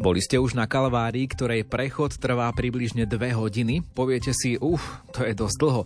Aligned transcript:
Boli 0.00 0.24
ste 0.24 0.40
už 0.40 0.56
na 0.56 0.64
Kalvárii, 0.64 1.28
ktorej 1.28 1.68
prechod 1.68 2.16
trvá 2.16 2.48
približne 2.56 3.04
dve 3.04 3.36
hodiny? 3.36 3.84
Poviete 3.92 4.32
si, 4.32 4.56
uf, 4.56 4.80
to 5.12 5.28
je 5.28 5.36
dosť 5.36 5.56
dlho. 5.60 5.84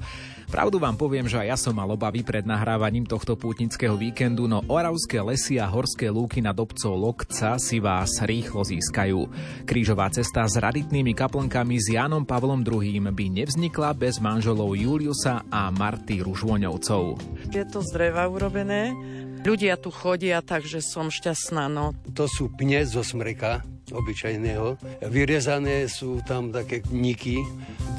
Pravdu 0.55 0.79
vám 0.79 0.95
poviem, 0.95 1.27
že 1.27 1.43
aj 1.43 1.49
ja 1.51 1.59
som 1.59 1.75
mal 1.75 1.91
obavy 1.91 2.22
pred 2.22 2.46
nahrávaním 2.46 3.11
tohto 3.11 3.35
pútnického 3.35 3.99
víkendu, 3.99 4.46
no 4.46 4.63
oravské 4.71 5.19
lesy 5.19 5.58
a 5.58 5.67
horské 5.67 6.14
lúky 6.14 6.39
nad 6.39 6.55
obcov 6.55 6.95
Lokca 6.95 7.58
si 7.58 7.82
vás 7.82 8.22
rýchlo 8.22 8.63
získajú. 8.63 9.19
Krížová 9.67 10.07
cesta 10.14 10.46
s 10.46 10.63
raditnými 10.63 11.11
kaplnkami 11.11 11.75
s 11.83 11.91
Jánom 11.99 12.22
Pavlom 12.22 12.63
II 12.63 13.11
by 13.11 13.27
nevznikla 13.35 13.99
bez 13.99 14.22
manželov 14.22 14.79
Juliusa 14.79 15.43
a 15.50 15.75
Marty 15.75 16.22
Ružvoňovcov. 16.22 17.19
Je 17.50 17.67
to 17.67 17.83
z 17.83 17.91
dreva 17.91 18.31
urobené, 18.31 18.94
ľudia 19.43 19.75
tu 19.75 19.91
chodia, 19.91 20.39
takže 20.39 20.79
som 20.86 21.11
šťastná. 21.11 21.67
No. 21.67 21.99
To 22.14 22.31
sú 22.31 22.46
pne 22.55 22.86
zo 22.86 23.03
smreka, 23.03 23.74
obyčajného. 23.93 24.80
Vyrezané 25.11 25.90
sú 25.90 26.24
tam 26.24 26.48
také 26.48 26.80
niky, 26.88 27.43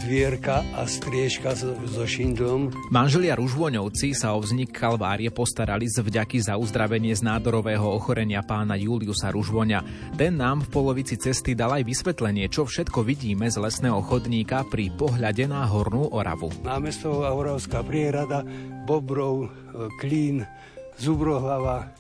dvierka 0.06 0.66
a 0.74 0.86
striežka 0.90 1.54
so, 1.54 1.78
so 1.86 2.06
šindlom. 2.06 2.74
Manželia 2.90 3.38
Ružvoňovci 3.38 4.18
sa 4.18 4.34
o 4.34 4.42
vznik 4.42 4.74
Kalvárie 4.74 5.30
postarali 5.30 5.86
z 5.86 6.02
vďaky 6.02 6.42
za 6.42 6.58
uzdravenie 6.58 7.14
z 7.14 7.26
nádorového 7.26 7.86
ochorenia 7.86 8.42
pána 8.42 8.78
Juliusa 8.78 9.30
Ružvoňa. 9.30 10.14
Ten 10.18 10.38
nám 10.38 10.66
v 10.66 10.72
polovici 10.74 11.18
cesty 11.18 11.54
dal 11.54 11.74
aj 11.78 11.84
vysvetlenie, 11.86 12.50
čo 12.50 12.66
všetko 12.66 13.06
vidíme 13.06 13.50
z 13.50 13.58
lesného 13.62 14.02
chodníka 14.06 14.66
pri 14.70 14.94
pohľade 14.94 15.50
na 15.50 15.66
Hornú 15.66 16.10
Oravu. 16.14 16.54
Námesto 16.62 17.26
Oravská 17.26 17.82
prierada, 17.82 18.46
Bobrov, 18.86 19.50
Klín, 19.98 20.46
Zubrohlava, 20.96 21.92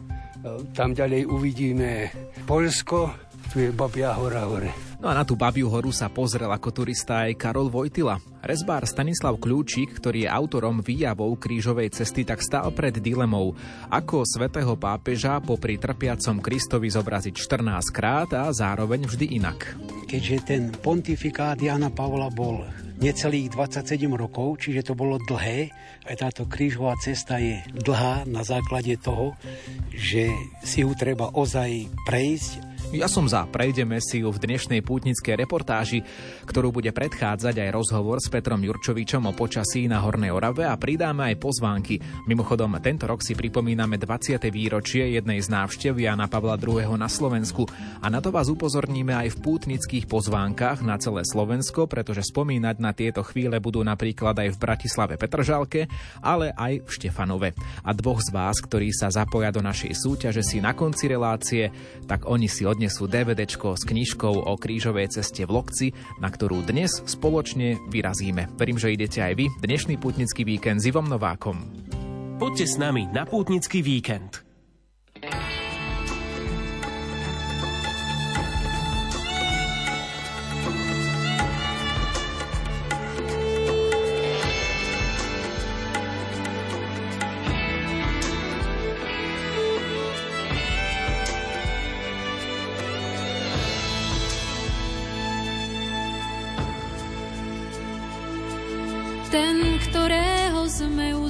tam 0.77 0.93
ďalej 0.93 1.25
uvidíme 1.25 2.13
Polsko, 2.45 3.09
tu 3.55 3.63
je 3.63 3.71
Babia 3.71 4.11
hora 4.11 4.43
hore. 4.43 4.67
No 4.99 5.07
a 5.07 5.15
na 5.15 5.23
tú 5.23 5.39
Babiu 5.39 5.71
horu 5.71 5.87
sa 5.95 6.11
pozrel 6.11 6.51
ako 6.51 6.75
turista 6.75 7.23
aj 7.23 7.39
Karol 7.39 7.71
Vojtila. 7.71 8.19
Rezbár 8.43 8.83
Stanislav 8.83 9.39
Kľúčik, 9.39 9.95
ktorý 9.95 10.27
je 10.27 10.33
autorom 10.33 10.83
výjavov 10.83 11.39
krížovej 11.39 11.87
cesty, 11.95 12.27
tak 12.27 12.43
stál 12.43 12.67
pred 12.75 12.99
dilemou, 12.99 13.55
ako 13.87 14.27
svätého 14.27 14.75
pápeža 14.75 15.39
popri 15.39 15.79
trpiacom 15.79 16.43
Kristovi 16.43 16.91
zobraziť 16.91 17.31
14 17.31 17.95
krát 17.95 18.27
a 18.35 18.51
zároveň 18.51 19.07
vždy 19.07 19.39
inak. 19.39 19.79
Keďže 20.03 20.35
ten 20.43 20.75
pontifikát 20.75 21.55
Jana 21.55 21.87
Pavla 21.87 22.27
bol 22.27 22.67
necelých 22.99 23.55
27 23.55 24.03
rokov, 24.19 24.67
čiže 24.67 24.91
to 24.91 24.99
bolo 24.99 25.15
dlhé. 25.23 25.71
Aj 26.03 26.15
táto 26.19 26.43
krížová 26.43 26.99
cesta 26.99 27.39
je 27.39 27.63
dlhá 27.71 28.27
na 28.27 28.43
základe 28.43 28.99
toho, 28.99 29.31
že 29.95 30.27
si 30.59 30.83
ju 30.83 30.91
treba 30.91 31.31
ozaj 31.31 31.87
prejsť 32.03 32.74
ja 32.93 33.09
som 33.09 33.25
za, 33.25 33.49
prejdeme 33.49 33.97
si 33.97 34.21
ju 34.21 34.29
v 34.29 34.41
dnešnej 34.45 34.85
pútnickej 34.85 35.33
reportáži, 35.41 36.05
ktorú 36.45 36.69
bude 36.69 36.93
predchádzať 36.93 37.55
aj 37.57 37.69
rozhovor 37.73 38.21
s 38.21 38.29
Petrom 38.29 38.61
Jurčovičom 38.61 39.25
o 39.25 39.33
počasí 39.33 39.89
na 39.89 40.03
Hornej 40.05 40.29
Orave 40.29 40.69
a 40.69 40.77
pridáme 40.77 41.33
aj 41.33 41.41
pozvánky. 41.41 41.97
Mimochodom, 42.29 42.77
tento 42.83 43.09
rok 43.09 43.25
si 43.25 43.33
pripomíname 43.33 43.97
20. 43.97 44.37
výročie 44.53 45.17
jednej 45.17 45.41
z 45.41 45.49
návštev 45.49 45.97
Jana 45.97 46.29
Pavla 46.29 46.61
II. 46.61 46.85
na 46.99 47.09
Slovensku 47.09 47.65
a 48.03 48.07
na 48.11 48.21
to 48.21 48.29
vás 48.29 48.53
upozorníme 48.53 49.17
aj 49.17 49.33
v 49.33 49.41
pútnických 49.41 50.05
pozvánkach 50.05 50.85
na 50.85 51.01
celé 51.01 51.25
Slovensko, 51.25 51.89
pretože 51.89 52.27
spomínať 52.29 52.75
na 52.77 52.93
tieto 52.93 53.25
chvíle 53.25 53.57
budú 53.57 53.81
napríklad 53.81 54.37
aj 54.37 54.49
v 54.53 54.61
Bratislave 54.61 55.15
Petržalke, 55.17 55.89
ale 56.21 56.53
aj 56.53 56.85
v 56.85 56.89
Štefanove. 56.91 57.49
A 57.81 57.89
dvoch 57.97 58.21
z 58.21 58.29
vás, 58.29 58.61
ktorí 58.61 58.93
sa 58.93 59.09
zapoja 59.09 59.49
do 59.49 59.63
našej 59.63 59.95
súťaže 59.95 60.43
si 60.45 60.61
na 60.61 60.75
konci 60.77 61.09
relácie, 61.09 61.71
tak 62.05 62.27
oni 62.27 62.45
si 62.45 62.63
odnesú 62.63 62.74
odnesú 62.75 63.07
DVDčko 63.07 63.79
s 63.79 63.87
knižkou 63.87 64.35
o 64.35 64.53
krížovej 64.59 65.15
ceste 65.15 65.47
v 65.47 65.55
Lokci, 65.55 65.87
na 66.19 66.27
ktorú 66.27 66.59
dnes 66.67 66.91
spoločne 67.07 67.79
vyrazíme. 67.87 68.51
Verím, 68.59 68.75
že 68.75 68.91
idete 68.91 69.23
aj 69.23 69.33
vy 69.39 69.47
dnešný 69.63 69.95
putnický 69.95 70.43
víkend 70.43 70.83
s 70.83 70.91
Ivom 70.91 71.07
Novákom. 71.07 71.63
Poďte 72.35 72.67
s 72.67 72.75
nami 72.75 73.07
na 73.07 73.23
pútnický 73.23 73.79
víkend. 73.79 74.43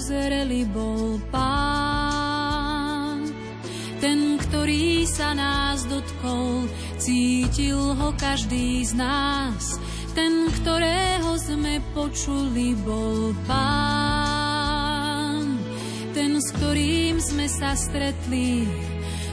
Uzreli, 0.05 0.69
bol 0.69 1.17
pán. 1.33 3.25
Ten, 3.97 4.37
ktorý 4.37 5.01
sa 5.09 5.33
nás 5.33 5.81
dotkol, 5.89 6.69
cítil 7.01 7.97
ho 7.97 8.13
každý 8.13 8.85
z 8.85 9.01
nás. 9.01 9.81
Ten, 10.13 10.53
ktorého 10.61 11.41
sme 11.41 11.81
počuli, 11.97 12.77
bol 12.85 13.33
pán. 13.49 14.77
Ten, 16.13 16.37
s 16.37 16.53
ktorým 16.53 17.17
sme 17.17 17.49
sa 17.49 17.73
stretli 17.73 18.69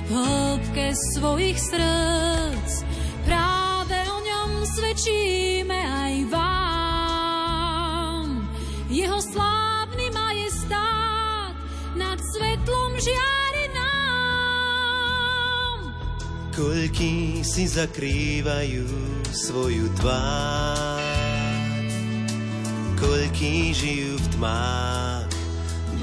v 0.09 0.12
hĺbke 0.16 0.97
svojich 0.97 1.60
srdc. 1.60 2.81
Práve 3.28 4.09
o 4.09 4.25
ňom 4.25 4.65
svedčíme 4.72 5.84
aj 5.84 6.33
vám 6.33 6.56
jeho 8.89 9.21
slávny 9.21 9.72
žiari 13.02 13.66
nám. 13.74 14.86
Koľký 16.54 17.42
si 17.42 17.66
zakrývajú 17.66 18.86
svoju 19.32 19.90
tvár, 19.98 21.02
koľký 23.00 23.74
žijú 23.74 24.20
v 24.20 24.26
tmách, 24.38 25.26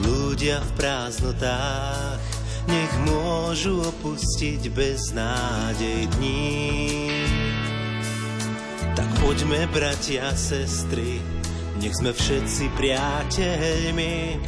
blúdia 0.01 0.59
v 0.59 0.71
prázdnotách, 0.75 2.19
nech 2.67 2.93
môžu 3.07 3.79
opustiť 3.79 4.67
bez 4.73 5.13
nádej 5.15 6.09
dní. 6.17 7.07
Tak 8.97 9.07
poďme, 9.23 9.69
bratia, 9.71 10.35
sestry, 10.35 11.23
nech 11.79 11.95
sme 11.95 12.11
všetci 12.11 12.67
priateľmi, 12.75 14.41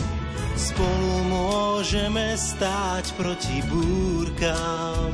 spolu 0.62 1.14
môžeme 1.26 2.38
stáť 2.38 3.18
proti 3.18 3.66
búrkam. 3.66 5.10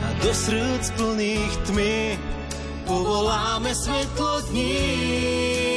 A 0.00 0.08
do 0.24 0.32
srdc 0.32 0.88
plných 0.96 1.54
tmy 1.68 2.16
povoláme 2.88 3.76
svetlo 3.76 4.40
dní. 4.48 5.69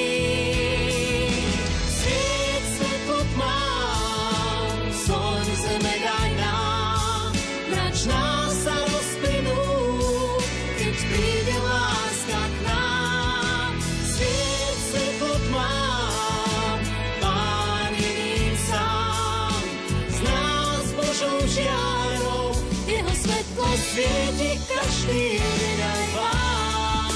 Svieti 23.94 24.58
každý 24.66 25.38
deň 25.38 25.80
aj 25.86 26.04
vám. 26.18 27.14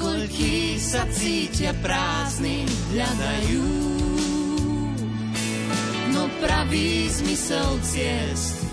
Koľký 0.00 0.80
sa 0.80 1.04
cítia 1.12 1.76
prázdny, 1.84 2.64
hľadajú 2.96 3.68
no 6.16 6.32
pravý 6.40 7.12
zmysel 7.12 7.76
ciest 7.84 8.64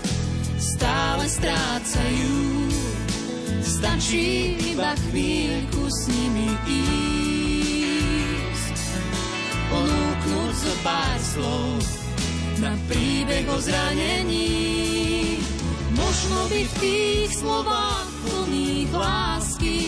stále 0.56 1.28
strácajú. 1.28 2.36
Stačí 3.60 4.56
iba 4.72 4.96
chvíľku 5.08 5.88
s 5.88 6.08
nimi 6.08 6.52
ísť, 7.84 8.76
ponúknuť 9.68 10.52
zo 10.56 10.74
pár 10.84 11.16
slov 11.20 11.99
na 12.60 12.76
príbeh 12.84 13.48
o 13.48 13.56
zranení. 13.56 15.40
Možno 15.96 16.38
by 16.52 16.60
v 16.60 16.74
tých 16.76 17.30
slovách 17.40 18.08
plných 18.28 18.92
lásky 18.92 19.80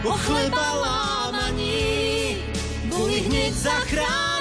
po 0.00 0.16
chleba 0.16 0.66
lámaní 0.80 2.40
boli 2.88 3.20
hneď 3.28 3.52
zachránení. 3.52 4.40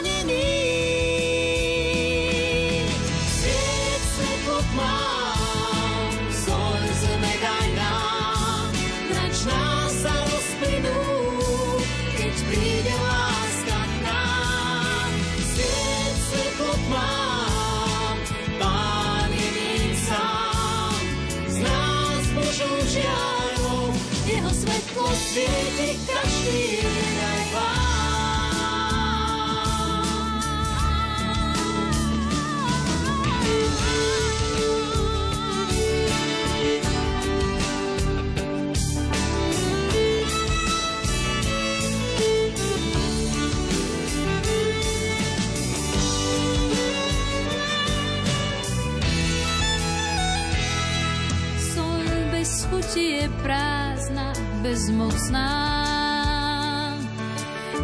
Bezmocná 54.70 55.50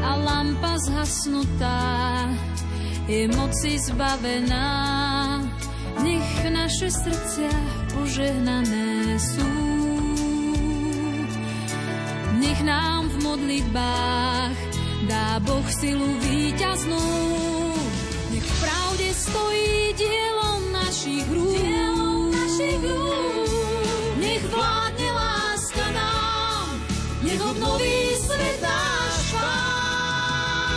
a 0.05 0.11
lampa 0.21 0.77
zhasnutá 0.85 2.29
je 3.09 3.25
moci 3.33 3.81
zbavená. 3.89 4.69
Nech 6.05 6.29
naše 6.53 6.93
srdcia 6.93 7.49
požehnané 7.89 9.17
sú. 9.17 9.49
Nech 12.37 12.61
nám 12.61 13.09
v 13.09 13.15
modlitbách 13.33 14.57
dá 15.09 15.41
Boh 15.41 15.65
silu 15.65 16.05
víťaznú. 16.21 17.09
Nech 18.29 18.45
v 18.45 18.55
pravde 18.61 19.09
stojí 19.09 19.97
dielo 19.97 20.51
našich 20.69 21.25
rúk. 21.33 21.57
Dielo 21.57 22.29
našich 22.29 22.81
rúk. 22.85 23.34
Obnoví 27.55 28.15
svet 28.19 28.61
náš 28.61 29.31
pán. 29.31 30.75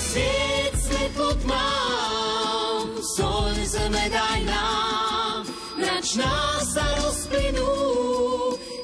Sviet 0.00 0.72
svetlo 0.80 1.34
tmám, 1.44 2.88
sol 3.04 3.52
zeme 3.68 4.08
daj 4.08 4.40
nám, 4.48 5.44
mračná 5.76 6.56
sa 6.64 6.84
rozplynú, 7.04 7.68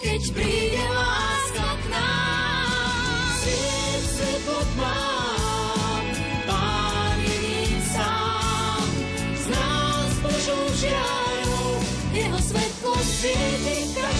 keď 0.05 0.21
príde 0.37 0.85
láska 0.93 1.69
k 1.73 1.85
nám. 1.89 3.33
Sviet 3.41 4.05
svetlo 4.13 4.61
tmám, 4.77 6.05
pán 6.45 7.19
z 9.41 9.47
nás 9.49 10.13
Božou 10.21 10.69
jeho 12.13 12.39
svetlo 12.45 12.93
svieti 13.01 13.89
každý 13.97 14.18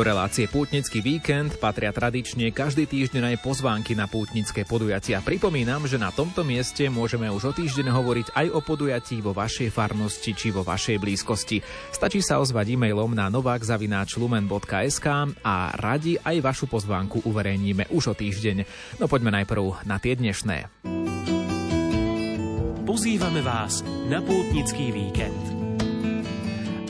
Do 0.00 0.08
relácie 0.08 0.48
Pútnický 0.48 1.04
víkend 1.04 1.60
patria 1.60 1.92
tradične 1.92 2.48
každý 2.56 2.88
týždeň 2.88 3.36
aj 3.36 3.44
pozvánky 3.44 3.92
na 3.92 4.08
pútnické 4.08 4.64
podujatia. 4.64 5.20
Pripomínam, 5.20 5.84
že 5.84 6.00
na 6.00 6.08
tomto 6.08 6.40
mieste 6.40 6.88
môžeme 6.88 7.28
už 7.28 7.42
o 7.44 7.52
týždeň 7.52 7.92
hovoriť 7.92 8.32
aj 8.32 8.46
o 8.48 8.64
podujatí 8.64 9.20
vo 9.20 9.36
vašej 9.36 9.68
farnosti 9.68 10.32
či 10.32 10.56
vo 10.56 10.64
vašej 10.64 10.96
blízkosti. 10.96 11.60
Stačí 11.92 12.24
sa 12.24 12.40
ozvať 12.40 12.80
e-mailom 12.80 13.12
na 13.12 13.28
novakzavináčlumen.sk 13.28 15.06
a 15.44 15.56
radi 15.76 16.16
aj 16.16 16.48
vašu 16.48 16.64
pozvánku 16.64 17.20
uverejníme 17.28 17.92
už 17.92 18.04
o 18.08 18.14
týždeň. 18.16 18.64
No 18.96 19.04
poďme 19.04 19.36
najprv 19.36 19.84
na 19.84 20.00
tie 20.00 20.16
dnešné. 20.16 20.80
Pozývame 22.88 23.44
vás 23.44 23.84
na 24.08 24.24
pútnický 24.24 24.96
víkend. 24.96 25.59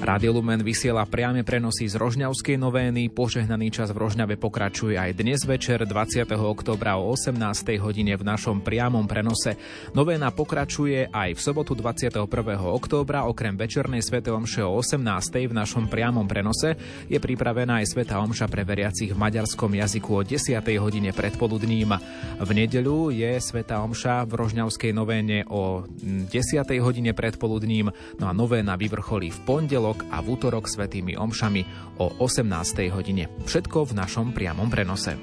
Rádio 0.01 0.33
Lumen 0.33 0.65
vysiela 0.65 1.05
priame 1.05 1.45
prenosy 1.45 1.85
z 1.85 2.01
Rožňavskej 2.01 2.57
novény. 2.57 3.13
Požehnaný 3.13 3.69
čas 3.69 3.93
v 3.93 4.01
Rožňave 4.01 4.41
pokračuje 4.41 4.97
aj 4.97 5.13
dnes 5.13 5.45
večer 5.45 5.85
20. 5.85 6.25
oktobra 6.41 6.97
o 6.97 7.13
18. 7.13 7.37
hodine 7.77 8.17
v 8.17 8.25
našom 8.25 8.65
priamom 8.65 9.05
prenose. 9.05 9.61
Novéna 9.93 10.33
pokračuje 10.33 11.13
aj 11.13 11.37
v 11.37 11.41
sobotu 11.45 11.77
21. 11.77 12.17
októbra. 12.65 13.29
Okrem 13.29 13.61
večernej 13.61 14.01
svätej 14.01 14.33
omše 14.33 14.65
o 14.65 14.73
18. 14.81 15.05
v 15.45 15.53
našom 15.53 15.85
priamom 15.85 16.25
prenose 16.25 16.81
je 17.05 17.21
pripravená 17.21 17.85
aj 17.85 17.93
svätá 17.93 18.25
omša 18.25 18.49
pre 18.49 18.65
veriacich 18.65 19.13
v 19.13 19.21
maďarskom 19.21 19.77
jazyku 19.85 20.17
o 20.17 20.25
10. 20.25 20.65
hodine 20.81 21.13
predpoludním. 21.13 21.93
V 22.41 22.51
nedeľu 22.57 23.13
je 23.13 23.37
svätá 23.37 23.85
omša 23.85 24.25
v 24.25 24.33
Rožňavskej 24.33 24.97
novéne 24.97 25.45
o 25.53 25.85
10. 26.01 26.33
hodine 26.81 27.13
predpoludním. 27.13 27.93
No 28.17 28.25
a 28.25 28.33
novéna 28.33 28.81
vyvrcholí 28.81 29.29
v 29.29 29.41
pondelok 29.45 29.90
a 30.11 30.23
v 30.23 30.27
útorok 30.37 30.71
svetými 30.71 31.19
omšami 31.19 31.61
o 31.99 32.23
18. 32.23 32.47
hodine. 32.95 33.27
Všetko 33.47 33.91
v 33.91 33.93
našom 33.99 34.27
priamom 34.31 34.71
prenose. 34.71 35.19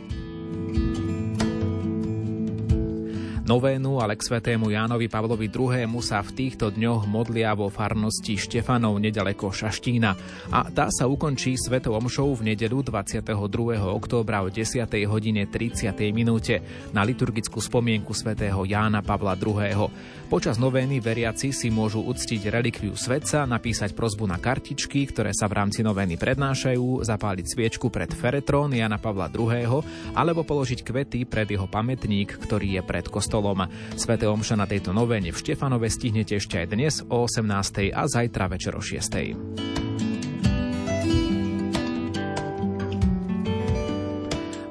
Novénu, 3.48 4.04
ale 4.04 4.20
k 4.20 4.28
svetému 4.28 4.76
Jánovi 4.76 5.08
Pavlovi 5.08 5.48
II. 5.48 5.88
sa 6.04 6.20
v 6.20 6.36
týchto 6.36 6.68
dňoch 6.68 7.08
modlia 7.08 7.56
vo 7.56 7.72
farnosti 7.72 8.36
Štefanov 8.36 9.00
nedaleko 9.00 9.56
Šaštína 9.56 10.12
a 10.52 10.68
tá 10.68 10.92
sa 10.92 11.08
ukončí 11.08 11.56
svetou 11.56 11.96
omšou 11.96 12.36
v 12.36 12.52
nedeľu 12.52 12.92
22. 12.92 13.24
októbra 13.88 14.44
o 14.44 14.52
10. 14.52 14.84
hodine 15.08 15.48
30. 15.48 15.96
minúte 16.12 16.60
na 16.92 17.08
liturgickú 17.08 17.64
spomienku 17.64 18.12
svätého 18.12 18.68
Jána 18.68 19.00
Pavla 19.00 19.40
II. 19.40 19.96
Počas 20.28 20.60
novény 20.60 21.00
veriaci 21.00 21.56
si 21.56 21.72
môžu 21.72 22.04
uctiť 22.04 22.52
relikviu 22.52 23.00
svetca, 23.00 23.48
napísať 23.48 23.96
prozbu 23.96 24.28
na 24.28 24.44
kartičky, 24.44 25.08
ktoré 25.08 25.32
sa 25.32 25.48
v 25.48 25.64
rámci 25.64 25.88
novény 25.88 26.20
prednášajú, 26.20 27.00
zapáliť 27.00 27.48
sviečku 27.48 27.88
pred 27.88 28.12
feretrón 28.12 28.76
Jana 28.76 29.00
Pavla 29.00 29.32
II. 29.32 29.80
alebo 30.12 30.44
položiť 30.44 30.84
kvety 30.84 31.24
pred 31.24 31.48
jeho 31.48 31.72
pamätník, 31.72 32.44
ktorý 32.44 32.76
je 32.76 32.84
pred 32.84 33.08
kostolom. 33.08 33.37
Svete 33.96 34.26
omša 34.26 34.56
na 34.58 34.66
tejto 34.66 34.92
novéne 34.92 35.30
v 35.30 35.38
Štefanove 35.38 35.88
stihnete 35.88 36.38
ešte 36.42 36.62
aj 36.62 36.68
dnes 36.74 36.94
o 37.06 37.26
18. 37.26 37.94
a 37.94 38.04
zajtra 38.10 38.50
večer 38.50 38.74
o 38.74 38.82
6. 38.82 39.77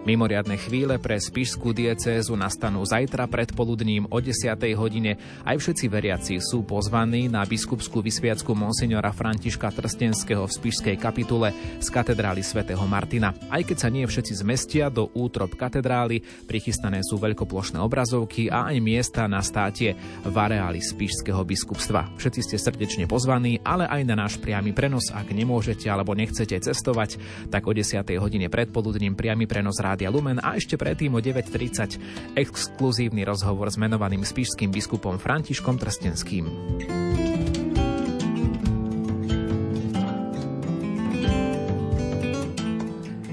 Mimoriadne 0.06 0.54
chvíle 0.54 1.02
pre 1.02 1.18
spišskú 1.18 1.74
diecézu 1.74 2.38
nastanú 2.38 2.86
zajtra 2.86 3.26
predpoludním 3.26 4.06
o 4.06 4.22
10. 4.22 4.54
hodine. 4.78 5.18
Aj 5.42 5.58
všetci 5.58 5.90
veriaci 5.90 6.38
sú 6.38 6.62
pozvaní 6.62 7.26
na 7.26 7.42
biskupskú 7.42 8.06
vysviacku 8.06 8.54
monsignora 8.54 9.10
Františka 9.10 9.66
Trstenského 9.74 10.46
v 10.46 10.54
spišskej 10.62 10.96
kapitule 11.02 11.50
z 11.82 11.88
katedrály 11.90 12.46
svätého 12.46 12.86
Martina. 12.86 13.34
Aj 13.50 13.58
keď 13.58 13.76
sa 13.82 13.90
nie 13.90 14.06
všetci 14.06 14.46
zmestia 14.46 14.94
do 14.94 15.10
útrop 15.10 15.58
katedrály, 15.58 16.22
prichystané 16.46 17.02
sú 17.02 17.18
veľkoplošné 17.18 17.82
obrazovky 17.82 18.46
a 18.46 18.70
aj 18.70 18.78
miesta 18.78 19.26
na 19.26 19.42
státie 19.42 19.98
v 20.22 20.36
areáli 20.38 20.86
spišského 20.86 21.42
biskupstva. 21.42 22.14
Všetci 22.14 22.40
ste 22.46 22.62
srdečne 22.62 23.10
pozvaní, 23.10 23.58
ale 23.66 23.90
aj 23.90 24.06
na 24.06 24.14
náš 24.14 24.38
priamy 24.38 24.70
prenos, 24.70 25.10
ak 25.10 25.34
nemôžete 25.34 25.90
alebo 25.90 26.14
nechcete 26.14 26.62
cestovať, 26.62 27.18
tak 27.50 27.66
o 27.66 27.74
10. 27.74 28.06
hodine 28.22 28.46
predpoludním 28.46 29.18
priamy 29.18 29.50
prenos 29.50 29.82
Rádia 29.96 30.12
Lumen 30.12 30.36
a 30.44 30.60
ešte 30.60 30.76
predtým 30.76 31.16
o 31.16 31.24
9.30 31.24 32.36
exkluzívny 32.36 33.24
rozhovor 33.24 33.72
s 33.72 33.80
menovaným 33.80 34.28
spišským 34.28 34.68
biskupom 34.68 35.16
Františkom 35.16 35.80
Trstenským. 35.80 36.44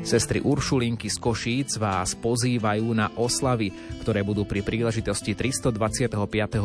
Sestry 0.08 0.40
Uršulinky 0.40 1.12
z 1.12 1.20
Košíc 1.20 1.76
vás 1.76 2.16
pozývajú 2.16 2.96
na 2.96 3.12
oslavy, 3.20 4.00
ktoré 4.00 4.24
budú 4.24 4.48
pri 4.48 4.64
príležitosti 4.64 5.36
325. 5.36 5.76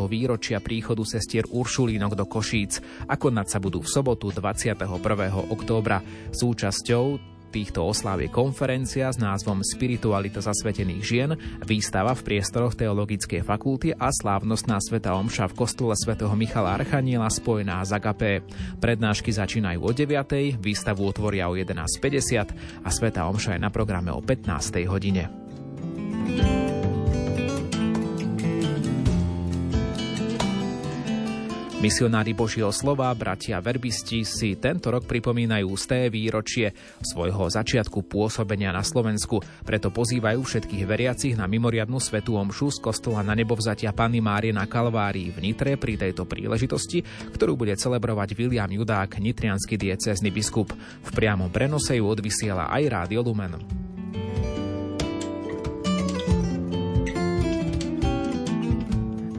výročia 0.07 0.63
príchodu 0.63 1.03
sestier 1.03 1.43
Uršulínok 1.43 2.15
do 2.15 2.23
Košíc 2.23 2.79
a 3.03 3.19
konať 3.19 3.47
sa 3.51 3.59
budú 3.59 3.83
v 3.83 3.91
sobotu 3.91 4.31
21. 4.31 4.79
októbra. 5.51 5.99
Súčasťou 6.31 7.38
týchto 7.49 7.83
osláv 7.83 8.21
je 8.23 8.29
konferencia 8.29 9.09
s 9.09 9.17
názvom 9.17 9.65
Spiritualita 9.65 10.39
zasvetených 10.39 11.03
žien, 11.03 11.31
výstava 11.65 12.13
v 12.13 12.25
priestoroch 12.25 12.77
Teologickej 12.77 13.41
fakulty 13.41 13.91
a 13.97 14.13
slávnostná 14.13 14.77
sveta 14.77 15.17
omša 15.17 15.49
v 15.51 15.57
kostole 15.57 15.97
svätého 15.97 16.31
Michala 16.37 16.77
Archaniela 16.77 17.27
spojená 17.27 17.81
z 17.83 17.97
Agapé. 17.97 18.33
Prednášky 18.77 19.33
začínajú 19.33 19.81
o 19.81 19.91
9. 19.91 20.61
výstavu 20.61 21.03
otvoria 21.09 21.49
o 21.49 21.57
11.50 21.57 22.85
a 22.85 22.89
sveta 22.93 23.25
omša 23.27 23.57
je 23.57 23.61
na 23.61 23.73
programe 23.73 24.13
o 24.13 24.21
15. 24.21 24.85
hodine. 24.87 25.27
Misionári 31.79 32.35
Božieho 32.35 32.75
slova, 32.75 33.07
bratia 33.15 33.55
verbisti 33.63 34.27
si 34.27 34.59
tento 34.59 34.91
rok 34.91 35.07
pripomínajú 35.07 35.71
sté 35.79 36.11
výročie 36.11 36.75
svojho 36.99 37.47
začiatku 37.47 38.03
pôsobenia 38.03 38.75
na 38.75 38.83
Slovensku, 38.83 39.39
preto 39.63 39.87
pozývajú 39.87 40.43
všetkých 40.43 40.83
veriacich 40.83 41.39
na 41.39 41.47
mimoriadnu 41.47 41.95
svetú 42.03 42.35
omšu 42.35 42.75
z 42.75 42.83
kostola 42.83 43.23
na 43.23 43.31
nebovzatia 43.31 43.95
Panny 43.95 44.19
Márie 44.19 44.51
na 44.51 44.67
Kalvárii 44.67 45.31
v 45.31 45.39
Nitre 45.39 45.79
pri 45.79 45.95
tejto 45.95 46.27
príležitosti, 46.27 46.99
ktorú 47.31 47.55
bude 47.55 47.79
celebrovať 47.79 48.35
William 48.35 48.67
Judák, 48.67 49.15
nitrianský 49.15 49.79
diecézny 49.79 50.35
biskup. 50.35 50.75
V 50.75 51.09
priamom 51.15 51.47
prenose 51.47 51.95
ju 51.95 52.03
odvysiela 52.11 52.67
aj 52.75 52.83
Rádio 52.91 53.23
Lumen. 53.23 53.88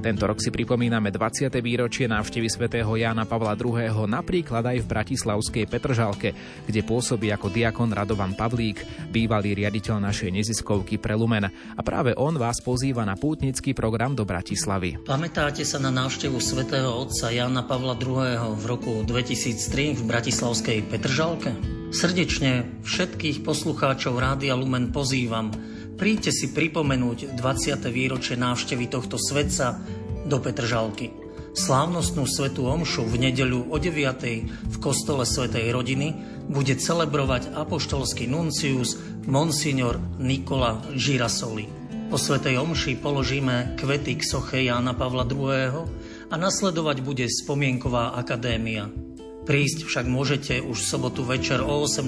Tento 0.01 0.25
rok 0.25 0.41
si 0.41 0.49
pripomíname 0.49 1.13
20. 1.13 1.53
výročie 1.61 2.09
návštevy 2.09 2.49
svätého 2.49 2.89
Jána 2.97 3.29
Pavla 3.29 3.53
II. 3.53 4.09
napríklad 4.09 4.65
aj 4.65 4.81
v 4.81 4.89
Bratislavskej 4.89 5.69
Petržalke, 5.69 6.33
kde 6.65 6.81
pôsobí 6.81 7.29
ako 7.29 7.53
diakon 7.53 7.93
Radovan 7.93 8.33
Pavlík, 8.33 8.81
bývalý 9.13 9.53
riaditeľ 9.53 10.01
našej 10.01 10.33
neziskovky 10.33 10.97
pre 10.97 11.13
Lumen. 11.13 11.53
A 11.53 11.81
práve 11.85 12.17
on 12.17 12.33
vás 12.41 12.65
pozýva 12.65 13.05
na 13.05 13.13
pútnický 13.13 13.77
program 13.77 14.17
do 14.17 14.25
Bratislavy. 14.25 15.05
Pamätáte 15.05 15.69
sa 15.69 15.77
na 15.77 15.93
návštevu 15.93 16.41
svätého 16.41 16.89
otca 16.97 17.29
Jána 17.29 17.61
Pavla 17.69 17.93
II. 18.01 18.57
v 18.57 18.65
roku 18.65 19.05
2003 19.05 20.01
v 20.01 20.03
Bratislavskej 20.09 20.89
Petržalke? 20.89 21.53
Srdečne 21.93 22.81
všetkých 22.89 23.45
poslucháčov 23.45 24.17
Rádia 24.17 24.57
Lumen 24.57 24.97
pozývam, 24.97 25.53
Príďte 26.01 26.33
si 26.33 26.49
pripomenúť 26.49 27.37
20. 27.37 27.77
výročie 27.93 28.33
návštevy 28.33 28.89
tohto 28.89 29.21
svetca 29.21 29.85
do 30.25 30.41
Petržalky. 30.41 31.13
Slávnostnú 31.53 32.25
svetú 32.25 32.73
omšu 32.73 33.05
v 33.05 33.29
nedeľu 33.29 33.69
o 33.69 33.77
9. 33.77 34.01
v 34.49 34.77
kostole 34.81 35.29
Svetej 35.29 35.69
rodiny 35.69 36.17
bude 36.49 36.73
celebrovať 36.81 37.53
apoštolský 37.53 38.33
nuncius 38.33 38.97
Monsignor 39.29 40.01
Nikola 40.17 40.81
Girasoli. 40.97 41.69
Po 42.09 42.17
Svetej 42.17 42.57
omši 42.57 42.97
položíme 42.97 43.77
kvety 43.77 44.17
k 44.17 44.23
soche 44.25 44.65
Jána 44.65 44.97
Pavla 44.97 45.29
II. 45.29 45.85
a 46.33 46.35
nasledovať 46.41 47.05
bude 47.05 47.29
spomienková 47.29 48.17
akadémia. 48.17 48.89
Prísť 49.51 49.83
však 49.83 50.07
môžete 50.07 50.55
už 50.63 50.79
v 50.79 50.91
sobotu 50.95 51.27
večer 51.27 51.59
o 51.59 51.83
18. 51.83 52.07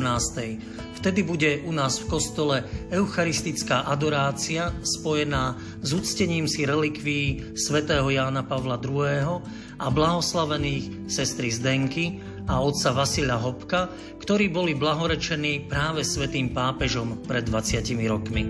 Vtedy 1.02 1.26
bude 1.26 1.58
u 1.66 1.74
nás 1.74 1.98
v 1.98 2.06
kostole 2.06 2.62
eucharistická 2.94 3.82
adorácia 3.82 4.70
spojená 4.86 5.58
s 5.82 5.90
uctením 5.90 6.46
si 6.46 6.62
relikví 6.62 7.50
svätého 7.58 8.06
Jána 8.14 8.46
Pavla 8.46 8.78
II. 8.78 9.42
a 9.74 9.86
blahoslavených 9.90 11.10
sestry 11.10 11.50
Zdenky 11.50 12.22
a 12.46 12.62
otca 12.62 12.94
Vasila 12.94 13.42
Hopka, 13.42 13.90
ktorí 14.22 14.46
boli 14.46 14.78
blahorečení 14.78 15.66
práve 15.66 16.06
svetým 16.06 16.54
pápežom 16.54 17.26
pred 17.26 17.42
20 17.42 17.90
rokmi. 18.06 18.46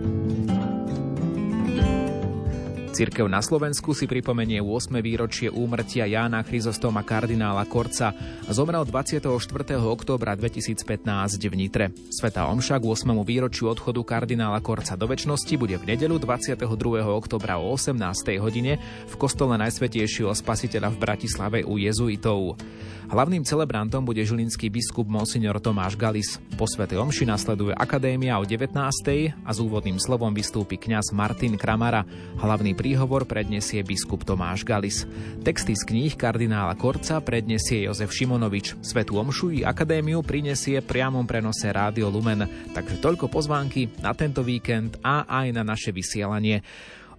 Cirkev 2.93 3.25
na 3.25 3.41
Slovensku 3.41 3.97
si 3.97 4.05
pripomenie 4.05 4.61
8. 4.61 4.93
výročie 5.01 5.49
úmrtia 5.49 6.05
Jána 6.05 6.45
Chryzostoma 6.45 7.01
kardinála 7.01 7.65
Korca. 7.65 8.13
Zomrel 8.53 8.85
24. 8.85 9.33
októbra 9.81 10.37
2015 10.37 11.41
v 11.41 11.55
Nitre. 11.57 11.89
Sveta 12.13 12.53
Omša 12.53 12.77
k 12.77 12.85
8. 12.85 13.17
výročiu 13.25 13.73
odchodu 13.73 14.05
kardinála 14.05 14.61
Korca 14.61 14.93
do 14.93 15.09
väčšnosti 15.09 15.57
bude 15.57 15.81
v 15.81 15.89
nedelu 15.89 16.21
22. 16.21 16.69
októbra 17.09 17.57
o 17.57 17.73
18. 17.73 17.97
hodine 18.37 18.77
v 19.09 19.15
kostole 19.17 19.57
Najsvetejšieho 19.57 20.29
spasiteľa 20.29 20.93
v 20.93 21.01
Bratislave 21.01 21.59
u 21.65 21.81
jezuitov. 21.81 22.61
Hlavným 23.13 23.45
celebrantom 23.45 24.09
bude 24.09 24.25
žilinský 24.25 24.73
biskup 24.73 25.05
Monsignor 25.05 25.61
Tomáš 25.61 26.01
Galis. 26.01 26.41
Po 26.57 26.65
Svetej 26.65 26.97
Omši 26.97 27.29
nasleduje 27.29 27.77
Akadémia 27.77 28.41
o 28.41 28.45
19. 28.49 28.73
a 29.37 29.51
s 29.53 29.59
úvodným 29.61 30.01
slovom 30.01 30.33
vystúpi 30.33 30.81
kňaz 30.81 31.13
Martin 31.13 31.61
Kramara. 31.61 32.09
Hlavný 32.41 32.73
príhovor 32.83 33.31
predniesie 33.31 33.87
biskup 33.87 34.27
Tomáš 34.27 34.67
Galis. 34.67 35.07
Texty 35.47 35.79
z 35.79 35.87
kníh 35.87 36.19
kardinála 36.19 36.75
Korca 36.75 37.23
predniesie 37.23 37.87
Jozef 37.87 38.11
Šimonovič. 38.11 38.75
Svetú 38.83 39.23
Omšu 39.23 39.55
i 39.55 39.61
Akadémiu 39.63 40.27
prinesie 40.27 40.83
priamom 40.83 41.23
prenose 41.23 41.71
Rádio 41.71 42.11
Lumen. 42.11 42.43
Takže 42.75 42.99
toľko 42.99 43.31
pozvánky 43.31 44.03
na 44.03 44.19
tento 44.19 44.43
víkend 44.43 44.99
a 44.99 45.31
aj 45.31 45.55
na 45.55 45.63
naše 45.63 45.95
vysielanie 45.95 46.67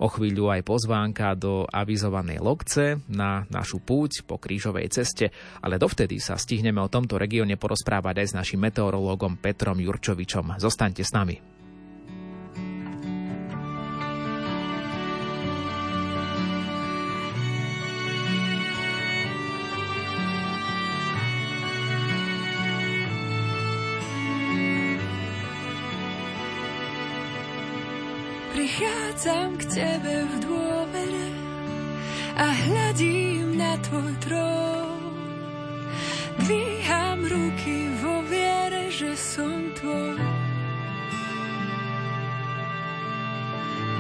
o 0.04 0.12
chvíľu 0.12 0.52
aj 0.52 0.68
pozvánka 0.68 1.32
do 1.40 1.64
avizovanej 1.72 2.44
lokce 2.44 3.00
na 3.08 3.48
našu 3.48 3.80
púť 3.80 4.28
po 4.28 4.36
krížovej 4.36 4.92
ceste, 4.92 5.32
ale 5.64 5.80
dovtedy 5.80 6.20
sa 6.20 6.36
stihneme 6.36 6.84
o 6.84 6.92
tomto 6.92 7.16
regióne 7.16 7.56
porozprávať 7.56 8.20
aj 8.20 8.28
s 8.28 8.36
našim 8.36 8.60
meteorológom 8.60 9.40
Petrom 9.40 9.80
Jurčovičom. 9.80 10.60
Zostaňte 10.60 11.08
s 11.08 11.16
nami. 11.16 11.63
A 32.34 32.48
hľadím 32.50 33.58
na 33.58 33.78
Tvoj 33.78 34.14
trón. 34.26 35.14
Dvíham 36.42 37.20
ruky 37.30 37.94
vo 38.02 38.26
viere, 38.26 38.90
že 38.90 39.14
som 39.14 39.70
Tvoj. 39.78 40.18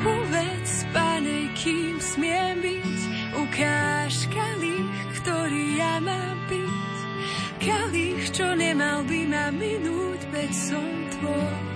Povedz, 0.04 0.72
Pane, 0.92 1.54
kým 1.56 1.96
smiem 2.02 2.60
byť, 2.60 3.00
ukáž 3.40 4.28
kalich, 4.34 4.92
ktorý 5.22 5.80
ja 5.80 5.96
mám 6.04 6.38
byť. 6.50 6.96
Kalich, 7.63 8.24
čo 8.36 8.52
nemal 8.58 9.08
by 9.08 9.22
ma 9.30 9.48
minúť, 9.54 10.20
veď 10.34 10.52
som 10.52 10.90
Tvoj. 11.22 11.74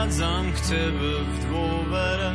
prichádzam 0.00 0.44
k 0.52 0.58
Tebe 0.64 1.12
v 1.20 1.34
dôvere. 1.44 2.32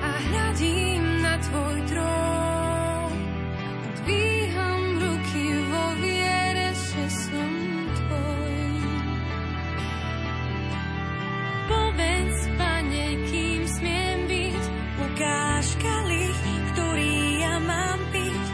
A 0.00 0.10
hľadím 0.24 1.04
na 1.20 1.34
Tvoj 1.36 1.76
trón, 1.84 3.12
dvíham 4.00 4.82
ruky 5.04 5.46
vo 5.68 5.84
viere, 6.00 6.72
že 6.72 7.04
som 7.12 7.52
Tvoj. 7.92 8.56
Povedz, 11.68 12.38
Pane, 12.56 13.06
kým 13.28 13.62
smiem 13.68 14.18
byť, 14.32 14.62
ukáž 14.96 15.66
kalich, 15.76 16.40
ktorý 16.72 17.12
ja 17.36 17.54
mám 17.60 18.00
piť. 18.16 18.44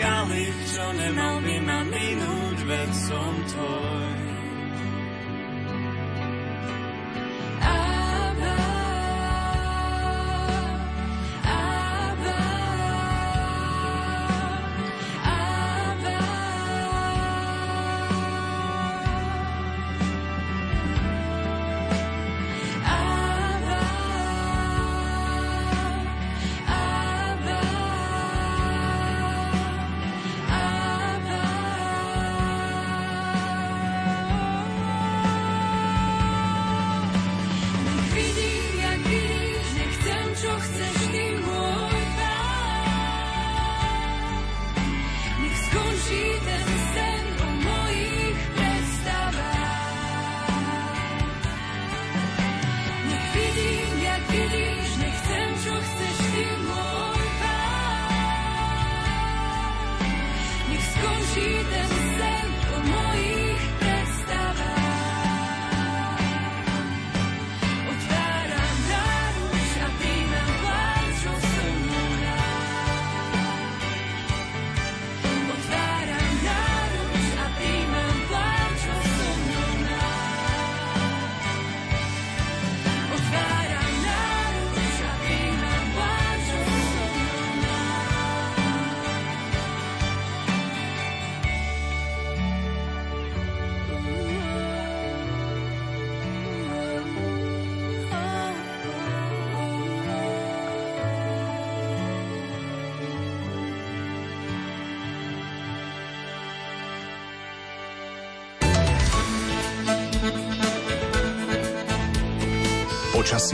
Kalich, 0.00 0.58
čo 0.72 0.84
nemal 0.96 1.44
by 1.44 1.56
ma 1.60 1.80
minúť, 1.92 2.56
veď 2.64 2.90
som 3.04 3.32
Tvoj. 3.52 4.03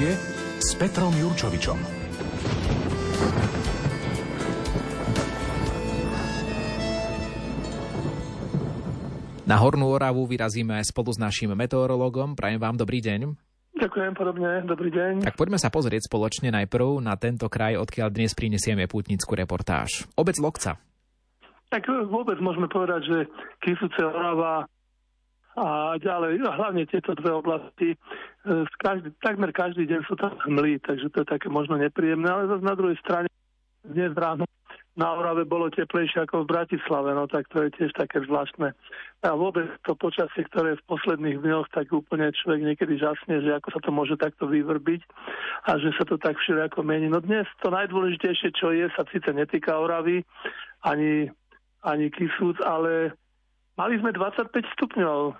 Počasie 0.00 0.16
s 0.64 0.72
Petrom 0.80 1.12
Jurčovičom. 1.12 1.76
Na 9.44 9.60
Hornú 9.60 9.92
Oravu 9.92 10.24
vyrazíme 10.24 10.80
spolu 10.88 11.12
s 11.12 11.20
našim 11.20 11.52
meteorologom. 11.52 12.32
Prajem 12.32 12.56
vám 12.56 12.80
dobrý 12.80 13.04
deň. 13.04 13.28
Ďakujem 13.76 14.12
podobne, 14.16 14.64
dobrý 14.64 14.88
deň. 14.88 15.12
Tak 15.20 15.36
poďme 15.36 15.60
sa 15.60 15.68
pozrieť 15.68 16.08
spoločne 16.08 16.48
najprv 16.48 17.04
na 17.04 17.20
tento 17.20 17.52
kraj, 17.52 17.76
odkiaľ 17.76 18.08
dnes 18.08 18.32
prinesieme 18.32 18.88
pútnickú 18.88 19.36
reportáž. 19.36 20.08
Obec 20.16 20.40
Lokca. 20.40 20.80
Tak 21.68 21.84
vôbec 22.08 22.40
môžeme 22.40 22.72
povedať, 22.72 23.04
že 23.04 23.18
Kisuce 23.60 24.00
Orava 24.00 24.64
a 25.60 25.98
ďalej, 26.00 26.40
a 26.46 26.56
hlavne 26.56 26.88
tieto 26.88 27.12
dve 27.20 27.36
oblasti, 27.36 27.98
každý, 28.80 29.12
takmer 29.20 29.50
každý 29.52 29.84
deň 29.84 30.00
sú 30.08 30.14
tam 30.16 30.36
hmly, 30.46 30.80
takže 30.80 31.12
to 31.12 31.22
je 31.24 31.32
také 31.32 31.48
možno 31.52 31.76
nepríjemné, 31.76 32.28
ale 32.28 32.48
zase 32.48 32.64
na 32.64 32.76
druhej 32.76 32.96
strane 33.00 33.28
dnes 33.84 34.12
ráno 34.16 34.44
na 34.98 35.16
Orave 35.16 35.48
bolo 35.48 35.70
teplejšie 35.70 36.26
ako 36.26 36.44
v 36.44 36.50
Bratislave, 36.50 37.14
no 37.14 37.24
tak 37.30 37.48
to 37.48 37.62
je 37.64 37.70
tiež 37.72 37.94
také 37.96 38.20
zvláštne. 38.26 38.74
A 39.24 39.32
vôbec 39.32 39.70
to 39.86 39.96
počasie, 39.96 40.44
ktoré 40.50 40.74
je 40.76 40.80
v 40.82 40.88
posledných 40.92 41.40
dňoch, 41.40 41.72
tak 41.72 41.88
úplne 41.94 42.28
človek 42.34 42.60
niekedy 42.74 43.00
žasne, 43.00 43.40
že 43.40 43.54
ako 43.54 43.68
sa 43.70 43.80
to 43.80 43.90
môže 43.94 44.18
takto 44.20 44.50
vyvrbiť 44.50 45.00
a 45.70 45.78
že 45.80 45.94
sa 45.96 46.04
to 46.04 46.20
tak 46.20 46.36
všelijako 46.42 46.84
mení. 46.84 47.08
No 47.08 47.22
dnes 47.22 47.48
to 47.64 47.72
najdôležitejšie, 47.72 48.50
čo 48.52 48.74
je, 48.74 48.90
sa 48.92 49.06
síce 49.08 49.30
netýka 49.30 49.78
Oravy, 49.78 50.26
ani, 50.84 51.30
ani 51.86 52.10
Kisúc, 52.12 52.60
ale 52.60 53.14
Mali 53.80 53.96
sme 53.96 54.12
25 54.12 54.52
stupňov, 54.76 55.32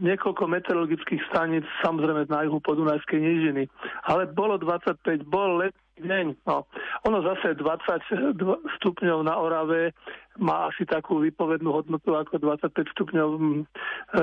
niekoľko 0.00 0.48
meteorologických 0.48 1.20
staníc, 1.28 1.68
samozrejme 1.84 2.24
na 2.32 2.48
juhu 2.48 2.64
podunajskej 2.64 3.20
nížiny. 3.20 3.68
Ale 4.08 4.24
bolo 4.30 4.56
25, 4.56 5.28
bol 5.28 5.60
letný 5.60 5.82
deň. 6.00 6.26
No. 6.48 6.64
Ono 7.04 7.18
zase 7.20 7.52
20 7.60 8.40
stupňov 8.80 9.18
na 9.28 9.36
Orave 9.36 9.92
má 10.40 10.72
asi 10.72 10.88
takú 10.88 11.20
výpovednú 11.20 11.68
hodnotu 11.68 12.16
ako 12.16 12.40
25 12.40 12.94
stupňov 12.96 13.28
mm, 13.36 13.62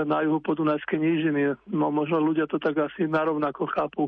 na 0.10 0.25
juhu 0.25 0.41
podunajskej 0.41 0.97
nížiny. 0.97 1.53
No 1.69 1.93
možno 1.93 2.17
ľudia 2.17 2.49
to 2.49 2.58
tak 2.58 2.73
asi 2.82 3.05
narovnako 3.05 3.69
chápu. 3.69 4.03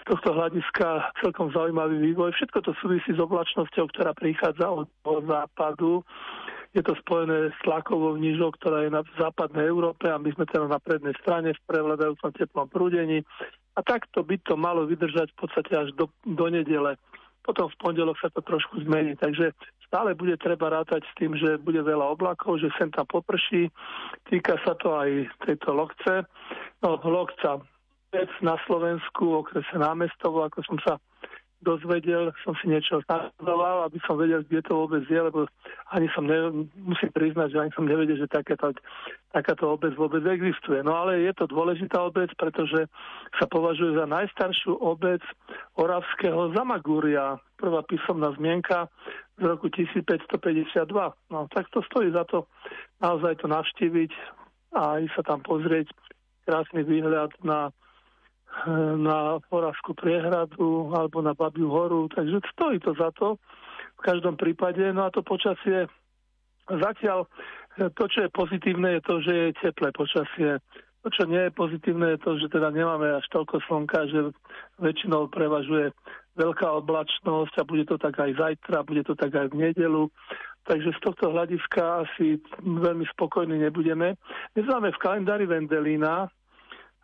Z 0.00 0.02
tohto 0.08 0.32
hľadiska 0.32 1.12
celkom 1.20 1.52
zaujímavý 1.52 2.00
vývoj. 2.00 2.32
Všetko 2.32 2.64
to 2.64 2.72
súvisí 2.80 3.12
s 3.12 3.20
oblačnosťou, 3.20 3.84
ktorá 3.92 4.16
prichádza 4.16 4.68
od 4.68 4.88
západu 5.28 6.04
je 6.70 6.82
to 6.86 6.94
spojené 7.02 7.50
s 7.50 7.58
tlakovou 7.66 8.14
nížou, 8.14 8.54
ktorá 8.54 8.86
je 8.86 8.94
na 8.94 9.02
západnej 9.18 9.66
Európe 9.66 10.06
a 10.06 10.22
my 10.22 10.30
sme 10.38 10.46
teda 10.46 10.70
na 10.70 10.78
prednej 10.78 11.18
strane 11.18 11.50
v 11.50 11.64
prevladajúcom 11.66 12.30
teplom 12.30 12.66
prúdení. 12.70 13.26
A 13.74 13.82
takto 13.82 14.22
by 14.22 14.38
to 14.46 14.54
malo 14.54 14.86
vydržať 14.86 15.34
v 15.34 15.38
podstate 15.46 15.72
až 15.74 15.88
do, 15.98 16.06
do 16.22 16.46
nedele. 16.46 16.94
Potom 17.42 17.66
v 17.66 17.78
pondelok 17.80 18.22
sa 18.22 18.30
to 18.30 18.38
trošku 18.44 18.86
zmení. 18.86 19.18
Takže 19.18 19.50
stále 19.82 20.14
bude 20.14 20.38
treba 20.38 20.70
rátať 20.70 21.02
s 21.02 21.12
tým, 21.18 21.34
že 21.34 21.58
bude 21.58 21.82
veľa 21.82 22.14
oblakov, 22.14 22.62
že 22.62 22.70
sem 22.78 22.92
tam 22.94 23.08
poprší. 23.10 23.66
Týka 24.30 24.54
sa 24.62 24.78
to 24.78 24.94
aj 24.94 25.26
tejto 25.42 25.74
lokce. 25.74 26.22
No, 26.86 27.00
lokca 27.02 27.58
na 28.42 28.54
Slovensku, 28.66 29.42
okrese 29.42 29.74
námestovo, 29.74 30.46
ako 30.46 30.62
som 30.66 30.78
sa 30.82 30.94
dozvedel, 31.60 32.32
som 32.40 32.56
si 32.56 32.72
niečo 32.72 33.04
nastudoval, 33.04 33.84
aby 33.84 34.00
som 34.08 34.16
vedel, 34.16 34.40
kde 34.48 34.64
to 34.64 34.72
vôbec 34.72 35.04
je, 35.04 35.20
lebo 35.20 35.44
ani 35.92 36.08
som, 36.16 36.24
ne, 36.24 36.68
musím 36.76 37.12
priznať, 37.12 37.52
že 37.52 37.60
ani 37.60 37.72
som 37.76 37.84
nevedel, 37.84 38.16
že 38.16 38.32
takáto, 38.32 38.72
takáto 39.32 39.68
obec 39.68 39.92
vôbec 39.92 40.24
existuje. 40.24 40.80
No 40.80 40.96
ale 40.96 41.20
je 41.28 41.32
to 41.36 41.44
dôležitá 41.52 42.00
obec, 42.00 42.32
pretože 42.40 42.88
sa 43.36 43.44
považuje 43.44 43.96
za 43.96 44.08
najstaršiu 44.08 44.80
obec 44.80 45.20
Oravského 45.76 46.56
Zamagúria. 46.56 47.36
Prvá 47.60 47.84
písomná 47.84 48.32
zmienka 48.40 48.88
z 49.36 49.44
roku 49.44 49.68
1552. 49.68 50.88
No 51.28 51.48
tak 51.52 51.68
to 51.72 51.84
stojí 51.84 52.08
za 52.12 52.24
to 52.24 52.48
naozaj 53.04 53.36
to 53.40 53.46
navštíviť 53.48 54.12
a 54.76 55.00
aj 55.00 55.02
sa 55.12 55.22
tam 55.26 55.44
pozrieť 55.44 55.92
krásny 56.48 56.82
výhľad 56.88 57.30
na 57.44 57.74
na 58.98 59.38
Moravskú 59.48 59.94
priehradu 59.94 60.90
alebo 60.92 61.22
na 61.22 61.32
Babiu 61.32 61.70
horu, 61.70 62.10
takže 62.10 62.42
stojí 62.52 62.82
to 62.82 62.92
za 62.98 63.14
to 63.14 63.38
v 63.98 64.00
každom 64.02 64.34
prípade. 64.36 64.82
No 64.92 65.06
a 65.06 65.14
to 65.14 65.22
počasie 65.22 65.86
zatiaľ 66.66 67.30
to, 67.78 68.04
čo 68.10 68.26
je 68.26 68.30
pozitívne, 68.34 68.98
je 68.98 69.02
to, 69.06 69.14
že 69.22 69.32
je 69.32 69.48
teplé 69.62 69.88
počasie. 69.94 70.58
To, 71.00 71.08
čo 71.08 71.24
nie 71.24 71.48
je 71.48 71.52
pozitívne, 71.56 72.12
je 72.12 72.20
to, 72.20 72.36
že 72.36 72.52
teda 72.52 72.68
nemáme 72.68 73.08
až 73.08 73.24
toľko 73.32 73.64
slnka, 73.64 74.04
že 74.12 74.36
väčšinou 74.84 75.32
prevažuje 75.32 75.96
veľká 76.36 76.68
oblačnosť 76.84 77.54
a 77.56 77.64
bude 77.64 77.88
to 77.88 77.96
tak 77.96 78.20
aj 78.20 78.36
zajtra, 78.36 78.84
bude 78.84 79.08
to 79.08 79.16
tak 79.16 79.32
aj 79.32 79.48
v 79.48 79.64
nedelu. 79.64 80.12
Takže 80.68 80.92
z 80.92 81.00
tohto 81.00 81.32
hľadiska 81.32 82.04
asi 82.04 82.36
veľmi 82.60 83.08
spokojní 83.16 83.64
nebudeme. 83.64 84.20
Dnes 84.52 84.66
máme 84.68 84.92
v 84.92 85.00
kalendári 85.00 85.48
Vendelína, 85.48 86.28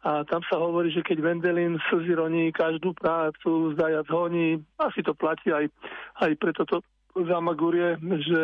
a 0.07 0.23
tam 0.23 0.39
sa 0.47 0.63
hovorí, 0.63 0.95
že 0.95 1.03
keď 1.03 1.19
Vendelin 1.19 1.83
slzy 1.91 2.15
roní 2.15 2.55
každú 2.55 2.95
prácu, 2.95 3.75
zajac 3.75 4.07
honí, 4.07 4.63
asi 4.79 5.03
to 5.03 5.11
platí 5.19 5.51
aj, 5.51 5.67
aj 6.23 6.31
pre 6.39 6.55
toto 6.55 6.87
Zamagurie, 7.17 7.99
že, 8.23 8.43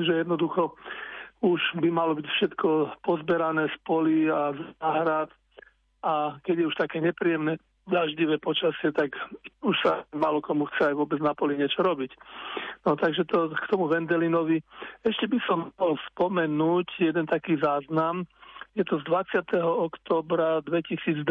že 0.00 0.12
jednoducho 0.24 0.72
už 1.42 1.60
by 1.82 1.90
malo 1.92 2.16
byť 2.16 2.24
všetko 2.24 2.68
pozberané 3.04 3.68
z 3.68 3.76
polí 3.84 4.30
a 4.30 4.56
z 4.56 4.60
záhrad 4.78 5.28
a 6.00 6.38
keď 6.46 6.54
je 6.64 6.68
už 6.70 6.76
také 6.80 7.02
nepríjemné 7.02 7.58
daždivé 7.82 8.38
počasie, 8.38 8.94
tak 8.94 9.10
už 9.66 9.74
sa 9.82 10.06
malo 10.14 10.38
komu 10.38 10.70
chce 10.70 10.94
aj 10.94 10.94
vôbec 10.94 11.18
na 11.18 11.34
poli 11.34 11.58
niečo 11.58 11.82
robiť. 11.82 12.14
No 12.86 12.94
takže 12.94 13.26
to 13.26 13.50
k 13.50 13.66
tomu 13.74 13.90
Vendelinovi. 13.90 14.62
Ešte 15.02 15.26
by 15.26 15.38
som 15.44 15.74
mohol 15.74 15.98
spomenúť 16.14 16.88
jeden 17.02 17.26
taký 17.26 17.58
záznam. 17.58 18.22
Je 18.72 18.84
to 18.88 18.98
z 19.00 19.04
20. 19.04 19.52
oktobra 19.60 20.64
2020. 20.64 21.28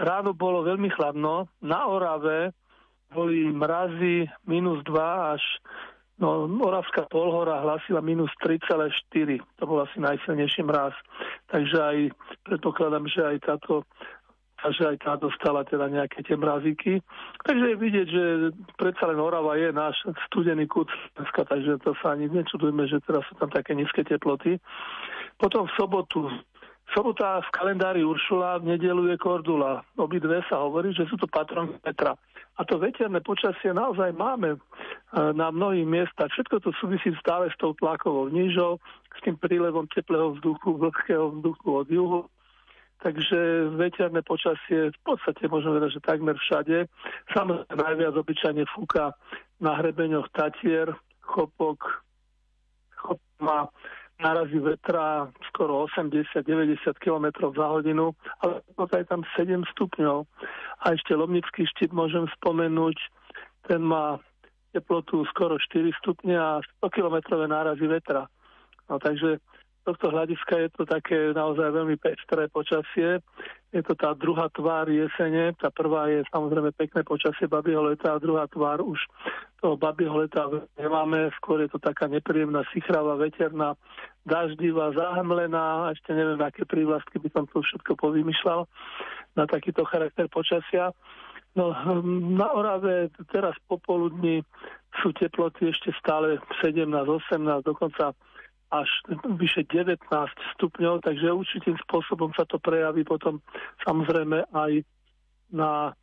Ráno 0.00 0.30
bolo 0.32 0.64
veľmi 0.64 0.88
chladno. 0.96 1.46
Na 1.60 1.86
Orave 1.86 2.56
boli 3.12 3.52
mrazy 3.52 4.26
minus 4.48 4.80
2 4.88 5.36
až 5.36 5.42
No, 6.14 6.46
Moravská 6.46 7.10
polhora 7.10 7.58
hlasila 7.66 7.98
minus 7.98 8.30
3,4. 8.38 9.42
To 9.58 9.62
bol 9.66 9.82
asi 9.82 9.98
najsilnejší 9.98 10.62
mraz. 10.62 10.94
Takže 11.50 11.74
aj 11.74 11.98
predpokladám, 12.46 13.10
že 13.10 13.20
aj 13.34 13.38
táto 13.42 13.82
že 14.64 14.96
aj 14.96 15.04
tá 15.04 15.12
dostala 15.20 15.60
teda 15.68 15.92
nejaké 15.92 16.24
tie 16.24 16.40
mrazíky. 16.40 17.04
Takže 17.44 17.64
je 17.68 17.76
vidieť, 17.76 18.06
že 18.08 18.24
predsa 18.80 19.12
len 19.12 19.20
Orava 19.20 19.60
je 19.60 19.68
náš 19.68 20.00
studený 20.24 20.64
kút 20.64 20.88
Slovenska, 20.88 21.44
takže 21.44 21.76
to 21.84 21.92
sa 22.00 22.16
ani 22.16 22.32
nečudujme, 22.32 22.88
že 22.88 23.04
teraz 23.04 23.28
sú 23.28 23.36
tam 23.36 23.52
také 23.52 23.76
nízke 23.76 24.00
teploty. 24.08 24.56
Potom 25.44 25.68
v 25.68 25.76
sobotu 25.76 26.24
Sobota 26.96 27.40
v 27.40 27.48
kalendári 27.52 28.00
Uršula, 28.00 28.64
v 28.64 28.76
nedelu 28.76 29.12
je 29.12 29.16
Kordula. 29.20 29.84
Obidve 29.96 30.40
sa 30.48 30.60
hovorí, 30.64 30.92
že 30.92 31.08
sú 31.08 31.20
to 31.20 31.28
patron 31.28 31.76
Petra. 31.84 32.16
A 32.54 32.60
to 32.62 32.78
veterné 32.78 33.18
počasie 33.18 33.74
naozaj 33.74 34.14
máme 34.14 34.54
e, 34.54 34.58
na 35.34 35.50
mnohých 35.50 35.88
miestach. 35.88 36.30
Všetko 36.30 36.60
to 36.62 36.70
súvisí 36.78 37.10
stále 37.18 37.50
s 37.50 37.56
tou 37.58 37.74
tlakovou 37.74 38.30
nížou, 38.30 38.78
s 39.10 39.20
tým 39.26 39.34
prílevom 39.34 39.90
teplého 39.90 40.38
vzduchu, 40.38 40.76
vlhkého 40.76 41.34
vzduchu 41.34 41.68
od 41.72 41.88
juhu. 41.90 42.20
Takže 43.02 43.74
veterné 43.74 44.22
počasie 44.22 44.94
v 44.94 45.00
podstate 45.02 45.50
môžeme 45.50 45.82
vedať, 45.82 45.98
že 45.98 46.08
takmer 46.08 46.38
všade. 46.38 46.88
Samozrejme 47.34 47.74
najviac 47.74 48.14
obyčajne 48.16 48.64
fúka 48.70 49.12
na 49.58 49.76
hrebeňoch 49.82 50.30
Tatier, 50.30 50.94
Chopok, 51.26 52.06
Chop 53.02 53.20
má 54.24 54.32
narazí 54.32 54.56
vetra 54.56 55.28
skoro 55.52 55.84
80-90 55.92 56.80
km 56.96 57.52
za 57.52 57.66
hodinu, 57.68 58.16
ale 58.40 58.64
je 58.96 59.04
tam 59.04 59.20
7 59.36 59.68
stupňov. 59.76 60.24
A 60.80 60.96
ešte 60.96 61.12
Lomnický 61.12 61.68
štít 61.68 61.92
môžem 61.92 62.24
spomenúť, 62.40 62.96
ten 63.68 63.84
má 63.84 64.16
teplotu 64.72 65.28
skoro 65.28 65.60
4 65.60 65.92
stupne 66.00 66.40
a 66.40 66.64
100 66.80 66.88
km 66.88 67.36
nárazy 67.44 67.84
vetra. 67.84 68.24
No, 68.88 68.96
takže 68.96 69.44
tohto 69.84 70.08
hľadiska 70.08 70.54
je 70.64 70.68
to 70.72 70.82
také 70.88 71.36
naozaj 71.36 71.68
veľmi 71.68 72.00
pestré 72.00 72.48
počasie. 72.48 73.20
Je 73.70 73.82
to 73.84 73.92
tá 73.92 74.16
druhá 74.16 74.48
tvár 74.48 74.88
jesene. 74.88 75.52
Tá 75.60 75.68
prvá 75.68 76.08
je 76.08 76.24
samozrejme 76.32 76.72
pekné 76.72 77.04
počasie 77.04 77.44
babieho 77.44 77.84
leta 77.84 78.16
a 78.16 78.22
druhá 78.22 78.48
tvár 78.48 78.80
už 78.80 78.96
toho 79.60 79.76
babieho 79.76 80.16
leta 80.16 80.48
nemáme. 80.80 81.28
Skôr 81.36 81.62
je 81.62 81.70
to 81.70 81.78
taká 81.78 82.08
nepríjemná, 82.08 82.64
sichrava, 82.72 83.20
veterná, 83.20 83.76
daždivá, 84.24 84.96
zahmlená. 84.96 85.92
Ešte 85.92 86.16
neviem, 86.16 86.40
aké 86.40 86.64
prívlastky 86.64 87.20
by 87.20 87.28
som 87.30 87.44
to 87.52 87.60
všetko 87.60 87.92
povymýšľal 88.00 88.64
na 89.36 89.44
takýto 89.44 89.84
charakter 89.84 90.32
počasia. 90.32 90.96
No, 91.54 91.70
na 92.34 92.50
Orave 92.50 93.14
teraz 93.30 93.54
popoludní 93.70 94.42
sú 95.02 95.14
teploty 95.14 95.70
ešte 95.70 95.94
stále 96.02 96.42
17, 96.62 96.90
18, 96.90 97.62
dokonca 97.62 98.10
až 98.74 98.90
vyše 99.38 99.62
19 99.70 100.02
stupňov, 100.58 101.06
takže 101.06 101.30
určitým 101.30 101.78
spôsobom 101.86 102.34
sa 102.34 102.42
to 102.42 102.58
prejaví 102.58 103.06
potom 103.06 103.38
samozrejme 103.86 104.50
aj 104.50 104.82
na 105.54 105.94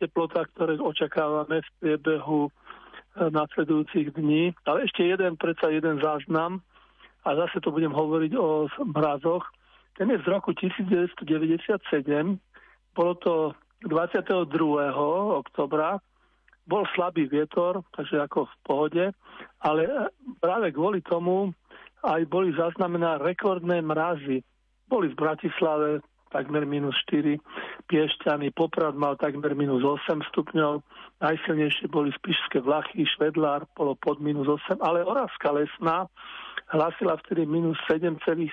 teplotách, 0.00 0.48
ktoré 0.56 0.80
očakávame 0.80 1.60
v 1.60 1.70
priebehu 1.80 2.48
e, 2.48 2.50
nasledujúcich 3.28 4.16
dní. 4.16 4.52
Ale 4.64 4.88
ešte 4.88 5.04
jeden, 5.04 5.36
predsa 5.36 5.72
jeden 5.72 6.00
záznam 6.00 6.64
a 7.24 7.28
zase 7.36 7.60
to 7.60 7.72
budem 7.72 7.92
hovoriť 7.92 8.32
o 8.36 8.68
mrazoch. 8.92 9.44
Ten 9.96 10.12
je 10.12 10.20
z 10.20 10.26
roku 10.28 10.52
1997, 10.52 11.16
bolo 12.92 13.12
to 13.20 13.34
22. 13.84 14.48
oktobra, 15.32 16.00
bol 16.66 16.84
slabý 16.92 17.30
vietor, 17.30 17.80
takže 17.96 18.20
ako 18.20 18.44
v 18.44 18.54
pohode, 18.66 19.04
ale 19.62 20.10
práve 20.42 20.74
kvôli 20.74 21.00
tomu 21.00 21.54
aj 22.06 22.22
boli 22.30 22.54
zaznamená 22.54 23.18
rekordné 23.18 23.82
mrazy. 23.82 24.46
Boli 24.86 25.10
v 25.10 25.18
Bratislave 25.18 26.00
takmer 26.30 26.66
minus 26.66 26.94
4, 27.08 27.38
Piešťany, 27.86 28.50
Poprad 28.52 28.98
mal 28.98 29.14
takmer 29.16 29.54
minus 29.54 29.80
8 29.80 30.20
stupňov, 30.34 30.82
najsilnejšie 31.22 31.86
boli 31.88 32.10
Spišské 32.12 32.60
Vlachy, 32.60 33.06
Švedlár, 33.06 33.64
bolo 33.72 33.94
pod 33.96 34.18
minus 34.18 34.44
8, 34.68 34.82
ale 34.82 35.06
Oravská 35.06 35.54
lesná 35.54 36.10
hlasila 36.74 37.14
vtedy 37.24 37.46
minus 37.46 37.78
7,7. 37.86 38.50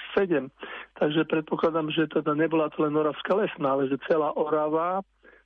Takže 1.01 1.21
predpokladám, 1.25 1.89
že 1.89 2.05
teda 2.07 2.37
nebola 2.37 2.69
to 2.69 2.85
len 2.85 2.93
Oravská 2.93 3.33
lesná, 3.33 3.73
ale 3.73 3.89
že 3.89 3.97
celá 4.05 4.31
Orava, 4.37 5.01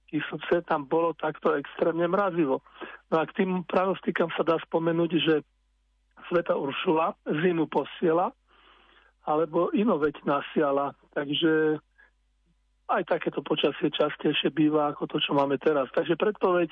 Kisuce, 0.08 0.64
tam 0.64 0.88
bolo 0.88 1.12
takto 1.20 1.52
extrémne 1.56 2.08
mrazivo. 2.08 2.64
No 3.12 3.20
a 3.20 3.28
k 3.28 3.44
tým 3.44 3.68
pranostikám 3.68 4.32
sa 4.40 4.44
dá 4.44 4.56
spomenúť, 4.64 5.12
že 5.20 5.36
Sveta 6.28 6.56
Uršula 6.56 7.16
zimu 7.26 7.68
posiela, 7.68 8.32
alebo 9.28 9.72
inoveď 9.76 10.24
nasiala. 10.24 10.96
Takže 11.12 11.80
aj 12.88 13.04
takéto 13.04 13.44
počasie 13.44 13.92
častejšie 13.92 14.48
býva 14.56 14.96
ako 14.96 15.12
to, 15.12 15.18
čo 15.20 15.36
máme 15.36 15.60
teraz. 15.60 15.92
Takže 15.92 16.16
predpoveď 16.16 16.72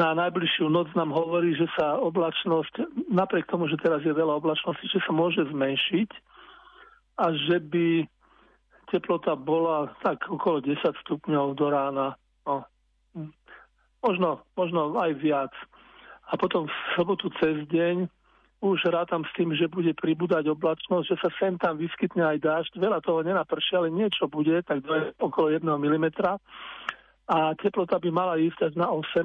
na 0.00 0.16
najbližšiu 0.16 0.72
noc 0.72 0.88
nám 0.96 1.12
hovorí, 1.12 1.52
že 1.52 1.68
sa 1.76 2.00
oblačnosť, 2.00 3.04
napriek 3.12 3.44
tomu, 3.52 3.68
že 3.68 3.76
teraz 3.76 4.00
je 4.00 4.12
veľa 4.16 4.40
oblačnosti, 4.40 4.88
že 4.88 5.04
sa 5.04 5.12
môže 5.12 5.44
zmenšiť 5.52 6.10
a 7.20 7.24
že 7.36 7.60
by 7.60 8.08
teplota 8.88 9.36
bola 9.36 9.92
tak 10.00 10.24
okolo 10.24 10.64
10 10.64 10.80
stupňov 11.04 11.46
do 11.60 11.66
rána. 11.68 12.16
No. 12.48 12.64
Možno, 14.00 14.44
možno 14.56 14.96
aj 14.96 15.12
viac. 15.20 15.52
A 16.32 16.40
potom 16.40 16.64
v 16.68 16.74
sobotu 16.96 17.28
cez 17.36 17.68
deň 17.68 18.08
už 18.62 18.88
rátam 18.88 19.26
s 19.26 19.32
tým, 19.36 19.52
že 19.52 19.68
bude 19.68 19.92
pribúdať 19.92 20.48
oblačnosť, 20.48 21.06
že 21.08 21.16
sa 21.20 21.30
sem 21.36 21.58
tam 21.60 21.76
vyskytne 21.76 22.24
aj 22.24 22.38
dážď. 22.40 22.72
Veľa 22.80 22.98
toho 23.04 23.20
nenaprší, 23.20 23.76
ale 23.76 23.92
niečo 23.92 24.30
bude, 24.30 24.62
tak 24.64 24.80
je 24.84 25.12
okolo 25.20 25.52
1 25.52 25.64
mm. 25.64 26.06
A 27.24 27.56
teplota 27.56 27.96
by 28.00 28.10
mala 28.12 28.40
ísť 28.40 28.68
až 28.68 28.74
na 28.76 28.88
18 28.88 29.24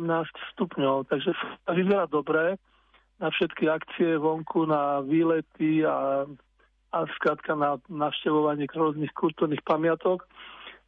stupňov. 0.56 1.08
Takže 1.12 1.32
to 1.68 1.72
vyzerá 1.72 2.08
dobré 2.08 2.56
na 3.20 3.28
všetky 3.28 3.68
akcie 3.68 4.16
vonku, 4.16 4.64
na 4.64 5.04
výlety 5.04 5.84
a, 5.84 6.24
a 6.96 6.98
skrátka 7.20 7.56
na 7.56 7.76
navštevovanie 7.92 8.68
rôznych 8.72 9.12
kultúrnych 9.12 9.64
pamiatok. 9.68 10.24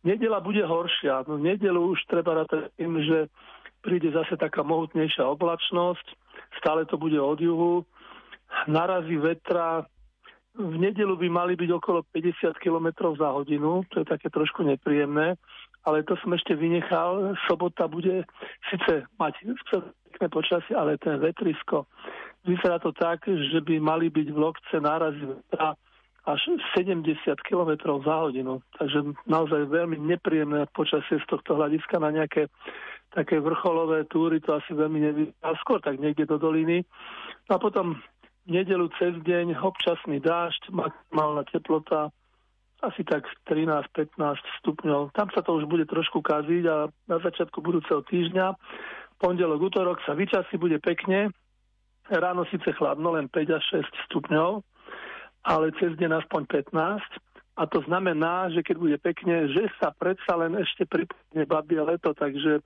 Nedela 0.08 0.40
bude 0.40 0.64
horšia. 0.64 1.28
No, 1.28 1.36
nedelu 1.36 1.92
už 1.92 2.08
treba 2.08 2.40
rátať 2.40 2.72
tým, 2.80 3.04
že 3.04 3.28
príde 3.84 4.10
zase 4.16 4.40
taká 4.40 4.64
mohutnejšia 4.64 5.28
oblačnosť, 5.28 6.06
stále 6.58 6.88
to 6.88 6.96
bude 6.96 7.20
od 7.20 7.40
juhu 7.42 7.84
narazí 8.68 9.18
vetra. 9.18 9.86
V 10.52 10.76
nedelu 10.76 11.16
by 11.16 11.28
mali 11.32 11.54
byť 11.56 11.70
okolo 11.80 12.04
50 12.12 12.60
km 12.60 13.16
za 13.16 13.32
hodinu, 13.32 13.88
to 13.88 14.04
je 14.04 14.06
také 14.06 14.28
trošku 14.28 14.68
nepríjemné, 14.68 15.40
ale 15.88 16.04
to 16.04 16.20
som 16.20 16.36
ešte 16.36 16.60
vynechal. 16.60 17.40
Sobota 17.48 17.88
bude 17.88 18.28
síce 18.68 19.08
mať 19.16 19.34
pekné 20.12 20.28
počasie, 20.28 20.76
ale 20.76 21.00
ten 21.00 21.24
vetrisko. 21.24 21.88
Vyzerá 22.44 22.84
to 22.84 22.92
tak, 22.92 23.24
že 23.26 23.64
by 23.64 23.80
mali 23.80 24.12
byť 24.12 24.28
v 24.28 24.38
lokce 24.38 24.76
nárazy 24.84 25.24
vetra 25.24 25.72
až 26.28 26.42
70 26.78 27.18
km 27.48 27.98
za 28.06 28.16
hodinu. 28.22 28.62
Takže 28.78 29.18
naozaj 29.26 29.72
veľmi 29.72 29.98
nepríjemné 29.98 30.70
počasie 30.76 31.18
z 31.18 31.26
tohto 31.26 31.58
hľadiska 31.58 31.98
na 31.98 32.14
nejaké 32.14 32.52
také 33.12 33.42
vrcholové 33.42 34.08
túry, 34.08 34.40
to 34.40 34.56
asi 34.56 34.72
veľmi 34.72 35.00
nevyzerá. 35.00 35.50
Skôr 35.66 35.82
tak 35.82 35.98
niekde 35.98 36.30
do 36.30 36.38
doliny. 36.38 36.86
No 37.50 37.58
a 37.58 37.60
potom 37.60 37.98
nedelu 38.48 38.90
cez 38.98 39.14
deň 39.22 39.58
občasný 39.62 40.22
dážď, 40.22 40.74
maximálna 40.74 41.44
teplota 41.50 42.10
asi 42.82 43.06
tak 43.06 43.30
13-15 43.46 44.18
stupňov. 44.62 45.14
Tam 45.14 45.30
sa 45.30 45.46
to 45.46 45.54
už 45.62 45.70
bude 45.70 45.86
trošku 45.86 46.26
kaziť 46.26 46.64
a 46.66 46.90
na 46.90 47.18
začiatku 47.22 47.62
budúceho 47.62 48.02
týždňa, 48.02 48.58
pondelok, 49.22 49.70
útorok 49.70 50.02
sa 50.02 50.18
vyčasí, 50.18 50.58
bude 50.58 50.82
pekne. 50.82 51.30
Ráno 52.10 52.44
síce 52.50 52.74
chladno, 52.74 53.14
len 53.14 53.30
5 53.30 53.58
až 53.58 53.64
6 53.86 54.10
stupňov, 54.10 54.66
ale 55.46 55.66
cez 55.78 55.94
deň 55.94 56.26
aspoň 56.26 56.42
15. 56.74 56.74
A 57.62 57.64
to 57.70 57.86
znamená, 57.86 58.50
že 58.50 58.66
keď 58.66 58.76
bude 58.82 58.98
pekne, 58.98 59.46
že 59.54 59.70
sa 59.78 59.94
predsa 59.94 60.34
len 60.34 60.58
ešte 60.58 60.90
pripomne 60.90 61.46
babie 61.46 61.78
leto, 61.78 62.18
takže 62.18 62.66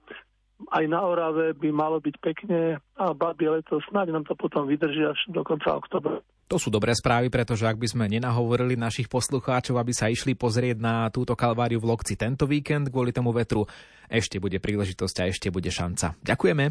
aj 0.71 0.85
na 0.87 1.03
Orave 1.03 1.51
by 1.55 1.69
malo 1.71 1.99
byť 1.99 2.15
pekne 2.23 2.79
a 2.95 3.05
babie 3.11 3.51
leto, 3.51 3.83
snáď 3.91 4.15
nám 4.15 4.23
to 4.23 4.33
potom 4.39 4.67
vydrží 4.67 5.03
až 5.03 5.19
do 5.27 5.43
konca 5.43 5.75
oktobra. 5.75 6.23
To 6.45 6.61
sú 6.61 6.69
dobré 6.69 6.93
správy, 6.93 7.33
pretože 7.33 7.65
ak 7.65 7.81
by 7.81 7.87
sme 7.89 8.05
nenahovorili 8.05 8.77
našich 8.77 9.09
poslucháčov, 9.09 9.81
aby 9.81 9.93
sa 9.97 10.13
išli 10.13 10.37
pozrieť 10.37 10.77
na 10.77 11.09
túto 11.09 11.33
kalváriu 11.33 11.81
v 11.81 11.89
Lokci 11.89 12.13
tento 12.13 12.45
víkend 12.45 12.93
kvôli 12.93 13.09
tomu 13.09 13.33
vetru, 13.33 13.65
ešte 14.05 14.37
bude 14.37 14.61
príležitosť 14.61 15.15
a 15.25 15.29
ešte 15.33 15.49
bude 15.49 15.73
šanca. 15.73 16.13
Ďakujeme. 16.21 16.65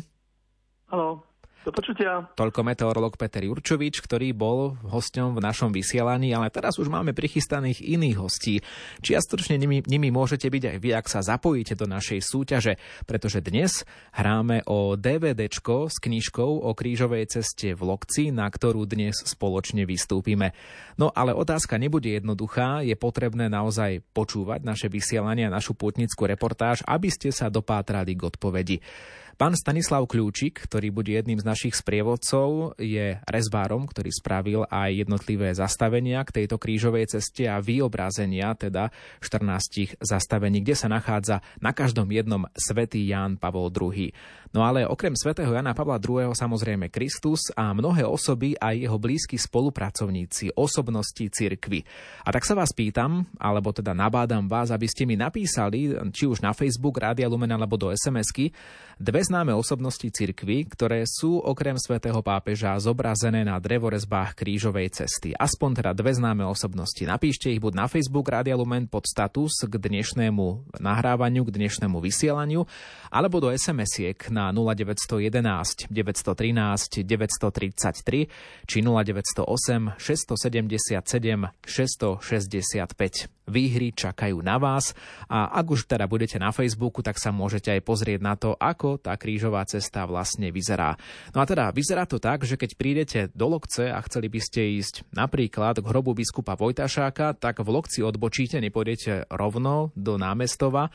Halo. 0.95 1.34
Do 1.65 1.73
počutia. 1.73 2.29
Toľko 2.37 2.61
meteorolog 2.61 3.17
Peter 3.17 3.41
Jurčovič, 3.41 4.05
ktorý 4.05 4.37
bol 4.37 4.77
hosťom 4.85 5.33
v 5.33 5.41
našom 5.41 5.73
vysielaní, 5.73 6.37
ale 6.37 6.53
teraz 6.53 6.77
už 6.77 6.93
máme 6.93 7.17
prichystaných 7.17 7.81
iných 7.81 8.21
hostí. 8.21 8.61
Čiastočne 9.01 9.57
nimi, 9.57 9.81
nimi 9.89 10.13
môžete 10.13 10.53
byť 10.53 10.61
aj 10.61 10.77
vy, 10.77 10.91
ak 10.93 11.09
sa 11.09 11.25
zapojíte 11.25 11.73
do 11.73 11.89
našej 11.89 12.21
súťaže, 12.21 12.77
pretože 13.09 13.41
dnes 13.41 13.89
hráme 14.13 14.61
o 14.69 14.93
DVDčko 14.93 15.89
s 15.89 15.97
knižkou 16.05 16.69
o 16.69 16.71
krížovej 16.77 17.33
ceste 17.33 17.73
v 17.73 17.81
Lokci, 17.81 18.29
na 18.29 18.45
ktorú 18.45 18.85
dnes 18.85 19.25
spoločne 19.25 19.89
vystúpime. 19.89 20.53
No 21.01 21.17
ale 21.17 21.33
otázka 21.33 21.81
nebude 21.81 22.13
jednoduchá, 22.13 22.85
je 22.85 22.93
potrebné 22.93 23.49
naozaj 23.49 24.05
počúvať 24.13 24.61
naše 24.69 24.93
vysielanie 24.93 25.49
a 25.49 25.55
našu 25.57 25.73
putnickú 25.73 26.29
reportáž, 26.29 26.85
aby 26.85 27.09
ste 27.09 27.33
sa 27.33 27.49
dopátrali 27.49 28.13
k 28.13 28.29
odpovedi. 28.29 28.85
Pán 29.35 29.59
Stanislav 29.59 30.07
Kľúčik, 30.07 30.63
ktorý 30.63 30.95
bude 30.95 31.11
jedným 31.11 31.43
z 31.43 31.49
našich 31.49 31.75
sprievodcov, 31.75 32.79
je 32.79 33.19
rezbárom, 33.27 33.83
ktorý 33.83 34.15
spravil 34.15 34.63
aj 34.71 34.95
jednotlivé 34.95 35.51
zastavenia 35.51 36.23
k 36.23 36.43
tejto 36.43 36.55
krížovej 36.55 37.19
ceste 37.19 37.51
a 37.51 37.59
vyobrazenia, 37.59 38.55
teda 38.55 38.95
14 39.19 39.99
zastavení, 39.99 40.63
kde 40.63 40.79
sa 40.79 40.87
nachádza 40.87 41.43
na 41.59 41.75
každom 41.75 42.07
jednom 42.15 42.47
svätý 42.55 43.03
Ján 43.11 43.35
Pavol 43.35 43.75
II. 43.75 44.15
No 44.55 44.63
ale 44.63 44.87
okrem 44.87 45.19
svätého 45.19 45.51
Jana 45.51 45.75
Pavla 45.75 45.99
II. 45.99 46.31
samozrejme 46.31 46.87
Kristus 46.87 47.51
a 47.59 47.75
mnohé 47.75 48.07
osoby 48.07 48.55
a 48.55 48.71
jeho 48.71 49.03
blízki 49.03 49.35
spolupracovníci, 49.35 50.55
osobnosti 50.55 51.27
cirkvy. 51.27 51.83
A 52.23 52.31
tak 52.31 52.47
sa 52.47 52.55
vás 52.55 52.71
pýtam, 52.71 53.27
alebo 53.35 53.75
teda 53.75 53.91
nabádam 53.99 54.47
vás, 54.47 54.71
aby 54.71 54.87
ste 54.87 55.11
mi 55.11 55.19
napísali, 55.19 55.91
či 56.15 56.31
už 56.31 56.39
na 56.39 56.55
Facebook 56.55 57.03
Rádia 57.03 57.27
Lumen 57.27 57.51
alebo 57.51 57.75
do 57.75 57.91
SMS-ky, 57.91 58.55
dve 59.25 59.41
známe 59.41 59.57
osobnosti 59.57 60.05
cirkvy, 60.05 60.69
ktoré 60.69 61.09
sú 61.09 61.41
okrem 61.41 61.81
svätého 61.81 62.21
pápeža 62.21 62.77
zobrazené 62.77 63.41
na 63.41 63.57
drevorezbách 63.57 64.37
krížovej 64.37 64.93
cesty. 64.93 65.33
Aspoň 65.33 65.81
teda 65.81 65.97
dve 65.97 66.13
známe 66.13 66.45
osobnosti. 66.45 67.01
Napíšte 67.01 67.49
ich 67.49 67.57
buď 67.57 67.73
na 67.73 67.87
Facebook 67.89 68.29
Rádia 68.29 68.53
Lumen 68.53 68.85
pod 68.85 69.09
status 69.09 69.65
k 69.65 69.81
dnešnému 69.81 70.77
nahrávaniu, 70.77 71.41
k 71.49 71.57
dnešnému 71.57 72.05
vysielaniu, 72.05 72.69
alebo 73.09 73.41
do 73.41 73.49
SMS-iek 73.49 74.29
na 74.29 74.53
0911 74.53 75.89
913 75.89 77.01
933 77.09 78.29
či 78.69 78.79
0908 78.85 79.97
677 79.97 81.01
665. 81.65 83.33
Výhry 83.45 83.93
čakajú 83.93 84.41
na 84.41 84.57
vás 84.57 84.97
a 85.29 85.53
ak 85.53 85.67
už 85.77 85.81
teda 85.85 86.09
budete 86.09 86.41
na 86.41 86.49
Facebooku, 86.49 87.05
tak 87.05 87.21
sa 87.21 87.29
môžete 87.29 87.77
aj 87.77 87.81
pozrieť 87.85 88.21
na 88.25 88.35
to, 88.41 88.57
ako 88.57 88.97
tá 88.97 89.13
krížová 89.21 89.61
cesta 89.69 90.09
vlastne 90.09 90.49
vyzerá. 90.49 90.97
No 91.37 91.41
a 91.41 91.49
teda 91.49 91.69
vyzerá 91.69 92.09
to 92.09 92.17
tak, 92.17 92.49
že 92.49 92.57
keď 92.57 92.71
prídete 92.75 93.21
do 93.37 93.53
Lokce 93.53 93.93
a 93.93 94.01
chceli 94.09 94.33
by 94.33 94.41
ste 94.41 94.81
ísť 94.81 95.13
napríklad 95.13 95.85
k 95.85 95.89
hrobu 95.89 96.17
biskupa 96.17 96.57
Vojtašáka, 96.57 97.37
tak 97.37 97.61
v 97.61 97.69
Lokci 97.69 98.01
odbočíte, 98.01 98.57
nepôjdete 98.65 99.29
rovno 99.29 99.93
do 99.93 100.17
námestova, 100.17 100.89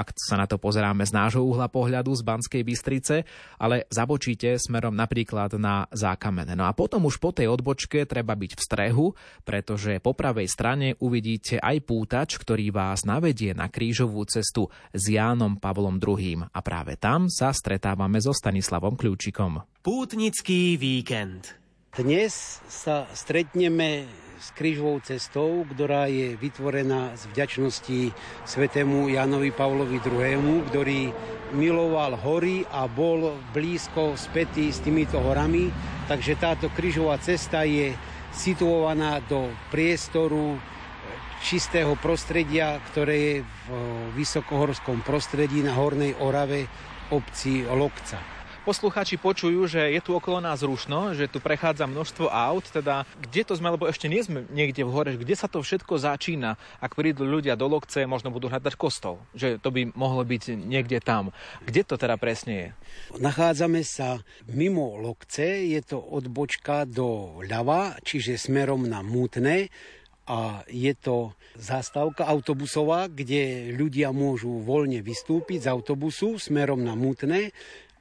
ak 0.00 0.16
sa 0.16 0.40
na 0.40 0.48
to 0.48 0.56
pozeráme 0.56 1.04
z 1.04 1.12
nášho 1.12 1.44
uhla 1.44 1.68
pohľadu 1.68 2.16
z 2.16 2.24
Banskej 2.24 2.62
Bystrice, 2.64 3.28
ale 3.60 3.84
zabočíte 3.92 4.56
smerom 4.56 4.96
napríklad 4.96 5.60
na 5.60 5.84
Zákamene. 5.92 6.56
No 6.56 6.64
a 6.64 6.72
potom 6.72 7.04
už 7.04 7.20
po 7.20 7.36
tej 7.36 7.52
odbočke 7.52 8.08
treba 8.08 8.32
byť 8.32 8.52
v 8.56 8.64
strehu, 8.64 9.06
pretože 9.44 10.00
po 10.00 10.16
pravej 10.16 10.48
strane 10.48 10.96
uvidíte 10.96 11.60
aj 11.60 11.76
pútač, 11.84 12.40
ktorý 12.40 12.72
vás 12.72 13.04
navedie 13.04 13.52
na 13.52 13.68
krížovú 13.68 14.24
cestu 14.24 14.72
s 14.96 15.04
Jánom 15.04 15.60
Pavlom 15.60 16.00
II. 16.00 16.48
A 16.48 16.58
práve 16.64 16.96
tam 16.96 17.28
sa 17.28 17.52
stretávame 17.52 18.24
so 18.24 18.32
Stanislavom 18.32 18.96
Kľúčikom. 18.96 19.60
Pútnický 19.84 20.80
víkend. 20.80 21.60
Dnes 21.90 22.62
sa 22.70 23.04
stretneme 23.12 24.06
s 24.40 24.56
krížovou 24.56 25.04
cestou, 25.04 25.68
ktorá 25.68 26.08
je 26.08 26.32
vytvorená 26.32 27.12
z 27.12 27.28
vďačnosti 27.28 28.00
svetému 28.48 29.12
Janovi 29.12 29.52
Pavlovi 29.52 30.00
II., 30.00 30.64
ktorý 30.72 31.12
miloval 31.52 32.16
hory 32.16 32.64
a 32.72 32.88
bol 32.88 33.36
blízko 33.52 34.16
spätý 34.16 34.72
s 34.72 34.80
týmito 34.80 35.20
horami. 35.20 35.68
Takže 36.08 36.40
táto 36.40 36.72
krížová 36.72 37.20
cesta 37.20 37.68
je 37.68 37.92
situovaná 38.32 39.20
do 39.28 39.52
priestoru 39.68 40.56
čistého 41.44 41.92
prostredia, 42.00 42.80
ktoré 42.92 43.16
je 43.20 43.36
v 43.44 43.68
vysokohorskom 44.16 45.04
prostredí 45.04 45.60
na 45.60 45.76
Hornej 45.76 46.16
Orave 46.16 46.64
obci 47.12 47.68
Lokca 47.68 48.39
poslucháči 48.70 49.18
počujú, 49.18 49.66
že 49.66 49.82
je 49.90 49.98
tu 49.98 50.14
okolo 50.14 50.38
nás 50.38 50.62
rušno, 50.62 51.10
že 51.18 51.26
tu 51.26 51.42
prechádza 51.42 51.90
množstvo 51.90 52.30
aut, 52.30 52.62
teda 52.70 53.02
kde 53.18 53.42
to 53.42 53.58
sme, 53.58 53.74
lebo 53.74 53.90
ešte 53.90 54.06
nie 54.06 54.22
sme 54.22 54.46
niekde 54.46 54.86
v 54.86 54.94
hore, 54.94 55.18
kde 55.18 55.34
sa 55.34 55.50
to 55.50 55.58
všetko 55.58 55.98
začína, 55.98 56.54
ak 56.78 56.94
prídu 56.94 57.26
ľudia 57.26 57.58
do 57.58 57.66
Lokce, 57.66 58.06
možno 58.06 58.30
budú 58.30 58.46
hľadať 58.46 58.78
kostol, 58.78 59.18
že 59.34 59.58
to 59.58 59.74
by 59.74 59.90
mohlo 59.98 60.22
byť 60.22 60.54
niekde 60.54 61.02
tam. 61.02 61.34
Kde 61.66 61.82
to 61.82 61.98
teda 61.98 62.14
presne 62.14 62.54
je? 62.54 62.68
Nachádzame 63.18 63.82
sa 63.82 64.22
mimo 64.46 65.02
Lokce, 65.02 65.66
je 65.66 65.82
to 65.82 65.98
odbočka 65.98 66.86
do 66.86 67.42
ľava, 67.42 67.98
čiže 68.06 68.38
smerom 68.38 68.86
na 68.86 69.02
Mútne, 69.02 69.66
a 70.30 70.62
je 70.70 70.94
to 70.94 71.34
zastávka 71.58 72.22
autobusová, 72.22 73.10
kde 73.10 73.74
ľudia 73.74 74.14
môžu 74.14 74.62
voľne 74.62 75.02
vystúpiť 75.02 75.66
z 75.66 75.70
autobusu 75.74 76.38
smerom 76.38 76.86
na 76.86 76.94
Mutné 76.94 77.50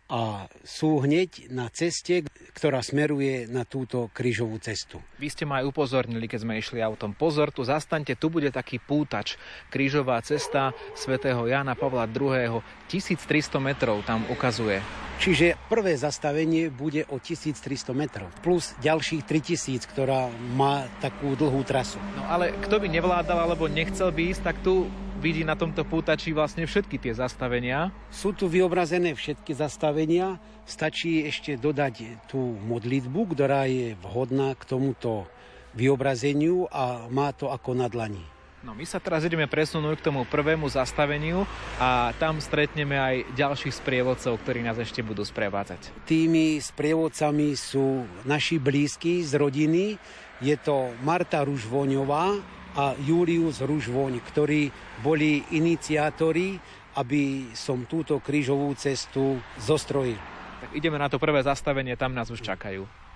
a 0.09 0.49
sú 0.65 1.05
hneď 1.05 1.53
na 1.53 1.69
ceste, 1.69 2.25
ktorá 2.57 2.81
smeruje 2.81 3.45
na 3.45 3.61
túto 3.61 4.09
krížovú 4.09 4.57
cestu. 4.57 4.97
Vy 5.21 5.29
ste 5.29 5.45
ma 5.45 5.61
aj 5.61 5.69
upozornili, 5.69 6.25
keď 6.25 6.39
sme 6.41 6.57
išli 6.57 6.81
autom. 6.81 7.13
Pozor, 7.13 7.53
tu 7.53 7.61
zastaňte, 7.61 8.17
tu 8.17 8.33
bude 8.33 8.49
taký 8.49 8.81
pútač. 8.81 9.37
Krížová 9.69 10.17
cesta 10.25 10.73
svätého 10.97 11.45
Jana 11.45 11.77
Pavla 11.77 12.09
II. 12.09 12.65
1300 12.89 13.61
metrov 13.61 14.01
tam 14.01 14.25
ukazuje. 14.33 14.81
Čiže 15.21 15.59
prvé 15.69 15.93
zastavenie 15.99 16.71
bude 16.73 17.05
o 17.11 17.19
1300 17.21 17.91
metrov, 17.91 18.31
plus 18.39 18.71
ďalších 18.79 19.27
3000, 19.27 19.83
ktorá 19.83 20.31
má 20.55 20.87
takú 21.03 21.35
dlhú 21.35 21.61
trasu. 21.67 21.99
No 22.15 22.23
ale 22.25 22.55
kto 22.55 22.79
by 22.79 22.87
nevládal 22.87 23.35
alebo 23.35 23.67
nechcel 23.67 24.15
by 24.15 24.31
ísť, 24.31 24.41
tak 24.41 24.57
tu 24.63 24.87
vidí 25.19 25.43
na 25.43 25.59
tomto 25.59 25.83
pútači 25.83 26.31
vlastne 26.31 26.63
všetky 26.63 26.95
tie 26.95 27.13
zastavenia. 27.13 27.91
Sú 28.07 28.31
tu 28.31 28.47
vyobrazené 28.47 29.13
všetky 29.13 29.51
zastavenia. 29.51 30.39
Stačí 30.63 31.27
ešte 31.27 31.59
dodať 31.59 32.25
tú 32.31 32.39
modlitbu, 32.39 33.35
ktorá 33.35 33.67
je 33.67 33.99
vhodná 33.99 34.55
k 34.55 34.63
tomuto 34.63 35.27
vyobrazeniu 35.75 36.65
a 36.71 37.11
má 37.11 37.35
to 37.35 37.51
ako 37.51 37.75
na 37.75 37.91
dlani. 37.91 38.23
No 38.59 38.75
my 38.75 38.83
sa 38.83 38.99
teraz 38.99 39.23
ideme 39.23 39.47
presunúť 39.47 40.03
k 40.03 40.07
tomu 40.11 40.27
prvému 40.27 40.67
zastaveniu 40.67 41.47
a 41.79 42.11
tam 42.19 42.43
stretneme 42.43 42.99
aj 42.99 43.15
ďalších 43.31 43.79
sprievodcov, 43.79 44.35
ktorí 44.43 44.59
nás 44.59 44.75
ešte 44.75 44.99
budú 44.99 45.23
sprevádzať. 45.23 46.03
Tými 46.03 46.59
sprievodcami 46.59 47.55
sú 47.55 48.03
naši 48.27 48.59
blízki 48.59 49.23
z 49.23 49.39
rodiny. 49.39 49.95
Je 50.43 50.55
to 50.59 50.91
Marta 51.07 51.43
Ružvoňová, 51.47 52.58
a 52.77 52.93
Julius 53.01 53.61
Ružvoň, 53.65 54.21
ktorí 54.21 54.69
boli 55.01 55.41
iniciátori, 55.55 56.59
aby 56.97 57.53
som 57.55 57.87
túto 57.87 58.19
krížovú 58.19 58.73
cestu 58.77 59.39
zostrojil. 59.57 60.17
Tak 60.59 60.75
ideme 60.75 60.99
na 60.99 61.07
to 61.07 61.17
prvé 61.17 61.39
zastavenie, 61.41 61.95
tam 61.95 62.11
nás 62.11 62.27
už 62.27 62.43
čakajú. 62.43 63.08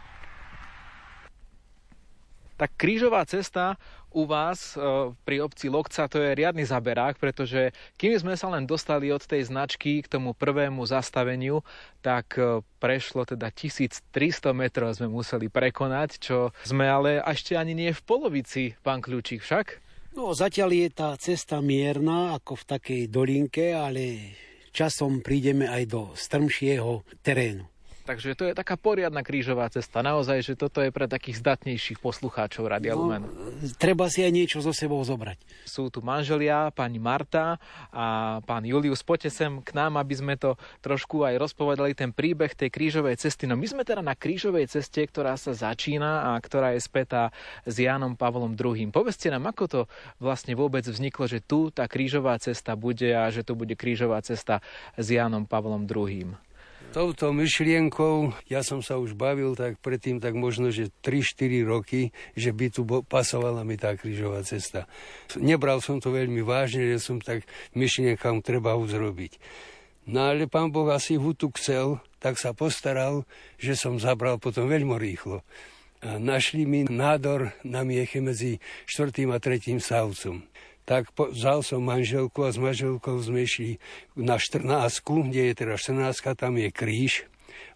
Tak 2.63 2.79
krížová 2.79 3.27
cesta 3.27 3.75
u 4.07 4.23
vás 4.23 4.79
e, 4.79 5.11
pri 5.27 5.43
obci 5.43 5.67
Lokca 5.67 6.07
to 6.07 6.15
je 6.23 6.31
riadny 6.31 6.63
zaberák, 6.63 7.19
pretože 7.19 7.75
kým 7.99 8.15
sme 8.15 8.39
sa 8.39 8.47
len 8.47 8.63
dostali 8.63 9.11
od 9.11 9.19
tej 9.19 9.51
značky 9.51 9.99
k 9.99 10.07
tomu 10.07 10.31
prvému 10.31 10.79
zastaveniu, 10.87 11.59
tak 11.99 12.39
e, 12.39 12.63
prešlo 12.79 13.27
teda 13.27 13.51
1300 13.51 14.55
metrov 14.55 14.95
sme 14.95 15.11
museli 15.11 15.51
prekonať, 15.51 16.23
čo 16.23 16.55
sme 16.63 16.87
ale 16.87 17.19
ešte 17.27 17.59
ani 17.59 17.75
nie 17.75 17.91
v 17.91 17.99
polovici, 18.07 18.79
pán 18.79 19.03
Kľúčik, 19.03 19.43
však? 19.43 19.83
No 20.15 20.31
zatiaľ 20.31 20.71
je 20.71 20.87
tá 20.87 21.19
cesta 21.19 21.59
mierna, 21.59 22.31
ako 22.39 22.63
v 22.63 22.67
takej 22.79 23.01
dolinke, 23.11 23.75
ale 23.75 24.31
časom 24.71 25.19
prídeme 25.19 25.67
aj 25.67 25.83
do 25.91 26.15
strmšieho 26.15 27.03
terénu. 27.27 27.72
Takže 28.03 28.35
to 28.35 28.43
je 28.51 28.53
taká 28.53 28.75
poriadna 28.75 29.23
krížová 29.23 29.71
cesta. 29.71 30.03
Naozaj, 30.03 30.43
že 30.43 30.53
toto 30.59 30.83
je 30.83 30.91
pre 30.91 31.07
takých 31.07 31.39
zdatnejších 31.39 32.03
poslucháčov 32.03 32.67
Radia 32.67 32.99
no, 32.99 33.07
Lumen. 33.07 33.23
Treba 33.79 34.11
si 34.11 34.27
aj 34.27 34.31
niečo 34.35 34.59
so 34.59 34.75
sebou 34.75 34.99
zobrať. 34.99 35.39
Sú 35.63 35.87
tu 35.87 36.03
manželia, 36.03 36.67
pani 36.75 36.99
Marta 36.99 37.63
a 37.95 38.39
pán 38.43 38.67
Julius. 38.67 39.07
Poďte 39.07 39.31
sem 39.31 39.63
k 39.63 39.71
nám, 39.71 39.95
aby 39.95 40.19
sme 40.19 40.35
to 40.35 40.59
trošku 40.83 41.23
aj 41.23 41.39
rozpovedali, 41.39 41.95
ten 41.95 42.11
príbeh 42.11 42.51
tej 42.51 42.67
krížovej 42.75 43.23
cesty. 43.23 43.47
No 43.47 43.55
my 43.55 43.71
sme 43.71 43.87
teda 43.87 44.03
na 44.03 44.19
krížovej 44.19 44.67
ceste, 44.67 44.99
ktorá 45.07 45.39
sa 45.39 45.55
začína 45.55 46.35
a 46.35 46.43
ktorá 46.43 46.75
je 46.75 46.83
spätá 46.83 47.31
s 47.63 47.79
Jánom 47.79 48.19
Pavlom 48.19 48.59
II. 48.59 48.91
Povedzte 48.91 49.31
nám, 49.31 49.47
ako 49.47 49.63
to 49.71 49.81
vlastne 50.19 50.59
vôbec 50.59 50.83
vzniklo, 50.83 51.23
že 51.31 51.39
tu 51.39 51.71
tá 51.71 51.87
krížová 51.87 52.35
cesta 52.35 52.75
bude 52.75 53.15
a 53.15 53.31
že 53.31 53.47
tu 53.47 53.55
bude 53.55 53.79
krížová 53.79 54.19
cesta 54.19 54.59
s 54.99 55.07
Jánom 55.07 55.47
Pavlom 55.47 55.87
II 55.87 56.35
touto 56.93 57.33
myšlienkou, 57.33 58.37
ja 58.45 58.61
som 58.61 58.85
sa 58.85 59.01
už 59.01 59.17
bavil 59.17 59.57
tak 59.57 59.81
predtým, 59.81 60.21
tak 60.21 60.37
možno, 60.37 60.69
že 60.69 60.93
3-4 61.01 61.65
roky, 61.65 62.13
že 62.37 62.53
by 62.53 62.69
tu 62.69 62.85
pasovala 62.85 63.65
mi 63.65 63.81
tá 63.81 63.97
krížová 63.97 64.45
cesta. 64.45 64.85
Nebral 65.33 65.81
som 65.81 65.97
to 65.97 66.13
veľmi 66.13 66.45
vážne, 66.45 66.85
že 66.93 67.01
som 67.01 67.17
tak 67.17 67.49
myšlienkam 67.73 68.45
treba 68.45 68.77
uzrobiť. 68.77 69.41
No 70.05 70.29
ale 70.29 70.45
pán 70.45 70.69
Boh 70.69 70.85
asi 70.93 71.17
ho 71.17 71.33
tu 71.33 71.49
chcel, 71.57 71.97
tak 72.21 72.37
sa 72.37 72.53
postaral, 72.53 73.25
že 73.57 73.73
som 73.73 73.97
zabral 73.97 74.37
potom 74.37 74.69
veľmi 74.69 74.93
rýchlo. 75.01 75.41
A 76.03 76.21
našli 76.21 76.67
mi 76.67 76.85
nádor 76.85 77.55
na 77.65 77.81
mieche 77.81 78.21
medzi 78.21 78.61
4. 78.85 79.09
a 79.33 79.39
3. 79.41 79.81
stavcom 79.81 80.45
tak 80.83 81.11
vzal 81.15 81.63
som 81.63 81.83
manželku 81.83 82.43
a 82.43 82.51
s 82.51 82.59
manželkou 82.59 83.19
sme 83.23 83.47
išli 83.47 83.79
na 84.19 84.35
14, 84.35 84.67
kde 85.31 85.41
je 85.51 85.53
teraz 85.55 85.87
14, 85.87 86.35
tam 86.35 86.59
je 86.59 86.69
kríž 86.71 87.27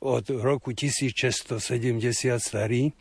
od 0.03 0.27
roku 0.29 0.75
1670 0.75 1.59
starý. 2.37 2.91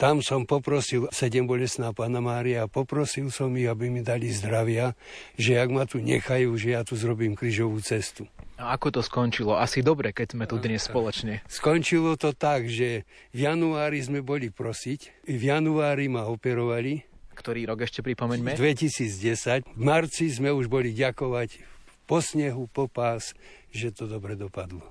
Tam 0.00 0.24
som 0.24 0.48
poprosil 0.48 1.12
sedem 1.12 1.44
bolesná 1.44 1.92
pána 1.92 2.24
Mária 2.24 2.64
poprosil 2.64 3.28
som 3.28 3.52
ich, 3.52 3.68
aby 3.68 3.92
mi 3.92 4.00
dali 4.00 4.32
zdravia, 4.32 4.96
že 5.36 5.60
ak 5.60 5.68
ma 5.68 5.84
tu 5.84 6.00
nechajú, 6.00 6.56
že 6.56 6.72
ja 6.72 6.80
tu 6.80 6.96
zrobím 6.96 7.36
krížovú 7.36 7.84
cestu. 7.84 8.24
A 8.56 8.76
ako 8.80 8.96
to 8.96 9.00
skončilo? 9.04 9.60
Asi 9.60 9.84
dobre, 9.84 10.16
keď 10.16 10.36
sme 10.36 10.44
tu 10.48 10.56
dnes 10.56 10.80
spoločne. 10.80 11.44
Skončilo 11.52 12.16
to 12.16 12.32
tak, 12.32 12.64
že 12.72 13.04
v 13.36 13.44
januári 13.44 14.00
sme 14.00 14.24
boli 14.24 14.48
prosiť, 14.48 15.28
v 15.28 15.42
januári 15.52 16.08
ma 16.08 16.32
operovali, 16.32 17.04
ktorý 17.40 17.64
rok 17.64 17.88
ešte 17.88 18.04
pripomeňme? 18.04 18.60
2010. 18.60 19.64
V 19.64 19.80
marci 19.80 20.28
sme 20.28 20.52
už 20.52 20.68
boli 20.68 20.92
ďakovať 20.92 21.64
po 22.04 22.20
snehu, 22.20 22.68
po 22.68 22.84
pás, 22.86 23.32
že 23.72 23.88
to 23.96 24.04
dobre 24.04 24.36
dopadlo. 24.36 24.84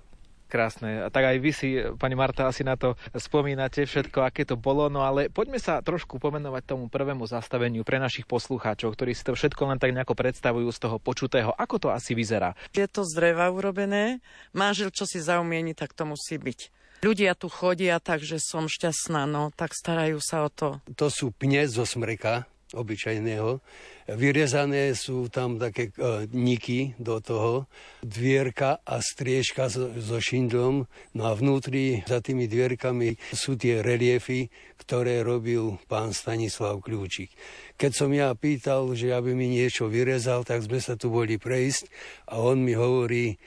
Krásne. 0.49 1.05
A 1.05 1.13
tak 1.13 1.29
aj 1.29 1.37
vy 1.37 1.51
si, 1.53 1.77
pani 2.01 2.17
Marta, 2.17 2.49
asi 2.49 2.65
na 2.65 2.73
to 2.73 2.97
spomínate 3.13 3.85
všetko, 3.85 4.25
aké 4.25 4.49
to 4.49 4.57
bolo. 4.57 4.89
No 4.89 5.05
ale 5.05 5.29
poďme 5.29 5.61
sa 5.61 5.77
trošku 5.77 6.17
pomenovať 6.17 6.73
tomu 6.73 6.89
prvému 6.89 7.29
zastaveniu 7.29 7.85
pre 7.85 8.01
našich 8.01 8.25
poslucháčov, 8.25 8.97
ktorí 8.97 9.13
si 9.13 9.21
to 9.21 9.37
všetko 9.37 9.69
len 9.69 9.77
tak 9.77 9.93
nejako 9.93 10.17
predstavujú 10.17 10.73
z 10.73 10.79
toho 10.81 10.97
počutého. 10.97 11.53
Ako 11.53 11.77
to 11.77 11.93
asi 11.93 12.17
vyzerá? 12.17 12.57
Je 12.73 12.89
to 12.89 13.05
z 13.05 13.13
dreva 13.13 13.45
urobené. 13.53 14.25
Manžel, 14.49 14.89
čo 14.89 15.05
si 15.05 15.21
zaumieni, 15.21 15.77
tak 15.77 15.93
to 15.93 16.09
musí 16.09 16.41
byť. 16.41 16.78
Ľudia 16.99 17.31
tu 17.39 17.47
chodia, 17.47 18.03
takže 18.03 18.43
som 18.43 18.67
šťastná, 18.67 19.23
no 19.23 19.55
tak 19.55 19.71
starajú 19.71 20.19
sa 20.19 20.43
o 20.43 20.49
to. 20.51 20.83
To 20.99 21.07
sú 21.07 21.31
pne 21.31 21.63
zo 21.63 21.87
smreka, 21.87 22.43
obyčajného. 22.73 23.63
Vyrezané 24.09 24.93
sú 24.97 25.29
tam 25.29 25.61
také 25.61 25.93
e, 25.93 26.25
niky 26.33 26.97
do 26.97 27.21
toho, 27.21 27.69
dvierka 28.01 28.81
a 28.81 29.01
striežka 29.01 29.69
so, 29.69 29.89
so 30.01 30.17
šindlom. 30.17 30.89
No 31.13 31.23
a 31.29 31.33
vnútri 31.37 32.01
za 32.03 32.21
tými 32.21 32.49
dvierkami 32.49 33.17
sú 33.33 33.57
tie 33.57 33.85
reliefy, 33.85 34.49
ktoré 34.81 35.21
robil 35.21 35.77
pán 35.85 36.13
Stanislav 36.13 36.81
Kľúčik. 36.81 37.33
Keď 37.77 37.91
som 37.93 38.09
ja 38.13 38.33
pýtal, 38.33 38.91
že 38.97 39.13
aby 39.13 39.33
mi 39.37 39.49
niečo 39.49 39.89
vyrezal, 39.89 40.41
tak 40.45 40.65
sme 40.65 40.81
sa 40.81 40.97
tu 40.97 41.13
boli 41.13 41.37
prejsť 41.37 41.89
a 42.33 42.41
on 42.41 42.61
mi 42.65 42.73
hovorí, 42.73 43.37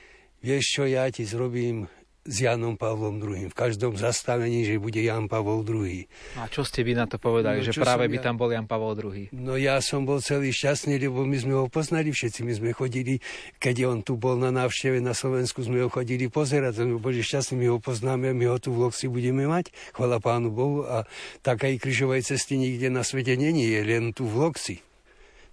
vieš 0.43 0.79
čo, 0.79 0.83
ja 0.87 1.11
ti 1.11 1.27
zrobím 1.27 1.91
s 2.23 2.37
Janom 2.39 2.79
Pavlom 2.79 3.19
II. 3.19 3.51
V 3.51 3.57
každom 3.57 3.99
zastavení, 3.99 4.63
že 4.63 4.79
bude 4.79 5.03
Jan 5.03 5.27
Pavol 5.27 5.67
II. 5.67 6.07
A 6.39 6.47
čo 6.47 6.63
ste 6.63 6.87
vy 6.87 6.95
na 6.95 7.11
to 7.11 7.19
povedali, 7.19 7.61
no, 7.61 7.67
že 7.67 7.75
práve 7.75 8.07
by 8.07 8.19
ja... 8.19 8.25
tam 8.31 8.39
bol 8.39 8.51
Jan 8.55 8.71
Pavol 8.71 8.95
II? 8.95 9.35
No 9.35 9.59
ja 9.59 9.83
som 9.83 10.07
bol 10.07 10.23
celý 10.23 10.55
šťastný, 10.55 11.03
lebo 11.03 11.27
my 11.27 11.37
sme 11.39 11.55
ho 11.59 11.67
poznali 11.67 12.15
všetci. 12.15 12.47
My 12.47 12.55
sme 12.55 12.71
chodili, 12.71 13.19
keď 13.59 13.91
on 13.91 13.99
tu 14.07 14.15
bol 14.15 14.39
na 14.39 14.55
návšteve 14.55 15.03
na 15.03 15.19
Slovensku, 15.19 15.67
sme 15.67 15.83
ho 15.83 15.91
chodili 15.91 16.31
pozerať. 16.31 16.87
My 16.87 17.03
boli 17.03 17.27
šťastní, 17.27 17.59
my 17.59 17.67
ho 17.75 17.79
poznáme, 17.83 18.31
my 18.31 18.45
ho 18.47 18.57
tu 18.63 18.71
v 18.71 18.87
Loxi 18.87 19.11
budeme 19.11 19.51
mať. 19.51 19.75
Chvala 19.91 20.23
Pánu 20.23 20.55
Bohu. 20.55 20.87
A 20.87 21.03
takej 21.43 21.83
križovej 21.83 22.23
cesty 22.23 22.55
nikde 22.55 22.87
na 22.87 23.03
svete 23.03 23.35
není, 23.35 23.67
je 23.67 23.83
len 23.83 24.15
tu 24.15 24.31
v 24.31 24.47
Loxi. 24.47 24.79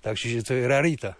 Takže 0.05 0.45
to 0.45 0.53
je 0.53 0.63
rarita 0.69 1.17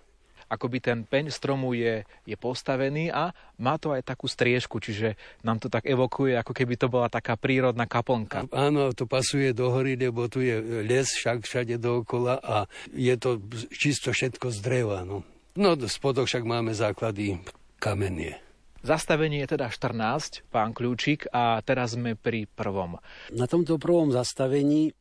akoby 0.50 0.78
ten 0.82 1.00
peň 1.06 1.30
stromu 1.30 1.78
je, 1.78 2.04
je 2.26 2.36
postavený 2.36 3.14
a 3.14 3.32
má 3.62 3.78
to 3.78 3.94
aj 3.94 4.04
takú 4.04 4.26
striežku, 4.26 4.82
čiže 4.82 5.16
nám 5.46 5.62
to 5.62 5.70
tak 5.70 5.86
evokuje, 5.86 6.36
ako 6.36 6.52
keby 6.52 6.74
to 6.76 6.90
bola 6.90 7.08
taká 7.08 7.38
prírodná 7.38 7.86
kaplnka. 7.86 8.50
Áno, 8.50 8.92
to 8.92 9.06
pasuje 9.06 9.54
do 9.54 9.70
hory, 9.70 9.94
lebo 9.94 10.26
tu 10.26 10.42
je 10.42 10.60
les 10.84 11.06
však 11.06 11.46
všade 11.46 11.78
dookola 11.78 12.42
a 12.42 12.66
je 12.92 13.14
to 13.16 13.38
čisto 13.70 14.10
všetko 14.10 14.50
z 14.50 14.58
dreva. 14.60 15.06
No, 15.06 15.22
no 15.54 15.78
spodok 15.78 16.26
však 16.26 16.44
máme 16.44 16.74
základy 16.74 17.38
kamenie. 17.78 18.42
Zastavenie 18.80 19.44
je 19.44 19.60
teda 19.60 19.68
14, 19.68 20.48
pán 20.56 20.72
Kľúčik, 20.72 21.28
a 21.36 21.60
teraz 21.60 22.00
sme 22.00 22.16
pri 22.16 22.48
prvom. 22.48 22.96
Na 23.36 23.44
tomto 23.44 23.76
prvom 23.76 24.08
zastavení 24.16 24.96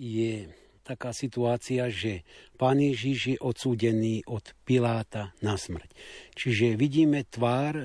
je 0.00 0.48
taká 0.90 1.14
situácia, 1.14 1.86
že 1.86 2.26
pán 2.58 2.82
Ježiš 2.82 3.18
je 3.34 3.36
odsúdený 3.38 4.26
od 4.26 4.42
Piláta 4.66 5.30
na 5.38 5.54
smrť. 5.54 5.94
Čiže 6.34 6.74
vidíme 6.74 7.22
tvár 7.22 7.78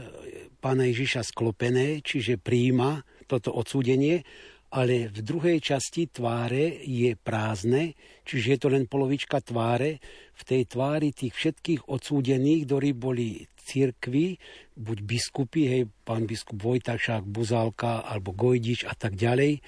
pána 0.57 0.89
Ježiša 0.89 1.29
sklopené, 1.29 2.01
čiže 2.01 2.41
príjima 2.41 3.05
toto 3.29 3.53
odsúdenie, 3.53 4.25
ale 4.73 5.07
v 5.13 5.19
druhej 5.21 5.61
časti 5.61 6.09
tváre 6.09 6.81
je 6.81 7.13
prázdne, 7.13 7.93
čiže 8.25 8.57
je 8.57 8.59
to 8.59 8.67
len 8.73 8.89
polovička 8.89 9.39
tváre. 9.39 10.01
V 10.35 10.41
tej 10.41 10.65
tvári 10.65 11.13
tých 11.13 11.31
všetkých 11.31 11.85
odsúdených, 11.85 12.65
ktorí 12.65 12.89
boli 12.97 13.45
cirkvi, 13.55 14.35
buď 14.73 14.97
biskupy, 15.05 15.61
hej, 15.69 15.83
pán 16.03 16.25
biskup 16.25 16.57
Vojtašák, 16.57 17.23
Buzálka 17.23 18.03
alebo 18.03 18.33
Gojdič 18.33 18.83
a 18.89 18.97
tak 18.97 19.15
ďalej, 19.15 19.61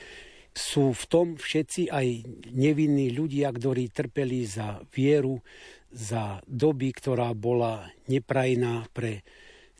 sú 0.58 0.90
v 0.98 1.04
tom 1.06 1.28
všetci 1.38 1.94
aj 1.94 2.08
nevinní 2.50 3.14
ľudia, 3.14 3.54
ktorí 3.54 3.94
trpeli 3.94 4.42
za 4.50 4.82
vieru, 4.90 5.46
za 5.94 6.42
doby, 6.50 6.90
ktorá 6.98 7.38
bola 7.38 7.86
neprajná 8.10 8.90
pre 8.90 9.22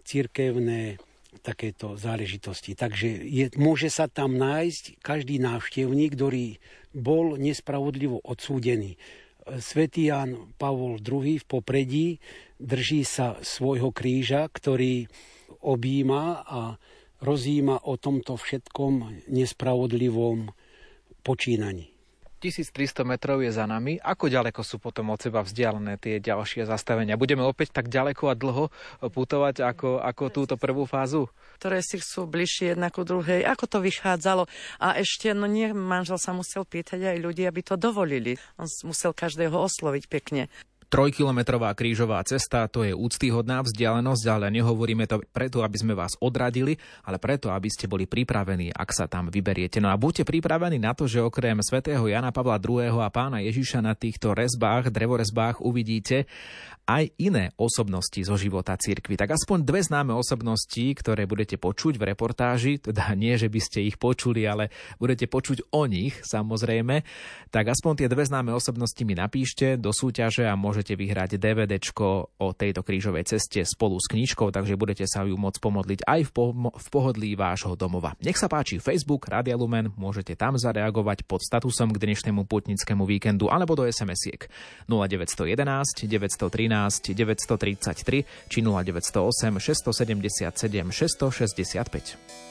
cirkevné 0.06 1.02
takéto 1.42 1.98
záležitosti. 1.98 2.78
Takže 2.78 3.10
je, 3.26 3.46
môže 3.58 3.90
sa 3.90 4.06
tam 4.06 4.38
nájsť 4.38 5.02
každý 5.02 5.42
návštevník, 5.42 6.14
ktorý 6.14 6.62
bol 6.94 7.36
nespravodlivo 7.36 8.22
odsúdený. 8.22 8.96
Svetý 9.48 10.12
Jan 10.12 10.54
Pavol 10.60 11.00
II 11.00 11.40
v 11.40 11.46
popredí 11.48 12.08
drží 12.60 13.08
sa 13.08 13.40
svojho 13.40 13.96
kríža, 13.96 14.48
ktorý 14.52 15.08
objíma 15.64 16.24
a 16.44 16.62
rozíma 17.24 17.88
o 17.88 17.96
tomto 17.98 18.36
všetkom 18.38 19.26
nespravodlivom 19.32 20.52
počínaní. 21.28 21.92
1300 22.38 23.02
metrov 23.02 23.42
je 23.42 23.50
za 23.50 23.66
nami. 23.66 23.98
Ako 23.98 24.30
ďaleko 24.30 24.62
sú 24.62 24.78
potom 24.78 25.10
od 25.10 25.18
seba 25.18 25.42
vzdialené 25.42 25.98
tie 25.98 26.22
ďalšie 26.22 26.70
zastavenia? 26.70 27.18
Budeme 27.18 27.42
opäť 27.42 27.74
tak 27.74 27.90
ďaleko 27.90 28.30
a 28.30 28.38
dlho 28.38 28.70
putovať 29.02 29.66
ako, 29.66 29.98
ako 30.06 30.24
túto 30.30 30.54
prvú 30.54 30.86
fázu? 30.86 31.34
Ktoré 31.58 31.82
si 31.82 31.98
sú 31.98 32.30
bližšie 32.30 32.78
jedna 32.78 32.94
ku 32.94 33.02
druhej. 33.02 33.42
Ako 33.42 33.66
to 33.66 33.82
vychádzalo? 33.82 34.46
A 34.78 35.02
ešte, 35.02 35.34
no 35.34 35.50
nie, 35.50 35.74
manžel 35.74 36.22
sa 36.22 36.30
musel 36.38 36.62
pýtať 36.62 37.10
aj 37.10 37.18
ľudí, 37.26 37.42
aby 37.50 37.66
to 37.66 37.74
dovolili. 37.74 38.38
On 38.62 38.70
musel 38.86 39.18
každého 39.18 39.58
osloviť 39.58 40.06
pekne. 40.06 40.54
Trojkilometrová 40.88 41.76
krížová 41.76 42.24
cesta 42.24 42.72
to 42.72 42.88
je 42.88 42.96
úctyhodná 42.96 43.60
vzdialenosť, 43.60 44.24
ale 44.32 44.48
nehovoríme 44.56 45.04
to 45.04 45.20
preto, 45.36 45.60
aby 45.60 45.76
sme 45.76 45.92
vás 45.92 46.16
odradili, 46.24 46.80
ale 47.04 47.20
preto, 47.20 47.52
aby 47.52 47.68
ste 47.68 47.92
boli 47.92 48.08
pripravení, 48.08 48.72
ak 48.72 48.96
sa 48.96 49.04
tam 49.12 49.28
vyberiete. 49.28 49.84
No 49.84 49.92
a 49.92 50.00
buďte 50.00 50.24
pripravení 50.24 50.80
na 50.80 50.96
to, 50.96 51.04
že 51.04 51.20
okrem 51.20 51.60
svätého 51.60 52.08
Jana 52.08 52.32
Pavla 52.32 52.56
II. 52.56 53.04
a 53.04 53.12
pána 53.12 53.44
Ježiša 53.44 53.84
na 53.84 54.00
týchto 54.00 54.32
rezbách, 54.32 54.88
drevorezbách 54.88 55.60
uvidíte 55.60 56.24
aj 56.88 57.12
iné 57.20 57.52
osobnosti 57.60 58.16
zo 58.24 58.40
života 58.40 58.80
cirkvi. 58.80 59.20
Tak 59.20 59.36
aspoň 59.36 59.68
dve 59.68 59.84
známe 59.84 60.16
osobnosti, 60.16 60.96
ktoré 60.96 61.28
budete 61.28 61.60
počuť 61.60 62.00
v 62.00 62.16
reportáži, 62.16 62.80
teda 62.80 63.12
nie, 63.12 63.36
že 63.36 63.52
by 63.52 63.60
ste 63.60 63.84
ich 63.84 64.00
počuli, 64.00 64.48
ale 64.48 64.72
budete 64.96 65.28
počuť 65.28 65.68
o 65.76 65.84
nich 65.84 66.16
samozrejme, 66.24 67.04
tak 67.52 67.76
aspoň 67.76 67.94
tie 68.00 68.08
dve 68.08 68.24
známe 68.24 68.56
osobnosti 68.56 69.04
mi 69.04 69.20
napíšte 69.20 69.76
do 69.76 69.92
súťaže 69.92 70.48
a 70.48 70.56
môžete 70.56 70.77
môžete 70.78 70.94
vyhrať 70.94 71.42
DVDčko 71.42 72.38
o 72.38 72.48
tejto 72.54 72.86
krížovej 72.86 73.26
ceste 73.26 73.66
spolu 73.66 73.98
s 73.98 74.06
knižkou, 74.14 74.54
takže 74.54 74.78
budete 74.78 75.10
sa 75.10 75.26
ju 75.26 75.34
môcť 75.34 75.58
pomodliť 75.58 76.06
aj 76.06 76.30
v, 76.30 76.32
po- 76.38 76.54
v 76.54 76.88
pohodlí 76.94 77.34
vášho 77.34 77.74
domova. 77.74 78.14
Nech 78.22 78.38
sa 78.38 78.46
páči 78.46 78.78
Facebook 78.78 79.26
Radia 79.26 79.58
Lumen, 79.58 79.90
môžete 79.98 80.38
tam 80.38 80.54
zareagovať 80.54 81.26
pod 81.26 81.42
statusom 81.42 81.90
k 81.90 81.98
dnešnému 81.98 82.46
putnickému 82.46 83.10
víkendu 83.10 83.50
alebo 83.50 83.74
do 83.74 83.90
SMS-iek 83.90 84.54
0911 84.86 86.06
913 86.06 87.18
933 87.18 88.54
či 88.54 88.60
0908 88.62 89.58
677 89.58 90.94
665. 90.94 92.47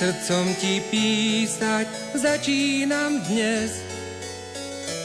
Srdcom 0.00 0.56
ti 0.56 0.80
písať 0.80 2.16
začínam 2.16 3.20
dnes 3.28 3.84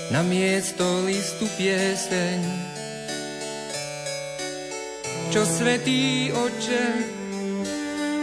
na 0.08 0.24
miesto 0.24 1.04
listu 1.04 1.52
pieseň. 1.60 2.39
Čo 5.36 5.43
svetý 5.43 6.32
oče 6.32 6.88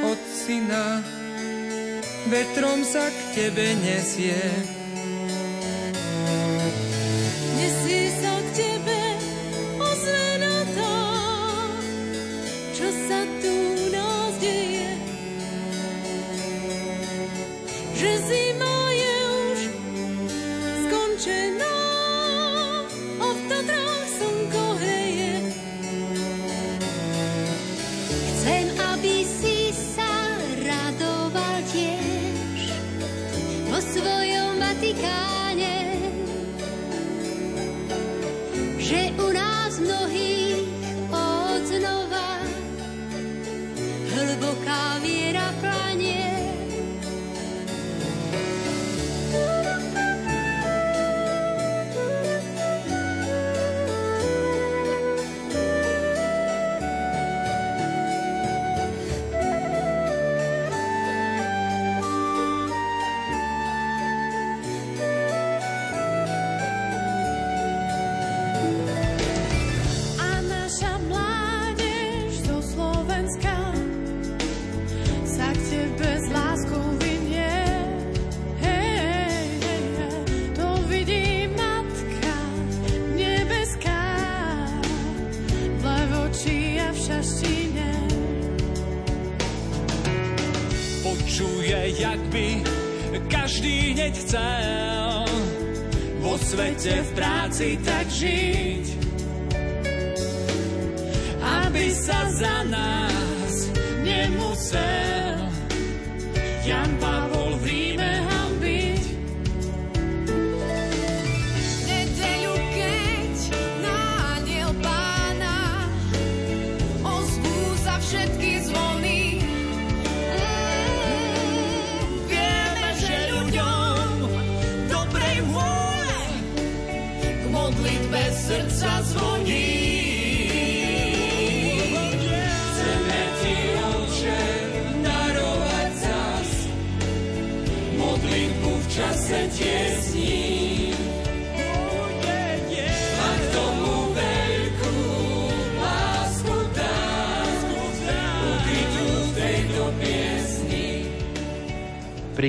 od 0.00 0.20
syna 0.32 1.04
vetrom 2.32 2.80
sa 2.88 3.04
k 3.04 3.18
tebe 3.36 3.76
nesie. 3.76 4.81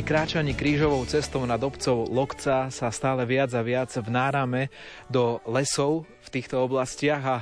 Pri 0.04 0.20
kráčaní 0.20 0.52
krížovou 0.52 1.08
cestou 1.08 1.48
nad 1.48 1.64
obcov 1.64 2.12
Lokca 2.12 2.68
sa 2.68 2.92
stále 2.92 3.24
viac 3.24 3.56
a 3.56 3.64
viac 3.64 3.88
vnárame 4.04 4.68
do 5.08 5.40
lesov 5.48 6.04
v 6.04 6.28
týchto 6.28 6.60
oblastiach 6.60 7.24
a 7.24 7.38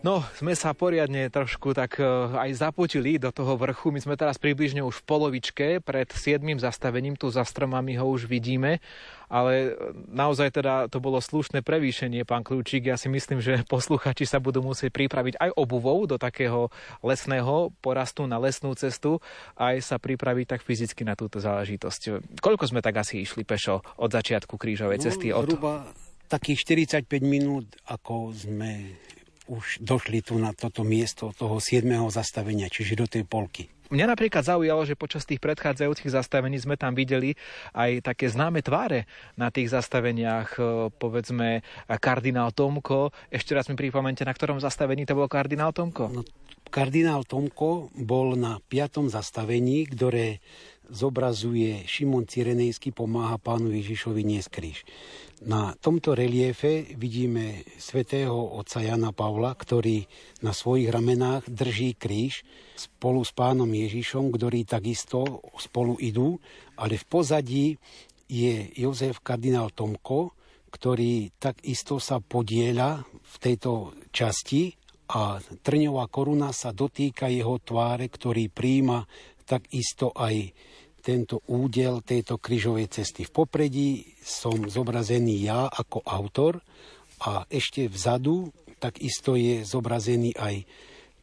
No, 0.00 0.24
sme 0.32 0.56
sa 0.56 0.72
poriadne 0.72 1.28
trošku 1.28 1.76
tak 1.76 2.00
e, 2.00 2.08
aj 2.32 2.56
zapotili 2.56 3.20
do 3.20 3.28
toho 3.28 3.52
vrchu. 3.60 3.92
My 3.92 4.00
sme 4.00 4.16
teraz 4.16 4.40
približne 4.40 4.80
už 4.80 5.04
v 5.04 5.04
polovičke, 5.04 5.66
pred 5.84 6.08
7. 6.08 6.40
zastavením, 6.56 7.20
tu 7.20 7.28
za 7.28 7.44
stromami 7.44 8.00
ho 8.00 8.08
už 8.08 8.24
vidíme, 8.24 8.80
ale 9.28 9.76
naozaj 10.08 10.56
teda 10.56 10.88
to 10.88 11.04
bolo 11.04 11.20
slušné 11.20 11.60
prevýšenie, 11.60 12.24
pán 12.24 12.48
Kľúčik. 12.48 12.88
Ja 12.88 12.96
si 12.96 13.12
myslím, 13.12 13.44
že 13.44 13.60
posluchači 13.68 14.24
sa 14.24 14.40
budú 14.40 14.64
musieť 14.64 14.88
pripraviť 14.88 15.36
aj 15.36 15.50
obuvou 15.52 16.08
do 16.08 16.16
takého 16.16 16.72
lesného 17.04 17.68
porastu 17.84 18.24
na 18.24 18.40
lesnú 18.40 18.72
cestu, 18.80 19.20
aj 19.60 19.84
sa 19.84 20.00
pripraviť 20.00 20.56
tak 20.56 20.60
fyzicky 20.64 21.04
na 21.04 21.12
túto 21.12 21.44
záležitosť. 21.44 22.40
Koľko 22.40 22.72
sme 22.72 22.80
tak 22.80 22.96
asi 23.04 23.20
išli 23.20 23.44
pešo 23.44 23.84
od 24.00 24.08
začiatku 24.08 24.56
krížovej 24.56 25.04
cesty? 25.04 25.28
No, 25.28 25.44
zhruba 25.44 25.92
takých 26.32 26.64
45 26.64 27.04
minút, 27.20 27.68
ako 27.84 28.32
sme 28.32 28.96
už 29.50 29.82
došli 29.82 30.22
tu 30.22 30.38
na 30.38 30.54
toto 30.54 30.86
miesto 30.86 31.34
toho 31.34 31.58
7. 31.58 31.82
zastavenia, 32.14 32.70
čiže 32.70 32.94
do 32.94 33.06
tej 33.10 33.26
polky. 33.26 33.66
Mňa 33.90 34.06
napríklad 34.06 34.46
zaujalo, 34.46 34.86
že 34.86 34.94
počas 34.94 35.26
tých 35.26 35.42
predchádzajúcich 35.42 36.14
zastavení 36.14 36.54
sme 36.62 36.78
tam 36.78 36.94
videli 36.94 37.34
aj 37.74 38.06
také 38.06 38.30
známe 38.30 38.62
tváre 38.62 39.10
na 39.34 39.50
tých 39.50 39.74
zastaveniach, 39.74 40.54
e, 40.54 40.94
povedzme 40.94 41.66
kardinál 41.98 42.54
Tomko. 42.54 43.10
Ešte 43.34 43.50
raz 43.58 43.66
mi 43.66 43.74
pripomente, 43.74 44.22
na 44.22 44.30
ktorom 44.30 44.62
zastavení 44.62 45.02
to 45.10 45.18
bol 45.18 45.26
kardinál 45.26 45.74
Tomko? 45.74 46.06
No, 46.06 46.22
kardinál 46.70 47.26
Tomko 47.26 47.90
bol 47.98 48.38
na 48.38 48.62
piatom 48.70 49.10
zastavení, 49.10 49.90
ktoré 49.90 50.38
zobrazuje 50.86 51.82
Šimon 51.86 52.30
Cyrenejský 52.30 52.94
pomáha 52.94 53.42
pánu 53.42 53.74
Ježišovi 53.74 54.22
niesť 54.22 54.50
kríž. 54.54 54.78
Na 55.40 55.72
tomto 55.72 56.12
reliefe 56.12 56.84
vidíme 57.00 57.64
svätého 57.80 58.36
otca 58.60 58.84
Jana 58.84 59.08
Pavla, 59.08 59.56
ktorý 59.56 60.04
na 60.44 60.52
svojich 60.52 60.92
ramenách 60.92 61.48
drží 61.48 61.96
kríž 61.96 62.44
spolu 62.76 63.24
s 63.24 63.32
pánom 63.32 63.72
Ježišom, 63.72 64.36
ktorí 64.36 64.68
takisto 64.68 65.40
spolu 65.56 65.96
idú, 65.96 66.36
ale 66.76 67.00
v 67.00 67.04
pozadí 67.08 67.66
je 68.28 68.68
Jozef 68.76 69.24
kardinál 69.24 69.72
Tomko, 69.72 70.36
ktorý 70.68 71.32
takisto 71.40 71.96
sa 71.96 72.20
podieľa 72.20 73.08
v 73.08 73.34
tejto 73.40 73.96
časti 74.12 74.76
a 75.16 75.40
trňová 75.40 76.04
koruna 76.12 76.52
sa 76.52 76.70
dotýka 76.70 77.32
jeho 77.32 77.56
tváre, 77.64 78.12
ktorý 78.12 78.52
príjima 78.52 79.08
takisto 79.48 80.12
aj 80.12 80.52
tento 81.10 81.42
údel 81.50 82.06
tejto 82.06 82.38
kryžovej 82.38 82.86
cesty. 82.86 83.26
V 83.26 83.34
popredí 83.34 84.14
som 84.22 84.70
zobrazený 84.70 85.42
ja 85.42 85.66
ako 85.66 86.06
autor 86.06 86.62
a 87.26 87.42
ešte 87.50 87.90
vzadu 87.90 88.54
takisto 88.80 89.36
je 89.36 89.60
zobrazený 89.66 90.32
aj 90.40 90.64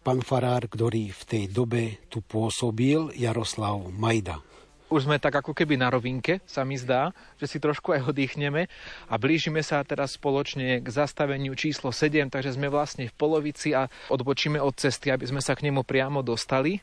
pán 0.05 0.21
farár, 0.21 0.69
ktorý 0.69 1.09
v 1.09 1.23
tej 1.25 1.43
dobe 1.49 2.05
tu 2.07 2.21
pôsobil, 2.21 3.11
Jaroslav 3.17 3.81
Majda. 3.91 4.39
už 4.87 5.03
sme 5.03 5.19
tak 5.19 5.43
ako 5.43 5.51
keby 5.51 5.75
na 5.75 5.91
rovinke, 5.91 6.39
sa 6.47 6.63
mi 6.63 6.79
zdá, 6.79 7.11
že 7.35 7.49
si 7.51 7.57
trošku 7.59 7.91
aj 7.91 8.07
oddychneme 8.07 8.71
a 9.11 9.13
blížime 9.19 9.59
sa 9.59 9.83
teraz 9.83 10.15
spoločne 10.15 10.79
k 10.79 10.87
zastaveniu 10.87 11.51
číslo 11.59 11.91
7, 11.91 12.31
takže 12.31 12.55
sme 12.55 12.71
vlastne 12.71 13.11
v 13.11 13.17
polovici 13.17 13.75
a 13.75 13.91
odbočíme 14.07 14.61
od 14.63 14.79
cesty, 14.79 15.11
aby 15.11 15.27
sme 15.27 15.43
sa 15.43 15.59
k 15.59 15.67
nemu 15.67 15.83
priamo 15.83 16.23
dostali. 16.23 16.79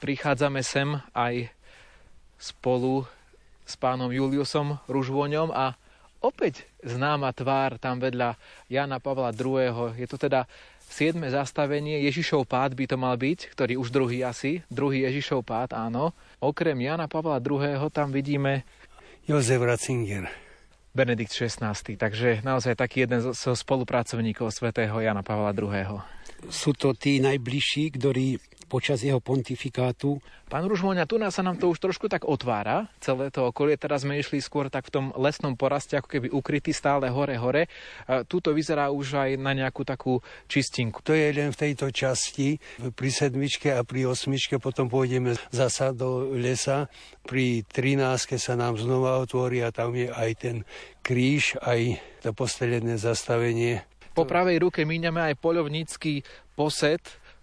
Prichádzame 0.00 0.64
sem 0.64 0.96
aj 1.12 1.52
spolu 2.40 3.04
s 3.68 3.76
pánom 3.76 4.08
Juliusom 4.08 4.80
Ružvoňom 4.88 5.52
a 5.52 5.76
opäť 6.24 6.64
známa 6.80 7.30
tvár 7.36 7.76
tam 7.76 8.00
vedľa 8.00 8.34
Jana 8.72 8.98
Pavla 8.98 9.30
II. 9.30 9.94
Je 9.94 10.08
to 10.08 10.16
teda 10.16 10.48
siedme 10.90 11.30
zastavenie, 11.30 12.02
Ježišov 12.08 12.48
pád 12.50 12.74
by 12.74 12.84
to 12.90 12.96
mal 12.98 13.14
byť, 13.14 13.54
ktorý 13.54 13.78
už 13.78 13.94
druhý 13.94 14.26
asi, 14.26 14.66
druhý 14.66 15.06
Ježišov 15.06 15.46
pád, 15.46 15.78
áno. 15.78 16.16
Okrem 16.42 16.80
Jana 16.80 17.06
Pavla 17.06 17.38
II. 17.38 17.78
tam 17.94 18.10
vidíme 18.10 18.66
Jozef 19.28 19.62
Ratzinger. 19.62 20.26
Benedikt 20.90 21.30
XVI. 21.30 21.70
Takže 21.78 22.42
naozaj 22.42 22.74
taký 22.74 23.06
jeden 23.06 23.22
zo 23.22 23.54
spolupracovníkov 23.54 24.50
svätého 24.50 24.98
Jana 24.98 25.22
Pavla 25.22 25.54
II. 25.54 26.02
Sú 26.50 26.74
to 26.74 26.98
tí 26.98 27.22
najbližší, 27.22 27.94
ktorí 27.94 28.42
počas 28.70 29.02
jeho 29.02 29.18
pontifikátu. 29.18 30.22
Pán 30.46 30.62
Ružmoňa, 30.70 31.10
tu 31.10 31.18
nás 31.18 31.34
sa 31.34 31.42
nám 31.42 31.58
to 31.58 31.66
už 31.66 31.82
trošku 31.82 32.06
tak 32.06 32.22
otvára, 32.22 32.86
celé 33.02 33.34
to 33.34 33.50
okolie. 33.50 33.74
Teraz 33.74 34.06
sme 34.06 34.22
išli 34.22 34.38
skôr 34.38 34.70
tak 34.70 34.86
v 34.86 34.94
tom 34.94 35.06
lesnom 35.18 35.58
poraste, 35.58 35.98
ako 35.98 36.06
keby 36.06 36.30
ukrytý 36.30 36.70
stále 36.70 37.10
hore-hore. 37.10 37.66
Tuto 38.30 38.54
vyzerá 38.54 38.94
už 38.94 39.18
aj 39.18 39.30
na 39.42 39.50
nejakú 39.58 39.82
takú 39.82 40.22
čistinku. 40.46 41.02
To 41.02 41.10
je 41.10 41.34
len 41.34 41.50
v 41.50 41.60
tejto 41.66 41.90
časti, 41.90 42.62
pri 42.94 43.10
sedmičke 43.10 43.74
a 43.74 43.82
pri 43.82 44.06
osmičke, 44.06 44.62
potom 44.62 44.86
pôjdeme 44.86 45.34
zasa 45.50 45.90
do 45.90 46.30
lesa. 46.38 46.86
Pri 47.26 47.66
trináctke 47.66 48.38
sa 48.38 48.54
nám 48.54 48.78
znova 48.78 49.18
otvorí 49.18 49.66
a 49.66 49.74
tam 49.74 49.98
je 49.98 50.06
aj 50.06 50.30
ten 50.38 50.56
kríž, 51.02 51.58
aj 51.62 51.98
to 52.22 52.30
postelené 52.30 52.94
zastavenie. 52.94 53.82
Po 54.10 54.26
pravej 54.26 54.66
ruke 54.66 54.82
míňame 54.82 55.32
aj 55.32 55.38
poľovnícky 55.38 56.26
posed, 56.58 57.00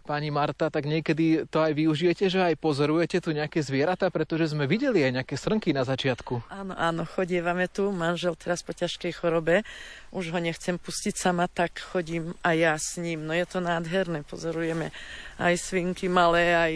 pani 0.08 0.32
Marta, 0.32 0.72
tak 0.72 0.88
niekedy 0.88 1.43
to 1.51 1.60
aj 1.60 1.76
využijete, 1.76 2.32
že 2.32 2.39
aj 2.39 2.55
pozorujete 2.55 3.20
tu 3.20 3.36
nejaké 3.36 3.60
zvieratá, 3.60 4.08
pretože 4.08 4.55
sme 4.55 4.64
videli 4.64 5.03
aj 5.03 5.20
nejaké 5.20 5.36
srnky 5.36 5.76
na 5.76 5.84
začiatku. 5.84 6.47
Áno, 6.47 6.72
áno, 6.80 7.03
chodievame 7.03 7.68
tu, 7.68 7.91
manžel 7.91 8.39
teraz 8.39 8.64
po 8.64 8.72
ťažkej 8.72 9.12
chorobe, 9.20 9.68
už 10.16 10.32
ho 10.32 10.39
nechcem 10.39 10.80
pustiť 10.80 11.20
sama, 11.20 11.51
tak 11.51 11.84
chodím 11.84 12.32
aj 12.39 12.55
ja 12.55 12.74
s 12.80 12.95
ním. 12.95 13.28
No 13.28 13.36
je 13.36 13.43
to 13.43 13.60
nádherné, 13.60 14.24
pozorujeme 14.24 14.95
aj 15.36 15.53
svinky 15.60 16.08
malé, 16.08 16.55
aj, 16.55 16.74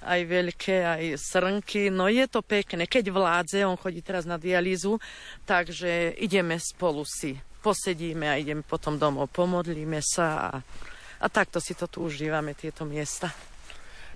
aj 0.00 0.20
veľké, 0.24 0.76
aj 0.80 1.04
srnky. 1.20 1.92
No 1.92 2.08
je 2.08 2.24
to 2.24 2.40
pekné, 2.40 2.88
keď 2.88 3.12
vládze, 3.12 3.68
on 3.68 3.76
chodí 3.76 4.00
teraz 4.00 4.24
na 4.24 4.40
dialýzu, 4.40 4.96
takže 5.44 6.16
ideme 6.16 6.56
spolu 6.56 7.04
si 7.04 7.36
posedíme 7.60 8.24
a 8.24 8.40
ideme 8.40 8.64
potom 8.64 8.96
domov, 8.96 9.28
pomodlíme 9.28 10.00
sa 10.00 10.48
a 10.48 10.50
a 11.20 11.26
takto 11.28 11.60
si 11.60 11.76
to 11.76 11.84
tu 11.86 12.08
užívame, 12.08 12.56
tieto 12.56 12.88
miesta. 12.88 13.28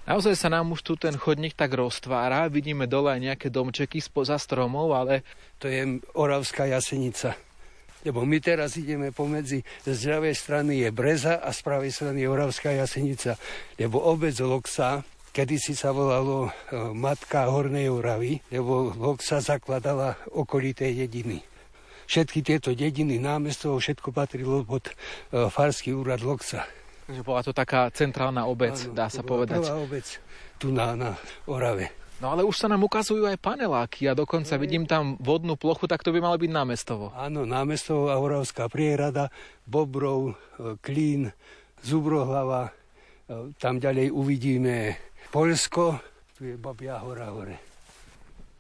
Naozaj 0.05 0.37
sa 0.37 0.53
nám 0.53 0.69
už 0.77 0.85
tu 0.85 0.93
ten 1.01 1.17
chodník 1.17 1.57
tak 1.57 1.73
roztvára, 1.73 2.53
vidíme 2.53 2.85
dole 2.85 3.17
aj 3.17 3.21
nejaké 3.25 3.49
domčeky 3.49 4.05
spoza 4.05 4.37
stromov, 4.37 4.93
ale... 4.93 5.25
To 5.65 5.71
je 5.71 5.97
Oravská 6.13 6.69
jasenica. 6.69 7.33
Lebo 8.05 8.29
my 8.29 8.37
teraz 8.37 8.77
ideme 8.77 9.17
pomedzi, 9.17 9.65
z 9.89 10.01
ľavej 10.13 10.37
strany 10.37 10.85
je 10.85 10.93
Breza 10.93 11.41
a 11.41 11.49
z 11.57 11.61
pravej 11.65 11.89
strany 11.89 12.21
je 12.21 12.29
Oravská 12.29 12.77
jasenica. 12.77 13.41
Lebo 13.81 13.97
obec 13.97 14.37
Loksa, 14.45 15.01
kedysi 15.33 15.73
sa 15.73 15.89
volalo 15.97 16.53
e, 16.53 16.93
Matka 16.93 17.49
Hornej 17.49 17.89
Oravy, 17.89 18.45
lebo 18.53 18.93
Loksa 18.93 19.41
zakladala 19.41 20.21
okolité 20.37 20.93
dediny. 20.93 21.41
Všetky 22.05 22.45
tieto 22.45 22.77
dediny, 22.77 23.17
námesto, 23.17 23.73
všetko 23.73 24.13
patrilo 24.13 24.69
pod 24.69 24.93
e, 24.93 25.49
farský 25.49 25.97
úrad 25.97 26.21
Loksa. 26.21 26.69
Takže 27.05 27.21
bola 27.21 27.41
to 27.45 27.53
taká 27.53 27.93
centrálna 27.93 28.49
obec, 28.49 28.73
ano, 28.89 28.97
dá 28.97 29.13
sa 29.13 29.21
povedať. 29.21 29.61
Prvá 29.61 29.77
obec 29.77 30.07
tu 30.57 30.73
na, 30.73 30.97
na 30.97 31.11
Orave. 31.45 31.93
No 32.23 32.33
ale 32.33 32.47
už 32.47 32.57
sa 32.57 32.71
nám 32.71 32.87
ukazujú 32.87 33.27
aj 33.27 33.37
paneláky 33.37 34.09
a 34.09 34.17
dokonca 34.17 34.55
vidím 34.57 34.89
tam 34.89 35.19
vodnú 35.21 35.59
plochu, 35.59 35.85
tak 35.85 36.01
to 36.01 36.15
by 36.15 36.23
malo 36.23 36.39
byť 36.41 36.49
námestovo. 36.49 37.13
Áno, 37.13 37.45
námestovo 37.45 38.09
a 38.09 38.17
Oravská 38.17 38.71
prierada, 38.71 39.29
Bobrov, 39.69 40.33
e, 40.33 40.35
Klín, 40.81 41.35
Zubrohlava, 41.85 42.71
e, 42.71 43.53
tam 43.61 43.83
ďalej 43.83 44.15
uvidíme 44.15 44.97
Polsko, 45.29 46.01
tu 46.39 46.49
je 46.49 46.57
Babia 46.57 47.03
hora 47.03 47.29
hore. 47.29 47.59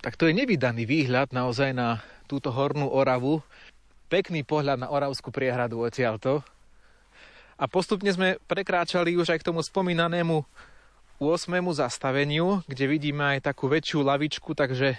Tak 0.04 0.20
to 0.20 0.28
je 0.28 0.36
nevydaný 0.36 0.84
výhľad 0.84 1.32
naozaj 1.32 1.72
na 1.72 2.04
túto 2.28 2.52
hornú 2.52 2.90
Oravu. 2.92 3.40
Pekný 4.12 4.44
pohľad 4.44 4.76
na 4.76 4.92
Oravskú 4.92 5.32
priehradu 5.32 5.80
odtiaľto. 5.80 6.44
A 7.54 7.70
postupne 7.70 8.10
sme 8.10 8.42
prekráčali 8.50 9.14
už 9.14 9.30
aj 9.30 9.38
k 9.42 9.46
tomu 9.46 9.62
spomínanému 9.62 10.42
8. 11.22 11.54
zastaveniu, 11.70 12.66
kde 12.66 12.84
vidíme 12.90 13.38
aj 13.38 13.46
takú 13.46 13.70
väčšiu 13.70 14.02
lavičku, 14.02 14.58
takže 14.58 14.98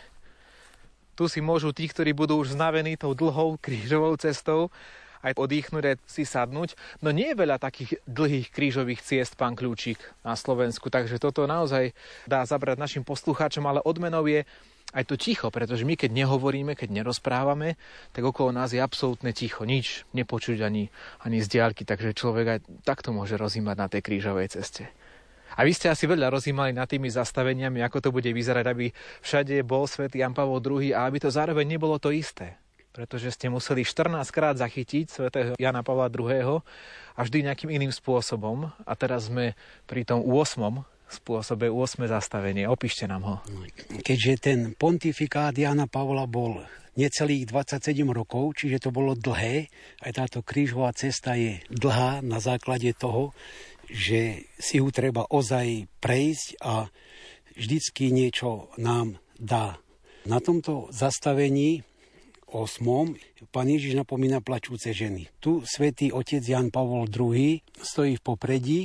tu 1.20 1.28
si 1.28 1.44
môžu 1.44 1.76
tí, 1.76 1.92
ktorí 1.92 2.16
budú 2.16 2.40
už 2.40 2.56
znavení 2.56 2.96
tou 2.96 3.12
dlhou 3.12 3.60
krížovou 3.60 4.16
cestou, 4.16 4.72
aj 5.20 5.36
oddychnúť, 5.36 5.84
aj 5.84 5.96
si 6.08 6.24
sadnúť. 6.24 6.78
No 7.04 7.12
nie 7.12 7.34
je 7.34 7.40
veľa 7.40 7.60
takých 7.60 8.00
dlhých 8.08 8.48
krížových 8.54 9.02
ciest, 9.04 9.36
pán 9.36 9.58
Kľúčik, 9.58 10.00
na 10.24 10.38
Slovensku, 10.40 10.88
takže 10.88 11.20
toto 11.20 11.44
naozaj 11.50 11.92
dá 12.30 12.46
zabrať 12.48 12.80
našim 12.80 13.04
poslucháčom, 13.04 13.66
ale 13.68 13.84
odmenou 13.84 14.24
je 14.30 14.48
aj 14.96 15.04
to 15.12 15.20
ticho, 15.20 15.52
pretože 15.52 15.84
my 15.84 16.00
keď 16.00 16.16
nehovoríme, 16.16 16.74
keď 16.74 17.04
nerozprávame, 17.04 17.76
tak 18.16 18.24
okolo 18.24 18.56
nás 18.56 18.72
je 18.72 18.80
absolútne 18.80 19.36
ticho, 19.36 19.68
nič 19.68 20.08
nepočuť 20.16 20.64
ani, 20.64 20.88
ani 21.20 21.44
z 21.44 21.48
diaľky, 21.60 21.84
takže 21.84 22.16
človek 22.16 22.46
aj 22.48 22.60
takto 22.88 23.12
môže 23.12 23.36
rozímať 23.36 23.76
na 23.76 23.88
tej 23.92 24.02
krížovej 24.02 24.56
ceste. 24.56 24.88
A 25.56 25.64
vy 25.64 25.72
ste 25.72 25.92
asi 25.92 26.08
veľa 26.08 26.32
rozímali 26.32 26.76
nad 26.76 26.88
tými 26.88 27.08
zastaveniami, 27.12 27.84
ako 27.84 28.08
to 28.08 28.10
bude 28.12 28.28
vyzerať, 28.28 28.66
aby 28.66 28.92
všade 29.24 29.56
bol 29.64 29.88
svätý 29.88 30.24
Jan 30.24 30.36
Pavol 30.36 30.60
II 30.60 30.92
a 30.96 31.08
aby 31.08 31.20
to 31.20 31.32
zároveň 31.32 31.64
nebolo 31.68 31.96
to 32.00 32.12
isté. 32.12 32.60
Pretože 32.96 33.36
ste 33.36 33.52
museli 33.52 33.84
14 33.84 34.24
krát 34.32 34.56
zachytiť 34.56 35.12
svätého 35.12 35.52
Jana 35.60 35.84
Pavla 35.84 36.08
II 36.08 36.64
a 37.16 37.20
vždy 37.20 37.44
nejakým 37.44 37.68
iným 37.68 37.92
spôsobom. 37.92 38.72
A 38.88 38.94
teraz 38.96 39.28
sme 39.28 39.52
pri 39.84 40.08
tom 40.08 40.24
8 40.24 40.95
spôsobe 41.10 41.70
8 41.70 42.10
zastavenie. 42.10 42.66
Opíšte 42.66 43.06
nám 43.06 43.24
ho. 43.26 43.36
Keďže 44.02 44.34
ten 44.42 44.60
pontifikát 44.74 45.54
Jana 45.54 45.86
Pavla 45.86 46.26
bol 46.26 46.66
necelých 46.96 47.52
27 47.52 48.08
rokov, 48.10 48.56
čiže 48.56 48.88
to 48.88 48.90
bolo 48.90 49.14
dlhé, 49.14 49.68
aj 50.02 50.12
táto 50.16 50.40
krížová 50.42 50.96
cesta 50.96 51.36
je 51.36 51.60
dlhá 51.68 52.24
na 52.24 52.40
základe 52.40 52.96
toho, 52.96 53.36
že 53.86 54.50
si 54.58 54.82
ju 54.82 54.88
treba 54.90 55.28
ozaj 55.30 55.86
prejsť 56.02 56.48
a 56.64 56.90
vždycky 57.54 58.10
niečo 58.10 58.72
nám 58.80 59.20
dá. 59.38 59.78
Na 60.26 60.42
tomto 60.42 60.90
zastavení 60.90 61.86
osmom 62.50 63.14
pán 63.52 63.68
Ježiš 63.70 64.00
napomína 64.00 64.40
plačúce 64.42 64.90
ženy. 64.96 65.30
Tu 65.44 65.62
svätý 65.68 66.10
otec 66.10 66.42
Jan 66.42 66.72
Pavol 66.72 67.06
II 67.12 67.62
stojí 67.78 68.18
v 68.18 68.26
popredí 68.26 68.82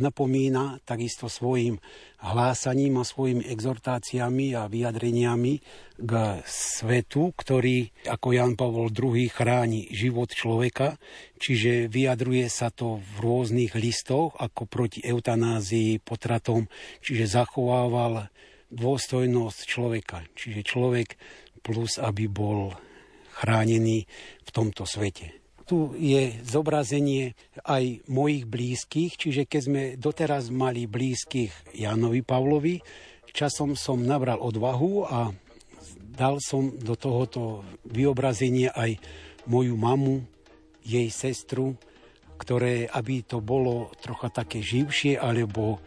napomína 0.00 0.80
takisto 0.84 1.28
svojim 1.28 1.80
hlásaním 2.20 3.00
a 3.00 3.04
svojimi 3.04 3.44
exhortáciami 3.48 4.52
a 4.56 4.68
vyjadreniami 4.68 5.54
k 5.96 6.12
svetu, 6.44 7.32
ktorý 7.32 7.88
ako 8.08 8.28
Jan 8.32 8.54
Pavol 8.56 8.92
II 8.92 9.24
chráni 9.28 9.88
život 9.92 10.32
človeka, 10.32 11.00
čiže 11.40 11.88
vyjadruje 11.88 12.48
sa 12.52 12.68
to 12.68 13.00
v 13.00 13.14
rôznych 13.20 13.72
listoch 13.76 14.36
ako 14.36 14.68
proti 14.68 15.00
eutanázii, 15.00 16.00
potratom, 16.04 16.68
čiže 17.00 17.40
zachovával 17.40 18.28
dôstojnosť 18.68 19.60
človeka, 19.66 20.24
čiže 20.36 20.60
človek 20.64 21.16
plus 21.60 22.00
aby 22.00 22.28
bol 22.28 22.72
chránený 23.36 24.04
v 24.44 24.50
tomto 24.52 24.84
svete 24.84 25.39
tu 25.70 25.94
je 25.94 26.34
zobrazenie 26.42 27.38
aj 27.62 28.02
mojich 28.10 28.42
blízkych, 28.42 29.14
čiže 29.14 29.46
keď 29.46 29.60
sme 29.62 29.82
doteraz 29.94 30.50
mali 30.50 30.90
blízkych 30.90 31.78
Janovi 31.78 32.26
Pavlovi, 32.26 32.82
časom 33.30 33.78
som 33.78 34.02
nabral 34.02 34.42
odvahu 34.42 35.06
a 35.06 35.30
dal 36.10 36.42
som 36.42 36.74
do 36.74 36.98
tohoto 36.98 37.62
vyobrazenia 37.86 38.74
aj 38.74 38.98
moju 39.46 39.78
mamu, 39.78 40.26
jej 40.82 41.06
sestru, 41.06 41.78
ktoré, 42.34 42.90
aby 42.90 43.22
to 43.22 43.38
bolo 43.38 43.94
trocha 44.02 44.26
také 44.26 44.58
živšie 44.66 45.22
alebo 45.22 45.78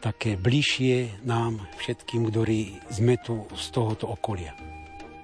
také 0.00 0.40
bližšie 0.40 1.26
nám 1.28 1.60
všetkým, 1.76 2.32
ktorí 2.32 2.80
sme 2.88 3.20
tu 3.20 3.44
z 3.52 3.66
tohoto 3.68 4.08
okolia. 4.16 4.75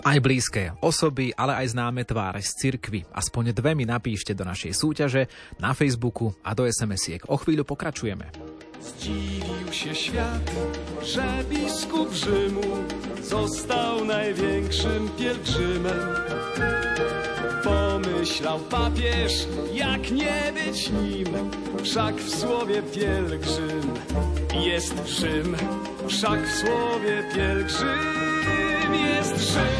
Aj 0.03 0.19
blízke 0.19 0.75
osoby, 0.83 1.31
ale 1.31 1.63
aj 1.63 1.79
známe 1.79 2.03
tváre 2.03 2.43
z 2.43 2.51
cirkvy. 2.59 3.07
Aspoň 3.15 3.55
dve 3.55 3.79
mi 3.79 3.87
napíšte 3.87 4.35
do 4.35 4.43
našej 4.43 4.75
súťaže 4.75 5.31
na 5.63 5.71
Facebooku 5.79 6.35
a 6.43 6.59
do 6.59 6.67
SMS-iek. 6.67 7.31
O 7.31 7.39
chvíľu 7.39 7.63
pokračujeme. 7.63 8.27
Zdziwił 8.83 9.71
się 9.71 9.95
świat, 9.95 10.47
że 11.07 11.47
biskup 11.47 12.11
Rzymu 12.11 12.83
został 13.23 14.05
największym 14.05 15.09
pielgrzymem. 15.19 16.03
Pomyślał 17.63 18.59
papież, 18.59 19.47
jak 19.71 20.11
nie 20.11 20.53
być 20.55 20.91
nim, 20.91 21.31
wszak 21.83 22.15
w 22.19 22.31
słowie 22.35 22.83
pielgrzym 22.83 23.87
jest 24.67 24.95
Rzym, 25.07 25.57
wszak 26.09 26.43
w 26.43 26.53
słowie 26.59 27.23
pielgrzym 27.35 28.32
jest 28.93 29.41
Rzym. 29.41 29.73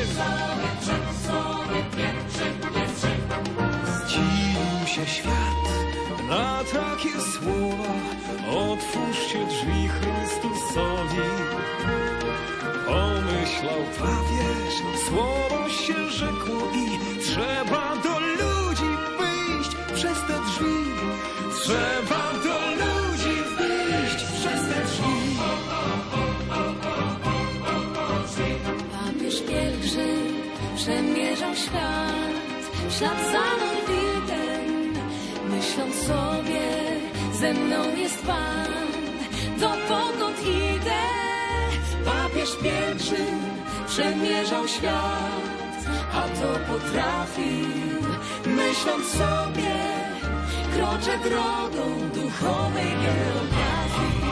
Zdziwił 3.87 4.87
się 4.87 5.07
świat 5.07 5.63
na 6.29 6.59
takie 6.65 7.21
słowa, 7.21 7.93
otwórzcie 8.51 9.47
drzwi 9.47 9.89
Chrystusowi. 9.89 11.29
Pomyślał 12.87 13.83
papież, 13.99 14.75
słowo 15.09 15.42
przemierzał 30.83 31.55
świat, 31.55 32.63
ślad 32.99 33.19
za 33.33 33.47
Norwidem, 33.63 34.93
myśląc 35.51 35.95
sobie, 35.95 36.67
ze 37.33 37.53
mną 37.55 37.97
jest 37.97 38.27
Pan, 38.27 38.73
dopokąd 39.61 40.41
idę. 40.41 41.03
Papież 42.05 42.57
pielgrzym 42.63 43.41
przemierzał 43.87 44.69
świat, 44.69 45.79
a 46.15 46.23
to 46.23 46.73
potrafił, 46.73 48.03
myśląc 48.47 49.07
sobie, 49.07 49.75
kroczę 50.75 51.19
drogą 51.29 52.09
duchowej 52.15 52.91
geografii. 53.05 54.32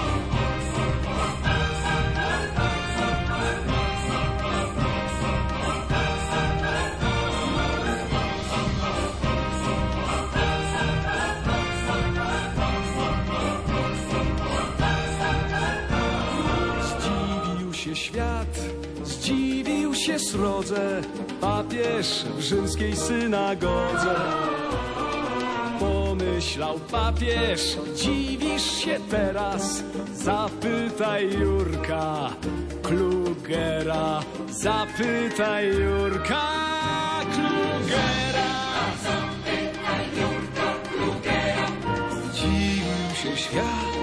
Się 20.10 20.18
srodze, 20.18 21.02
papież 21.40 22.24
w 22.36 22.40
rzymskiej 22.40 22.96
synagodze. 22.96 24.16
Pomyślał 25.80 26.78
papież, 26.78 27.76
dziwisz 27.96 28.84
się 28.84 29.00
teraz, 29.10 29.82
zapytaj 30.14 31.38
Jurka 31.38 32.30
Klugera, 32.82 34.20
zapytaj 34.50 35.66
Jurka 35.66 36.42
Klugera. 37.32 38.50
Zdziwił 42.10 43.14
się 43.22 43.36
świat 43.36 43.94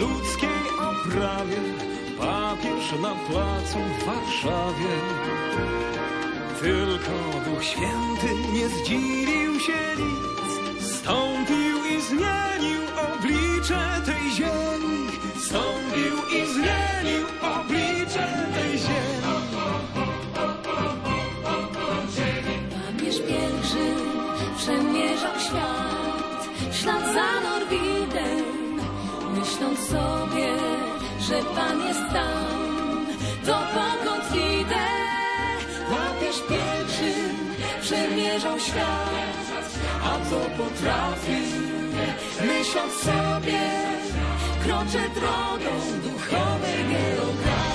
ludzkiej 0.00 0.62
oprawie, 0.90 1.87
papież 2.58 3.00
na 3.00 3.14
placu 3.14 3.78
w 3.78 4.04
Warszawie. 4.04 4.94
Tylko 6.60 7.50
Duch 7.50 7.64
Święty 7.64 8.52
nie 8.52 8.68
zdziwił 8.68 9.60
się 9.60 9.78
nic, 9.98 10.84
stąpił 10.84 11.84
i 11.84 12.00
zmienił 12.02 12.80
oblicze 13.12 14.02
tej 14.06 14.30
ziemi, 14.30 15.08
stąpił 15.40 16.40
i 16.40 16.46
zmienił 16.46 17.26
oblicze 17.42 18.28
tej 18.54 18.78
ziemi. 18.78 19.38
Papież 22.86 23.16
pielgrzym 23.18 23.98
przemierzał 24.56 25.40
świat, 25.40 26.48
ślad 26.72 27.02
za 27.02 27.40
Norwidem, 27.40 28.44
myśląc 29.34 29.78
sobie, 29.78 30.56
że 31.20 31.42
Pan 31.54 31.80
jest 31.88 32.00
tam, 32.12 32.47
a 40.02 40.12
to 40.30 40.40
potrafił, 40.56 41.48
myśląc 42.46 42.92
sobie, 42.92 43.60
kroczę 44.62 45.02
drogą 45.14 45.72
duchowej 46.04 46.80
geografii. 46.90 47.68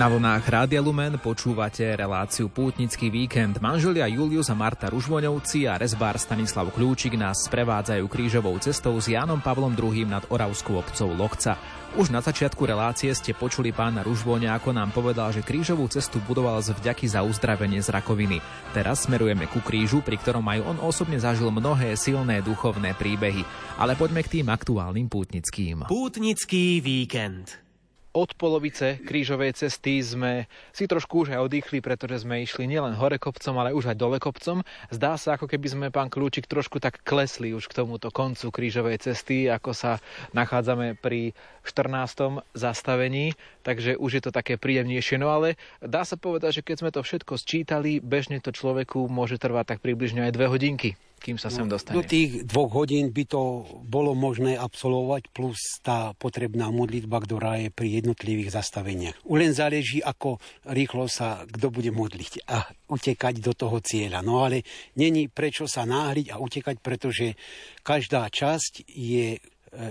Na 0.00 0.08
vlnách 0.08 0.48
Rádia 0.48 0.80
Lumen 0.80 1.20
počúvate 1.20 1.84
reláciu 1.92 2.48
Pútnický 2.48 3.12
víkend. 3.12 3.60
Manželia 3.60 4.08
Julius 4.08 4.48
a 4.48 4.56
Marta 4.56 4.88
Ružvoňovci 4.88 5.68
a 5.68 5.76
rezbár 5.76 6.16
Stanislav 6.16 6.72
Kľúčik 6.72 7.20
nás 7.20 7.44
sprevádzajú 7.44 8.08
krížovou 8.08 8.56
cestou 8.64 8.96
s 8.96 9.12
Jánom 9.12 9.44
Pavlom 9.44 9.76
II 9.76 10.08
nad 10.08 10.24
Oravskou 10.32 10.80
obcov 10.80 11.12
Lokca. 11.12 11.60
Už 11.98 12.14
na 12.14 12.22
začiatku 12.22 12.70
relácie 12.70 13.10
ste 13.10 13.34
počuli 13.34 13.74
pána 13.74 14.06
Ružvoňa, 14.06 14.54
ako 14.62 14.70
nám 14.70 14.94
povedal, 14.94 15.34
že 15.34 15.42
krížovú 15.42 15.90
cestu 15.90 16.22
budoval 16.22 16.62
z 16.62 16.70
vďaky 16.70 17.10
za 17.10 17.26
uzdravenie 17.26 17.82
z 17.82 17.90
rakoviny. 17.90 18.38
Teraz 18.70 19.10
smerujeme 19.10 19.50
ku 19.50 19.58
krížu, 19.58 19.98
pri 19.98 20.14
ktorom 20.14 20.46
aj 20.46 20.62
on 20.70 20.78
osobne 20.78 21.18
zažil 21.18 21.50
mnohé 21.50 21.98
silné 21.98 22.46
duchovné 22.46 22.94
príbehy. 22.94 23.42
Ale 23.74 23.98
poďme 23.98 24.22
k 24.22 24.38
tým 24.38 24.46
aktuálnym 24.54 25.10
pútnickým. 25.10 25.90
Pútnický 25.90 26.78
víkend. 26.78 27.69
Od 28.10 28.34
polovice 28.34 28.98
krížovej 29.06 29.54
cesty 29.54 30.02
sme 30.02 30.50
si 30.74 30.90
trošku 30.90 31.22
už 31.22 31.38
aj 31.38 31.46
oddychli, 31.46 31.78
pretože 31.78 32.26
sme 32.26 32.42
išli 32.42 32.66
nielen 32.66 32.98
hore 32.98 33.22
kopcom, 33.22 33.54
ale 33.54 33.70
už 33.70 33.94
aj 33.94 34.00
dole 34.02 34.18
kopcom. 34.18 34.66
Zdá 34.90 35.14
sa, 35.14 35.38
ako 35.38 35.46
keby 35.46 35.66
sme, 35.70 35.86
pán 35.94 36.10
Kľúčik, 36.10 36.50
trošku 36.50 36.82
tak 36.82 37.06
klesli 37.06 37.54
už 37.54 37.70
k 37.70 37.78
tomuto 37.78 38.10
koncu 38.10 38.50
krížovej 38.50 38.98
cesty, 38.98 39.46
ako 39.46 39.70
sa 39.70 40.02
nachádzame 40.34 40.98
pri 40.98 41.38
14. 41.62 42.42
zastavení, 42.50 43.38
takže 43.62 43.94
už 43.94 44.10
je 44.18 44.22
to 44.26 44.34
také 44.34 44.58
príjemnejšie. 44.58 45.14
No 45.14 45.30
ale 45.30 45.54
dá 45.78 46.02
sa 46.02 46.18
povedať, 46.18 46.60
že 46.60 46.66
keď 46.66 46.76
sme 46.82 46.90
to 46.90 47.06
všetko 47.06 47.38
sčítali, 47.38 48.02
bežne 48.02 48.42
to 48.42 48.50
človeku 48.50 49.06
môže 49.06 49.38
trvať 49.38 49.78
tak 49.78 49.86
približne 49.86 50.26
aj 50.26 50.34
dve 50.34 50.50
hodinky 50.50 50.98
kým 51.20 51.36
sa 51.36 51.52
sem 51.52 51.68
dostane. 51.68 51.94
Do 51.94 52.02
tých 52.02 52.48
dvoch 52.48 52.72
hodín 52.72 53.12
by 53.12 53.24
to 53.28 53.68
bolo 53.84 54.16
možné 54.16 54.56
absolvovať, 54.56 55.28
plus 55.30 55.78
tá 55.84 56.16
potrebná 56.16 56.72
modlitba, 56.72 57.20
ktorá 57.20 57.60
je 57.60 57.68
pri 57.68 58.00
jednotlivých 58.00 58.56
zastaveniach. 58.56 59.16
Len 59.28 59.52
záleží, 59.52 60.00
ako 60.00 60.40
rýchlo 60.72 61.06
sa 61.06 61.44
kto 61.44 61.68
bude 61.68 61.92
modliť 61.92 62.48
a 62.48 62.64
utekať 62.88 63.44
do 63.44 63.52
toho 63.52 63.78
cieľa. 63.84 64.24
No 64.24 64.48
ale 64.48 64.64
není 64.96 65.28
prečo 65.28 65.68
sa 65.68 65.84
náhliť 65.84 66.32
a 66.32 66.40
utekať, 66.40 66.76
pretože 66.80 67.36
každá 67.84 68.24
časť 68.32 68.88
je 68.88 69.36
e, 69.36 69.40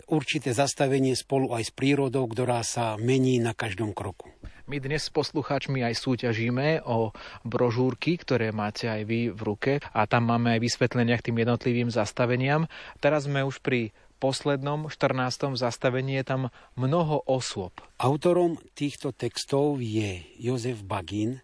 určité 0.10 0.52
zastavenie 0.52 1.14
spolu 1.14 1.54
aj 1.54 1.70
s 1.70 1.72
prírodou, 1.72 2.26
ktorá 2.26 2.66
sa 2.66 2.98
mení 2.98 3.38
na 3.38 3.54
každom 3.54 3.94
kroku. 3.94 4.34
My 4.70 4.78
dnes 4.78 5.10
s 5.10 5.10
poslucháčmi 5.10 5.82
aj 5.82 5.98
súťažíme 5.98 6.86
o 6.86 7.10
brožúrky, 7.42 8.22
ktoré 8.22 8.54
máte 8.54 8.86
aj 8.86 9.02
vy 9.02 9.34
v 9.34 9.42
ruke 9.42 9.74
a 9.82 10.06
tam 10.06 10.30
máme 10.30 10.54
aj 10.54 10.62
vysvetlenia 10.62 11.18
k 11.18 11.34
tým 11.34 11.42
jednotlivým 11.42 11.90
zastaveniam. 11.90 12.70
Teraz 13.02 13.26
sme 13.26 13.42
už 13.42 13.66
pri 13.66 13.98
poslednom 14.22 14.94
14. 14.94 15.58
zastavení 15.58 16.22
je 16.22 16.26
tam 16.30 16.42
mnoho 16.78 17.26
osôb. 17.26 17.82
Autorom 17.98 18.62
týchto 18.78 19.10
textov 19.10 19.82
je 19.82 20.22
Jozef 20.38 20.86
Bagin, 20.86 21.42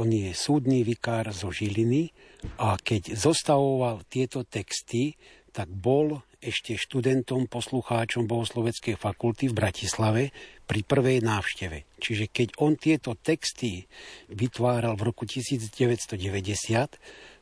on 0.00 0.08
je 0.08 0.32
súdny 0.32 0.88
vikár 0.88 1.36
zo 1.36 1.52
Žiliny 1.52 2.16
a 2.64 2.80
keď 2.80 3.12
zostavoval 3.12 4.08
tieto 4.08 4.40
texty, 4.40 5.20
tak 5.52 5.68
bol 5.68 6.24
ešte 6.44 6.76
študentom, 6.76 7.48
poslucháčom 7.48 8.28
Bohosloveckej 8.28 9.00
fakulty 9.00 9.48
v 9.48 9.56
Bratislave 9.56 10.22
pri 10.68 10.84
prvej 10.84 11.24
návšteve. 11.24 11.88
Čiže 11.96 12.28
keď 12.28 12.48
on 12.60 12.76
tieto 12.76 13.16
texty 13.16 13.88
vytváral 14.28 15.00
v 15.00 15.08
roku 15.08 15.24
1990, 15.24 16.12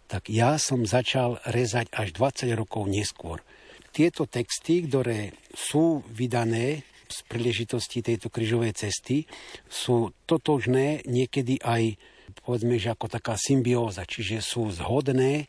tak 0.07 0.23
ja 0.31 0.55
som 0.63 0.87
začal 0.87 1.43
rezať 1.51 1.91
až 1.91 2.15
20 2.15 2.55
rokov 2.55 2.87
neskôr. 2.87 3.43
Tieto 3.91 4.31
texty, 4.31 4.87
ktoré 4.87 5.35
sú 5.53 6.07
vydané 6.07 6.87
z 7.11 7.19
príležitosti 7.29 8.01
tejto 8.01 8.33
kryžovej 8.33 8.73
cesty, 8.73 9.29
sú 9.69 10.17
totožné 10.25 11.05
niekedy 11.05 11.61
aj 11.61 12.01
povedzme, 12.41 12.81
že 12.81 12.89
ako 12.89 13.13
taká 13.13 13.37
symbióza, 13.37 14.09
čiže 14.09 14.41
sú 14.41 14.73
zhodné 14.73 15.45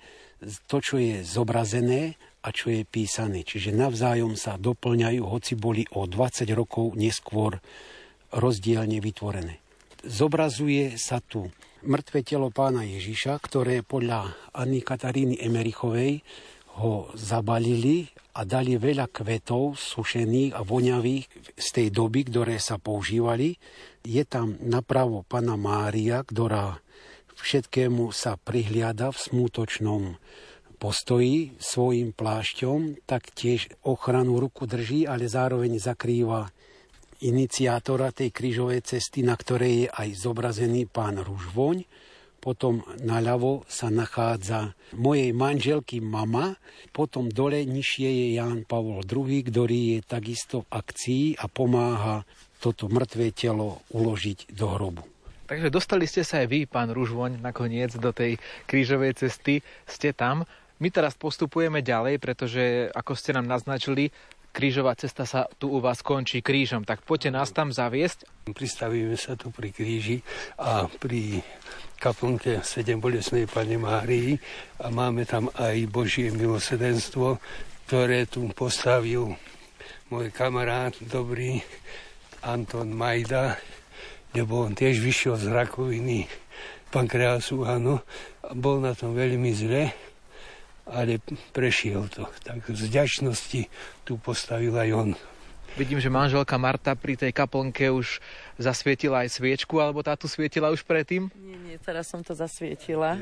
to, 0.67 0.83
čo 0.83 0.99
je 0.99 1.23
zobrazené 1.23 2.19
a 2.43 2.47
čo 2.51 2.69
je 2.69 2.83
písané. 2.83 3.47
Čiže 3.47 3.71
navzájom 3.71 4.35
sa 4.35 4.59
doplňajú, 4.59 5.23
hoci 5.23 5.55
boli 5.55 5.87
o 5.95 6.03
20 6.03 6.43
rokov 6.51 6.99
neskôr 6.99 7.57
rozdielne 8.35 8.99
vytvorené. 8.99 9.63
Zobrazuje 10.03 10.99
sa 10.99 11.23
tu 11.23 11.47
mŕtve 11.87 12.23
telo 12.27 12.51
pána 12.51 12.83
Ježiša, 12.83 13.39
ktoré 13.39 13.87
podľa 13.87 14.35
Anny 14.51 14.83
Kataríny 14.83 15.39
Emerichovej 15.39 16.19
ho 16.83 17.07
zabalili 17.13 18.09
a 18.33 18.43
dali 18.43 18.81
veľa 18.81 19.13
kvetov 19.13 19.77
sušených 19.77 20.57
a 20.57 20.65
voňavých 20.65 21.25
z 21.53 21.67
tej 21.69 21.87
doby, 21.93 22.25
ktoré 22.27 22.57
sa 22.57 22.81
používali. 22.81 23.53
Je 24.01 24.25
tam 24.25 24.57
napravo 24.57 25.21
pána 25.21 25.53
Mária, 25.53 26.25
ktorá 26.25 26.81
všetkému 27.37 28.09
sa 28.09 28.39
prihliada 28.41 29.13
v 29.13 29.17
smútočnom 29.21 30.03
postoji 30.83 31.55
svojim 31.63 32.11
plášťom, 32.11 33.07
tak 33.07 33.31
tiež 33.31 33.71
ochranu 33.87 34.43
ruku 34.43 34.67
drží, 34.67 35.07
ale 35.07 35.31
zároveň 35.31 35.79
zakrýva 35.79 36.51
iniciátora 37.23 38.11
tej 38.11 38.35
krížovej 38.35 38.83
cesty, 38.83 39.23
na 39.23 39.39
ktorej 39.39 39.87
je 39.87 39.93
aj 39.95 40.09
zobrazený 40.19 40.91
pán 40.91 41.23
Ružvoň. 41.23 41.87
Potom 42.43 42.83
naľavo 42.99 43.63
sa 43.71 43.87
nachádza 43.87 44.75
mojej 44.99 45.31
manželky 45.31 46.03
mama, 46.03 46.59
potom 46.91 47.31
dole 47.31 47.63
nižšie 47.63 48.09
je 48.11 48.27
Ján 48.35 48.67
Pavol 48.67 49.07
II, 49.07 49.39
ktorý 49.39 49.79
je 49.95 49.99
takisto 50.03 50.67
v 50.67 50.83
akcii 50.83 51.25
a 51.39 51.47
pomáha 51.47 52.27
toto 52.59 52.91
mŕtvé 52.91 53.31
telo 53.31 53.87
uložiť 53.95 54.51
do 54.51 54.67
hrobu. 54.75 55.07
Takže 55.47 55.71
dostali 55.71 56.03
ste 56.03 56.27
sa 56.27 56.43
aj 56.43 56.47
vy, 56.51 56.59
pán 56.67 56.91
Ružvoň, 56.91 57.39
nakoniec 57.39 57.95
do 57.95 58.11
tej 58.11 58.35
krížovej 58.67 59.15
cesty. 59.23 59.63
Ste 59.87 60.11
tam. 60.11 60.43
My 60.83 60.91
teraz 60.91 61.15
postupujeme 61.15 61.79
ďalej, 61.79 62.19
pretože, 62.19 62.91
ako 62.91 63.15
ste 63.15 63.31
nám 63.31 63.47
naznačili, 63.47 64.11
krížová 64.51 64.91
cesta 64.99 65.23
sa 65.23 65.47
tu 65.55 65.71
u 65.71 65.79
vás 65.79 66.03
končí 66.03 66.43
krížom. 66.43 66.83
Tak 66.83 67.07
poďte 67.07 67.31
nás 67.31 67.55
tam 67.55 67.71
zaviesť. 67.71 68.27
Pristavíme 68.51 69.15
sa 69.15 69.39
tu 69.39 69.47
pri 69.47 69.71
kríži 69.71 70.19
a 70.59 70.91
pri 70.91 71.39
kaplnke 72.03 72.67
sedem 72.67 72.99
bolesnej 72.99 73.47
Pane 73.47 73.79
Márii 73.79 74.35
a 74.83 74.91
máme 74.91 75.23
tam 75.23 75.47
aj 75.55 75.87
Božie 75.87 76.35
milosedenstvo, 76.35 77.39
ktoré 77.87 78.27
tu 78.27 78.51
postavil 78.51 79.39
môj 80.11 80.35
kamarát 80.35 80.91
dobrý 80.99 81.63
Anton 82.43 82.91
Majda, 82.91 83.55
lebo 84.35 84.67
on 84.67 84.75
tiež 84.75 84.99
vyšiel 84.99 85.39
z 85.39 85.47
rakoviny 85.47 86.27
pankreasu, 86.91 87.63
áno, 87.63 88.03
a 88.43 88.51
bol 88.51 88.83
na 88.83 88.91
tom 88.91 89.15
veľmi 89.15 89.51
zle 89.55 90.11
ale 90.87 91.23
prešiel 91.55 92.07
to. 92.11 92.27
Tak 92.43 92.67
z 92.71 92.81
vďačnosti 92.91 93.61
tu 94.03 94.19
postavil 94.19 94.75
aj 94.75 94.89
on. 94.91 95.11
Vidím, 95.73 95.97
že 95.97 96.05
manželka 96.05 96.53
Marta 96.61 96.93
pri 96.93 97.17
tej 97.17 97.33
kaplnke 97.33 97.89
už 97.89 98.21
zasvietila 98.61 99.25
aj 99.25 99.41
sviečku, 99.41 99.81
alebo 99.81 100.05
tá 100.05 100.13
tu 100.13 100.29
svietila 100.29 100.69
už 100.69 100.85
predtým? 100.85 101.33
Nie, 101.33 101.57
nie, 101.57 101.75
teraz 101.81 102.13
som 102.13 102.21
to 102.21 102.37
zasvietila. 102.37 103.17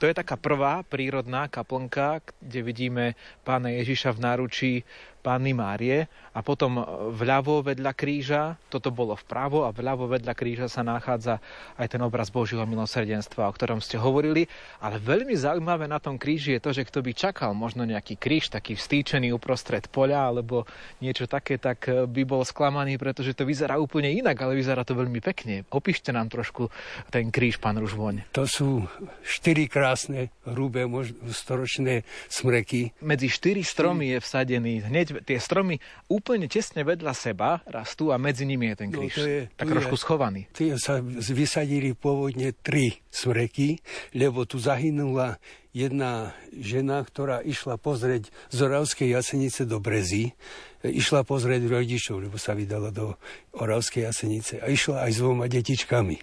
To 0.00 0.08
je 0.08 0.16
taká 0.16 0.40
prvá 0.40 0.80
prírodná 0.80 1.44
kaplnka, 1.44 2.24
kde 2.40 2.60
vidíme 2.64 3.04
pána 3.44 3.68
Ježiša 3.76 4.16
v 4.16 4.22
náručí 4.24 4.72
Panny 5.20 5.52
Márie 5.52 6.08
a 6.32 6.40
potom 6.40 6.80
vľavo 7.12 7.60
vedľa 7.60 7.92
kríža, 7.92 8.56
toto 8.72 8.88
bolo 8.88 9.14
vpravo 9.14 9.68
a 9.68 9.74
vľavo 9.74 10.08
vedľa 10.08 10.32
kríža 10.32 10.66
sa 10.72 10.80
nachádza 10.80 11.38
aj 11.76 11.86
ten 11.92 12.00
obraz 12.00 12.32
Božieho 12.32 12.64
milosrdenstva, 12.64 13.50
o 13.50 13.52
ktorom 13.52 13.84
ste 13.84 14.00
hovorili. 14.00 14.48
Ale 14.80 14.96
veľmi 14.96 15.36
zaujímavé 15.36 15.84
na 15.84 16.00
tom 16.00 16.16
kríži 16.16 16.56
je 16.56 16.64
to, 16.64 16.70
že 16.72 16.88
kto 16.88 17.04
by 17.04 17.12
čakal 17.12 17.52
možno 17.52 17.84
nejaký 17.84 18.16
kríž, 18.16 18.48
taký 18.48 18.78
vstýčený 18.78 19.34
uprostred 19.36 19.84
poľa 19.92 20.32
alebo 20.32 20.64
niečo 21.04 21.28
také, 21.28 21.60
tak 21.60 21.84
by 21.86 22.22
bol 22.24 22.46
sklamaný, 22.46 22.96
pretože 22.96 23.36
to 23.36 23.44
vyzerá 23.44 23.76
úplne 23.76 24.08
inak, 24.08 24.38
ale 24.40 24.56
vyzerá 24.56 24.86
to 24.86 24.96
veľmi 24.96 25.20
pekne. 25.20 25.68
Opíšte 25.68 26.14
nám 26.14 26.32
trošku 26.32 26.72
ten 27.12 27.28
kríž, 27.28 27.60
pán 27.60 27.76
Ružvoň. 27.76 28.32
To 28.32 28.48
sú 28.48 28.88
štyri 29.20 29.66
krásne, 29.66 30.32
hrubé, 30.48 30.86
storočné 31.28 32.06
smreky. 32.30 32.94
Medzi 33.02 33.28
štyri 33.28 33.66
stromy 33.66 34.16
je 34.16 34.18
vsadený 34.22 34.86
hneď 34.86 35.09
tie 35.26 35.38
stromy 35.42 35.82
úplne 36.06 36.46
tesne 36.46 36.86
vedľa 36.86 37.12
seba 37.12 37.60
rastú 37.66 38.14
a 38.14 38.16
medzi 38.16 38.46
nimi 38.46 38.70
je 38.72 38.76
ten 38.78 38.88
kríž. 38.94 39.14
No, 39.18 39.26
je, 39.26 39.40
tak 39.58 39.66
trošku 39.66 39.96
je, 39.98 40.02
schovaný. 40.02 40.40
Tie 40.54 40.72
sa 40.78 41.02
vysadili 41.02 41.92
pôvodne 41.98 42.54
tri 42.54 43.02
smreky, 43.10 43.82
lebo 44.14 44.46
tu 44.46 44.62
zahynula 44.62 45.42
jedna 45.70 46.34
žena, 46.54 47.02
ktorá 47.02 47.42
išla 47.42 47.78
pozrieť 47.78 48.30
z 48.50 48.58
Oravskej 48.66 49.08
Jasenice 49.14 49.66
do 49.66 49.78
Brezy. 49.78 50.34
Išla 50.82 51.22
pozrieť 51.22 51.68
rodičov, 51.68 52.24
lebo 52.24 52.40
sa 52.40 52.56
vydala 52.56 52.90
do 52.90 53.14
Oravskej 53.54 54.08
Jasenice. 54.08 54.58
A 54.58 54.70
išla 54.72 55.06
aj 55.06 55.10
s 55.14 55.18
dvoma 55.20 55.46
detičkami. 55.46 56.16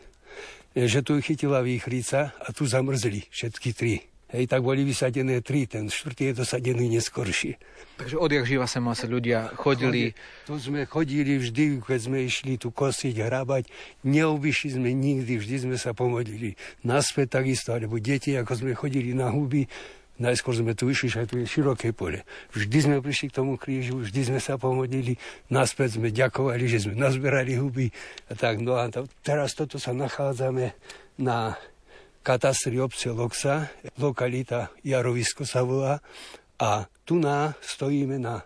Že 0.78 1.00
tu 1.02 1.14
chytila 1.24 1.64
výchrica 1.66 2.36
a 2.38 2.48
tu 2.54 2.68
zamrzli 2.68 3.26
všetky 3.32 3.70
tri. 3.74 4.17
Hej, 4.28 4.52
tak 4.52 4.60
boli 4.60 4.84
vysadené 4.84 5.40
tri, 5.40 5.72
ten 5.72 5.88
štvrtý 5.88 6.32
je 6.32 6.44
dosadený 6.44 7.00
neskoršie. 7.00 7.56
Takže 7.96 8.20
odjak 8.20 8.44
živa 8.44 8.68
sa 8.68 8.84
asi 8.84 9.08
ľudia 9.08 9.56
chodili... 9.56 10.12
Tu 10.44 10.54
sme 10.60 10.84
chodili 10.84 11.40
vždy, 11.40 11.80
keď 11.80 12.00
sme 12.12 12.28
išli 12.28 12.60
tu 12.60 12.76
kosiť, 12.76 13.24
hrabať, 13.24 13.72
neobyšli 14.04 14.76
sme 14.76 14.92
nikdy, 14.92 15.40
vždy 15.40 15.56
sme 15.72 15.78
sa 15.80 15.96
pomodlili. 15.96 16.60
Naspäť 16.84 17.40
takisto, 17.40 17.72
alebo 17.72 18.04
deti, 18.04 18.36
ako 18.36 18.52
sme 18.52 18.72
chodili 18.76 19.16
na 19.16 19.32
huby, 19.32 19.64
Najskôr 20.18 20.58
sme 20.58 20.74
tu 20.74 20.90
išli, 20.90 21.14
že 21.14 21.30
tu 21.30 21.38
je 21.38 21.46
široké 21.46 21.94
pole. 21.94 22.26
Vždy 22.50 22.78
sme 22.90 23.06
prišli 23.06 23.30
k 23.30 23.38
tomu 23.38 23.54
krížu, 23.54 24.02
vždy 24.02 24.34
sme 24.34 24.40
sa 24.42 24.58
pomodlili, 24.58 25.22
naspäť 25.54 26.02
sme 26.02 26.10
ďakovali, 26.10 26.66
že 26.66 26.90
sme 26.90 26.98
nazberali 26.98 27.54
huby. 27.54 27.94
A 28.26 28.34
tak, 28.34 28.58
no 28.58 28.82
a 28.82 28.90
to, 28.90 29.06
teraz 29.22 29.54
toto 29.54 29.78
sa 29.78 29.94
nachádzame 29.94 30.74
na 31.22 31.54
katastri 32.28 32.76
obce 32.84 33.08
Loksa, 33.16 33.72
lokalita 33.96 34.68
Jarovisko 34.84 35.48
sa 35.48 35.64
volá. 35.64 36.04
A 36.60 36.92
tu 37.08 37.24
na 37.24 37.56
stojíme 37.64 38.20
na 38.20 38.44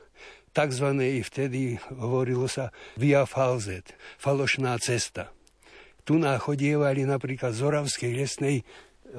tzv. 0.54 0.86
vtedy 1.26 1.82
hovorilo 1.98 2.46
sa 2.46 2.70
Via 2.94 3.26
Falzet, 3.26 3.98
falošná 4.22 4.78
cesta. 4.78 5.34
Tu 6.06 6.22
chodievali 6.22 7.10
napríklad 7.10 7.58
z 7.58 7.62
Oravskej 7.66 8.14
lesnej 8.14 8.62
e, 8.62 8.64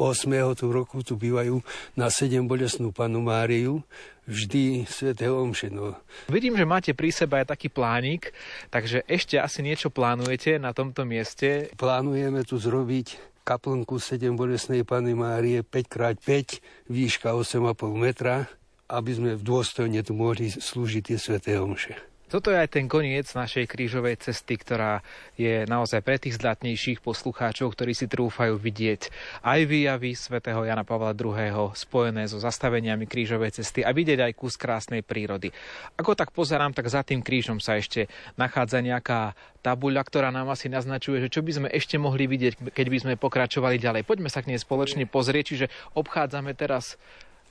tu 0.59 0.66
roku 0.74 1.07
tu 1.07 1.14
bývajú 1.14 1.62
na 1.94 2.11
7 2.11 2.42
bolesnú 2.51 2.90
panu 2.90 3.22
Máriu 3.22 3.86
vždy 4.26 4.86
Svete 4.90 5.30
Omše. 5.30 5.70
No. 5.70 5.94
Vidím, 6.26 6.59
že 6.59 6.66
máte 6.66 6.90
pri 6.90 7.14
sebe 7.14 7.38
aj 7.38 7.55
taký 7.55 7.70
plánik, 7.70 8.34
takže 8.70 9.07
ešte 9.07 9.38
asi 9.38 9.62
niečo 9.62 9.94
plánujete 9.94 10.59
na 10.59 10.74
tomto 10.74 11.07
mieste. 11.07 11.70
Plánujeme 11.78 12.42
tu 12.42 12.59
zrobiť 12.59 13.29
kaplnku 13.47 14.03
7 14.03 14.34
bolesnej 14.34 14.82
Pany 14.82 15.14
Márie 15.14 15.62
5x5, 15.62 16.61
výška 16.91 17.32
8,5 17.32 17.95
metra, 17.95 18.51
aby 18.91 19.11
sme 19.14 19.30
v 19.38 19.43
dôstojne 19.43 20.03
tu 20.03 20.18
mohli 20.18 20.51
slúžiť 20.51 21.03
tie 21.14 21.18
sveté 21.18 21.57
omše. 21.62 22.09
Toto 22.30 22.54
je 22.54 22.62
aj 22.62 22.78
ten 22.78 22.86
koniec 22.86 23.26
našej 23.26 23.66
krížovej 23.66 24.22
cesty, 24.22 24.54
ktorá 24.54 25.02
je 25.34 25.66
naozaj 25.66 25.98
pre 25.98 26.14
tých 26.14 26.38
zdatnejších 26.38 27.02
poslucháčov, 27.02 27.74
ktorí 27.74 27.90
si 27.90 28.06
trúfajú 28.06 28.54
vidieť 28.54 29.10
aj 29.42 29.60
výjavy 29.66 30.14
svätého 30.14 30.62
Jana 30.62 30.86
Pavla 30.86 31.10
II. 31.10 31.74
spojené 31.74 32.30
so 32.30 32.38
zastaveniami 32.38 33.10
krížovej 33.10 33.58
cesty 33.58 33.82
a 33.82 33.90
vidieť 33.90 34.30
aj 34.30 34.32
kus 34.38 34.54
krásnej 34.54 35.02
prírody. 35.02 35.50
Ako 35.98 36.14
tak 36.14 36.30
pozerám, 36.30 36.70
tak 36.70 36.86
za 36.86 37.02
tým 37.02 37.18
krížom 37.18 37.58
sa 37.58 37.74
ešte 37.74 38.06
nachádza 38.38 38.78
nejaká 38.78 39.34
tabuľa, 39.66 40.06
ktorá 40.06 40.30
nám 40.30 40.54
asi 40.54 40.70
naznačuje, 40.70 41.26
že 41.26 41.34
čo 41.34 41.42
by 41.42 41.50
sme 41.50 41.68
ešte 41.74 41.98
mohli 41.98 42.30
vidieť, 42.30 42.70
keď 42.70 42.86
by 42.86 42.98
sme 43.02 43.14
pokračovali 43.18 43.82
ďalej. 43.82 44.06
Poďme 44.06 44.30
sa 44.30 44.38
k 44.38 44.54
nej 44.54 44.62
spoločne 44.62 45.02
pozrieť, 45.10 45.44
čiže 45.50 45.66
obchádzame 45.98 46.54
teraz 46.54 46.94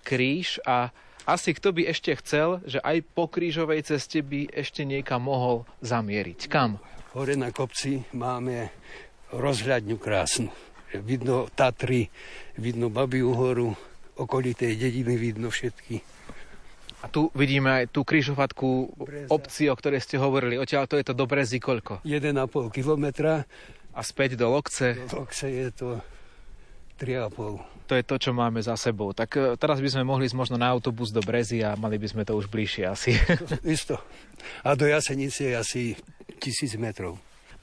kríž 0.07 0.63
a 0.63 0.95
Asi 1.27 1.51
kto 1.51 1.75
by 1.75 1.89
ešte 1.91 2.15
chcel, 2.19 2.63
že 2.63 2.79
aj 2.79 3.03
po 3.11 3.27
krížovej 3.27 3.83
ceste 3.83 4.23
by 4.23 4.49
ešte 4.53 4.87
niekam 4.87 5.25
mohol 5.25 5.67
zamieriť. 5.83 6.47
Kam? 6.47 6.79
Hore 7.17 7.33
na 7.35 7.49
kopci 7.49 8.05
máme 8.15 8.69
rozhľadňu 9.33 9.97
krásnu. 9.97 10.49
Vidno 11.05 11.45
Tatry, 11.53 12.09
vidno 12.57 12.89
Babiu 12.89 13.33
horu, 13.33 13.77
okolitej 14.17 14.73
dediny 14.73 15.15
vidno 15.17 15.53
všetky. 15.53 16.01
A 16.99 17.07
tu 17.07 17.31
vidíme 17.31 17.71
aj 17.83 17.95
tú 17.95 18.03
križovatku 18.03 18.67
obci, 19.31 19.71
o 19.71 19.75
ktorej 19.77 20.03
ste 20.03 20.19
hovorili. 20.19 20.59
Odtiaľ 20.59 20.83
to 20.89 20.99
je 20.99 21.05
to 21.07 21.13
do 21.15 21.23
Brezy 21.23 21.61
koľko? 21.61 22.03
1,5 22.03 22.75
kilometra. 22.75 23.47
A 23.95 24.01
späť 24.03 24.35
do 24.35 24.51
Lokce? 24.51 25.07
Do 25.07 25.23
Lokce 25.23 25.47
je 25.47 25.67
to 25.71 25.87
3,5. 26.99 27.87
To 27.89 27.97
je 27.97 28.03
to, 28.05 28.15
čo 28.21 28.31
máme 28.35 28.61
za 28.61 28.77
sebou. 28.77 29.15
Tak 29.15 29.29
e, 29.33 29.39
teraz 29.57 29.81
by 29.81 29.89
sme 29.89 30.03
mohli 30.05 30.29
ísť 30.29 30.37
možno 30.37 30.59
na 30.59 30.69
autobus 30.69 31.09
do 31.09 31.23
Brezy 31.23 31.63
a 31.65 31.73
mali 31.79 31.97
by 31.97 32.07
sme 32.11 32.23
to 32.27 32.37
už 32.37 32.51
bližšie 32.51 32.83
asi. 32.85 33.15
Isto. 33.65 33.97
A 34.61 34.75
do 34.75 34.85
Jasenice 34.85 35.49
je 35.49 35.55
asi 35.57 35.81
tisíc 36.37 36.77
metrov. 36.77 37.17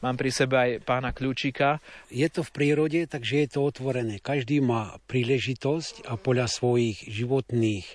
Mám 0.05 0.21
pri 0.21 0.31
sebe 0.35 0.55
aj 0.57 0.71
pána 0.85 1.13
Kľúčika. 1.15 1.81
Je 2.13 2.27
to 2.29 2.45
v 2.45 2.53
prírode, 2.53 3.01
takže 3.09 3.47
je 3.47 3.49
to 3.49 3.65
otvorené. 3.65 4.21
Každý 4.21 4.61
má 4.61 5.01
príležitosť 5.09 6.05
a 6.05 6.21
podľa 6.21 6.53
svojich 6.53 7.07
životných 7.09 7.87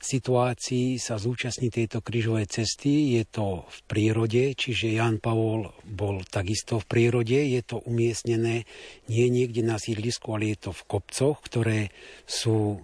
situácií 0.00 0.96
sa 0.96 1.20
zúčastní 1.20 1.68
tejto 1.68 2.00
krížovej 2.00 2.48
cesty. 2.48 3.20
Je 3.20 3.28
to 3.28 3.68
v 3.68 3.78
prírode, 3.84 4.56
čiže 4.56 4.96
Jan 4.96 5.20
Pavol 5.20 5.68
bol 5.84 6.24
takisto 6.24 6.80
v 6.80 6.88
prírode. 6.88 7.36
Je 7.36 7.60
to 7.60 7.84
umiestnené 7.84 8.64
nie 9.12 9.26
niekde 9.28 9.60
na 9.60 9.76
sídlisku, 9.76 10.32
ale 10.32 10.56
je 10.56 10.68
to 10.68 10.70
v 10.72 10.82
kopcoch, 10.88 11.36
ktoré 11.44 11.92
sú 12.24 12.80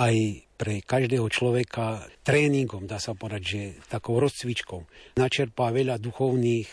aj 0.00 0.44
pre 0.56 0.80
každého 0.80 1.28
človeka 1.28 2.08
tréningom, 2.24 2.88
dá 2.88 2.96
sa 2.96 3.12
povedať, 3.12 3.42
že 3.44 3.62
takou 3.92 4.16
rozcvičkou. 4.16 4.80
Načerpá 5.20 5.68
veľa 5.68 6.00
duchovných 6.00 6.68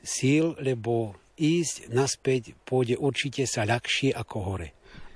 síl, 0.00 0.56
lebo 0.56 1.20
ísť 1.36 1.92
naspäť 1.92 2.56
pôjde 2.64 2.96
určite 2.96 3.44
sa 3.44 3.68
ľahšie 3.68 4.16
ako 4.16 4.36
hore. 4.40 4.68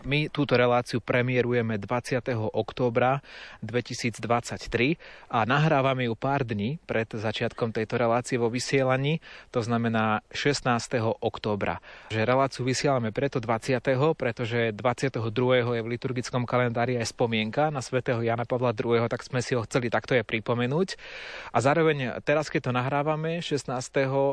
My 0.04 0.28
túto 0.28 0.52
reláciu 0.52 1.00
premiérujeme 1.00 1.80
20. 1.80 2.36
októbra 2.52 3.24
2023 3.64 5.00
a 5.32 5.48
nahrávame 5.48 6.04
ju 6.04 6.12
pár 6.12 6.44
dní 6.44 6.76
pred 6.84 7.08
začiatkom 7.08 7.72
tejto 7.72 7.96
relácie 7.96 8.36
vo 8.36 8.52
vysielaní, 8.52 9.24
to 9.48 9.64
znamená 9.64 10.20
16. 10.28 11.00
októbra. 11.24 11.80
Že 12.12 12.28
reláciu 12.28 12.68
vysielame 12.68 13.16
preto 13.16 13.40
20., 13.40 13.80
pretože 14.12 14.76
22. 14.76 15.72
je 15.72 15.80
v 15.80 15.88
liturgickom 15.96 16.44
kalendári 16.44 17.00
aj 17.00 17.08
spomienka 17.08 17.72
na 17.72 17.80
svätého 17.80 18.20
Jana 18.20 18.44
Pavla 18.44 18.76
II., 18.76 19.08
tak 19.08 19.24
sme 19.24 19.40
si 19.40 19.56
ho 19.56 19.64
chceli 19.64 19.88
takto 19.88 20.12
je 20.12 20.20
pripomenúť. 20.20 21.00
A 21.48 21.64
zároveň 21.64 22.20
teraz, 22.28 22.52
keď 22.52 22.68
to 22.68 22.76
nahrávame 22.76 23.40
16. 23.40 23.72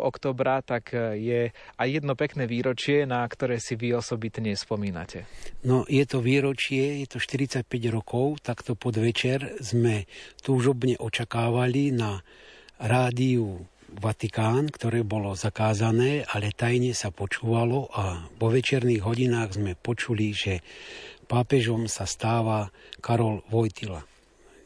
októbra, 0.03 0.59
tak 0.67 0.91
je 1.15 1.55
aj 1.79 1.87
jedno 1.87 2.19
pekné 2.19 2.43
výročie, 2.43 3.07
na 3.07 3.23
ktoré 3.23 3.55
si 3.63 3.79
vy 3.79 3.95
osobitne 3.95 4.51
spomínate. 4.59 5.23
No 5.61 5.85
je 5.85 6.01
to 6.09 6.25
výročie, 6.25 7.05
je 7.05 7.07
to 7.07 7.19
45 7.21 7.69
rokov, 7.93 8.41
takto 8.41 8.73
pod 8.73 8.97
večer 8.97 9.61
sme 9.61 10.09
túžobne 10.41 10.97
očakávali 10.97 11.93
na 11.93 12.25
rádiu 12.81 13.69
Vatikán, 13.93 14.73
ktoré 14.73 15.05
bolo 15.05 15.37
zakázané, 15.37 16.25
ale 16.33 16.49
tajne 16.49 16.97
sa 16.97 17.13
počúvalo 17.13 17.93
a 17.93 18.25
po 18.41 18.49
večerných 18.49 19.05
hodinách 19.05 19.61
sme 19.61 19.77
počuli, 19.77 20.33
že 20.33 20.65
pápežom 21.29 21.85
sa 21.85 22.09
stáva 22.09 22.73
Karol 22.97 23.45
Vojtila. 23.53 24.01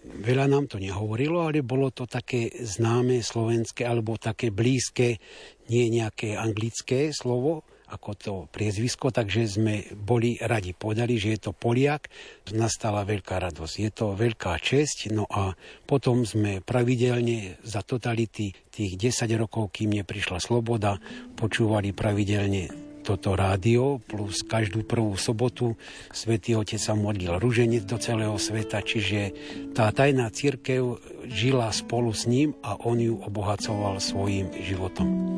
Veľa 0.06 0.48
nám 0.48 0.72
to 0.72 0.80
nehovorilo, 0.80 1.44
ale 1.44 1.60
bolo 1.66 1.92
to 1.92 2.08
také 2.08 2.48
známe 2.56 3.20
slovenské 3.20 3.84
alebo 3.84 4.16
také 4.16 4.48
blízke, 4.48 5.20
nie 5.68 5.92
nejaké 5.92 6.40
anglické 6.40 7.12
slovo, 7.12 7.68
ako 7.92 8.10
to 8.18 8.34
priezvisko, 8.50 9.14
takže 9.14 9.46
sme 9.46 9.86
boli 9.94 10.38
radi. 10.42 10.74
Povedali, 10.74 11.18
že 11.22 11.38
je 11.38 11.40
to 11.50 11.52
Poliak, 11.54 12.10
nastala 12.54 13.06
veľká 13.06 13.38
radosť. 13.38 13.74
Je 13.78 13.92
to 13.94 14.18
veľká 14.18 14.58
česť, 14.58 15.14
no 15.14 15.30
a 15.30 15.54
potom 15.86 16.26
sme 16.26 16.66
pravidelne 16.66 17.62
za 17.62 17.86
totality 17.86 18.54
tých 18.74 18.94
10 18.98 19.30
rokov, 19.38 19.76
kým 19.76 19.94
neprišla 20.02 20.42
sloboda, 20.42 20.98
počúvali 21.38 21.94
pravidelne 21.94 22.86
toto 23.06 23.38
rádio, 23.38 24.02
plus 24.02 24.42
každú 24.42 24.82
prvú 24.82 25.14
sobotu 25.14 25.78
Svetý 26.10 26.58
Otec 26.58 26.82
sa 26.82 26.98
modlil 26.98 27.38
ruženec 27.38 27.86
do 27.86 28.02
celého 28.02 28.34
sveta, 28.42 28.82
čiže 28.82 29.30
tá 29.78 29.94
tajná 29.94 30.34
církev 30.34 30.98
žila 31.30 31.70
spolu 31.70 32.10
s 32.10 32.26
ním 32.26 32.58
a 32.66 32.74
on 32.82 32.98
ju 32.98 33.22
obohacoval 33.22 34.02
svojim 34.02 34.50
životom. 34.58 35.38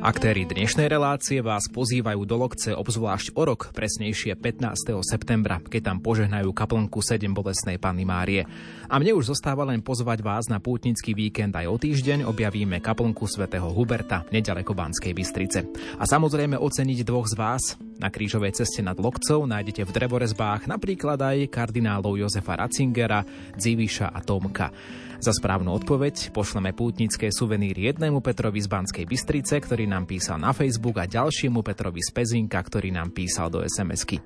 Aktéry 0.00 0.48
dnešnej 0.48 0.88
relácie 0.88 1.44
vás 1.44 1.68
pozývajú 1.68 2.24
do 2.24 2.40
Lokce 2.40 2.72
obzvlášť 2.72 3.36
o 3.36 3.44
rok, 3.44 3.68
presnejšie 3.76 4.32
15. 4.32 4.96
septembra, 5.04 5.60
keď 5.60 5.92
tam 5.92 5.98
požehnajú 6.00 6.56
kaplnku 6.56 7.04
7 7.04 7.28
bolesnej 7.36 7.76
Panny 7.76 8.08
Márie. 8.08 8.48
A 8.88 8.96
mne 8.96 9.12
už 9.20 9.36
zostáva 9.36 9.68
len 9.68 9.84
pozvať 9.84 10.24
vás 10.24 10.48
na 10.48 10.56
pútnický 10.56 11.12
víkend 11.12 11.52
aj 11.52 11.68
o 11.68 11.76
týždeň 11.76 12.24
objavíme 12.24 12.80
kaplnku 12.80 13.28
svätého 13.28 13.68
Huberta 13.68 14.24
nedaleko 14.32 14.72
Banskej 14.72 15.12
Bystrice. 15.12 15.68
A 16.00 16.08
samozrejme 16.08 16.56
oceniť 16.56 17.04
dvoch 17.04 17.28
z 17.28 17.36
vás. 17.36 17.76
Na 18.00 18.08
krížovej 18.08 18.56
ceste 18.56 18.80
nad 18.80 18.96
Lokcou 18.96 19.44
nájdete 19.44 19.84
v 19.84 19.94
drevorezbách 20.00 20.64
napríklad 20.64 21.20
aj 21.20 21.52
kardinálov 21.52 22.16
Jozefa 22.16 22.56
Ratzingera, 22.56 23.20
Dziviša 23.52 24.16
a 24.16 24.24
Tomka. 24.24 24.72
Za 25.20 25.36
správnu 25.36 25.76
odpoveď 25.76 26.32
pošleme 26.32 26.72
pútnické 26.72 27.28
suveníry 27.28 27.92
jednému 27.92 28.24
Petrovi 28.24 28.56
z 28.64 28.72
Banskej 28.72 29.04
Bystrice, 29.04 29.60
ktorý 29.60 29.84
nám 29.84 30.08
písal 30.08 30.40
na 30.40 30.56
Facebook 30.56 30.96
a 30.96 31.04
ďalšiemu 31.04 31.60
Petrovi 31.60 32.00
z 32.00 32.08
Pezinka, 32.08 32.56
ktorý 32.56 32.88
nám 32.88 33.12
písal 33.12 33.52
do 33.52 33.60
SMS-ky. 33.60 34.16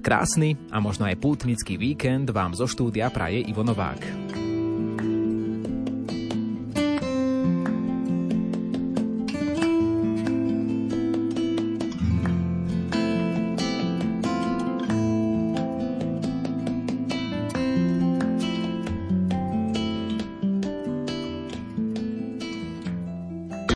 Krásny 0.00 0.56
a 0.72 0.80
možno 0.80 1.04
aj 1.04 1.20
pútnický 1.20 1.76
víkend 1.76 2.32
vám 2.32 2.56
zo 2.56 2.64
štúdia 2.64 3.12
praje 3.12 3.44
Ivo 3.44 3.60
Novák. 3.60 4.00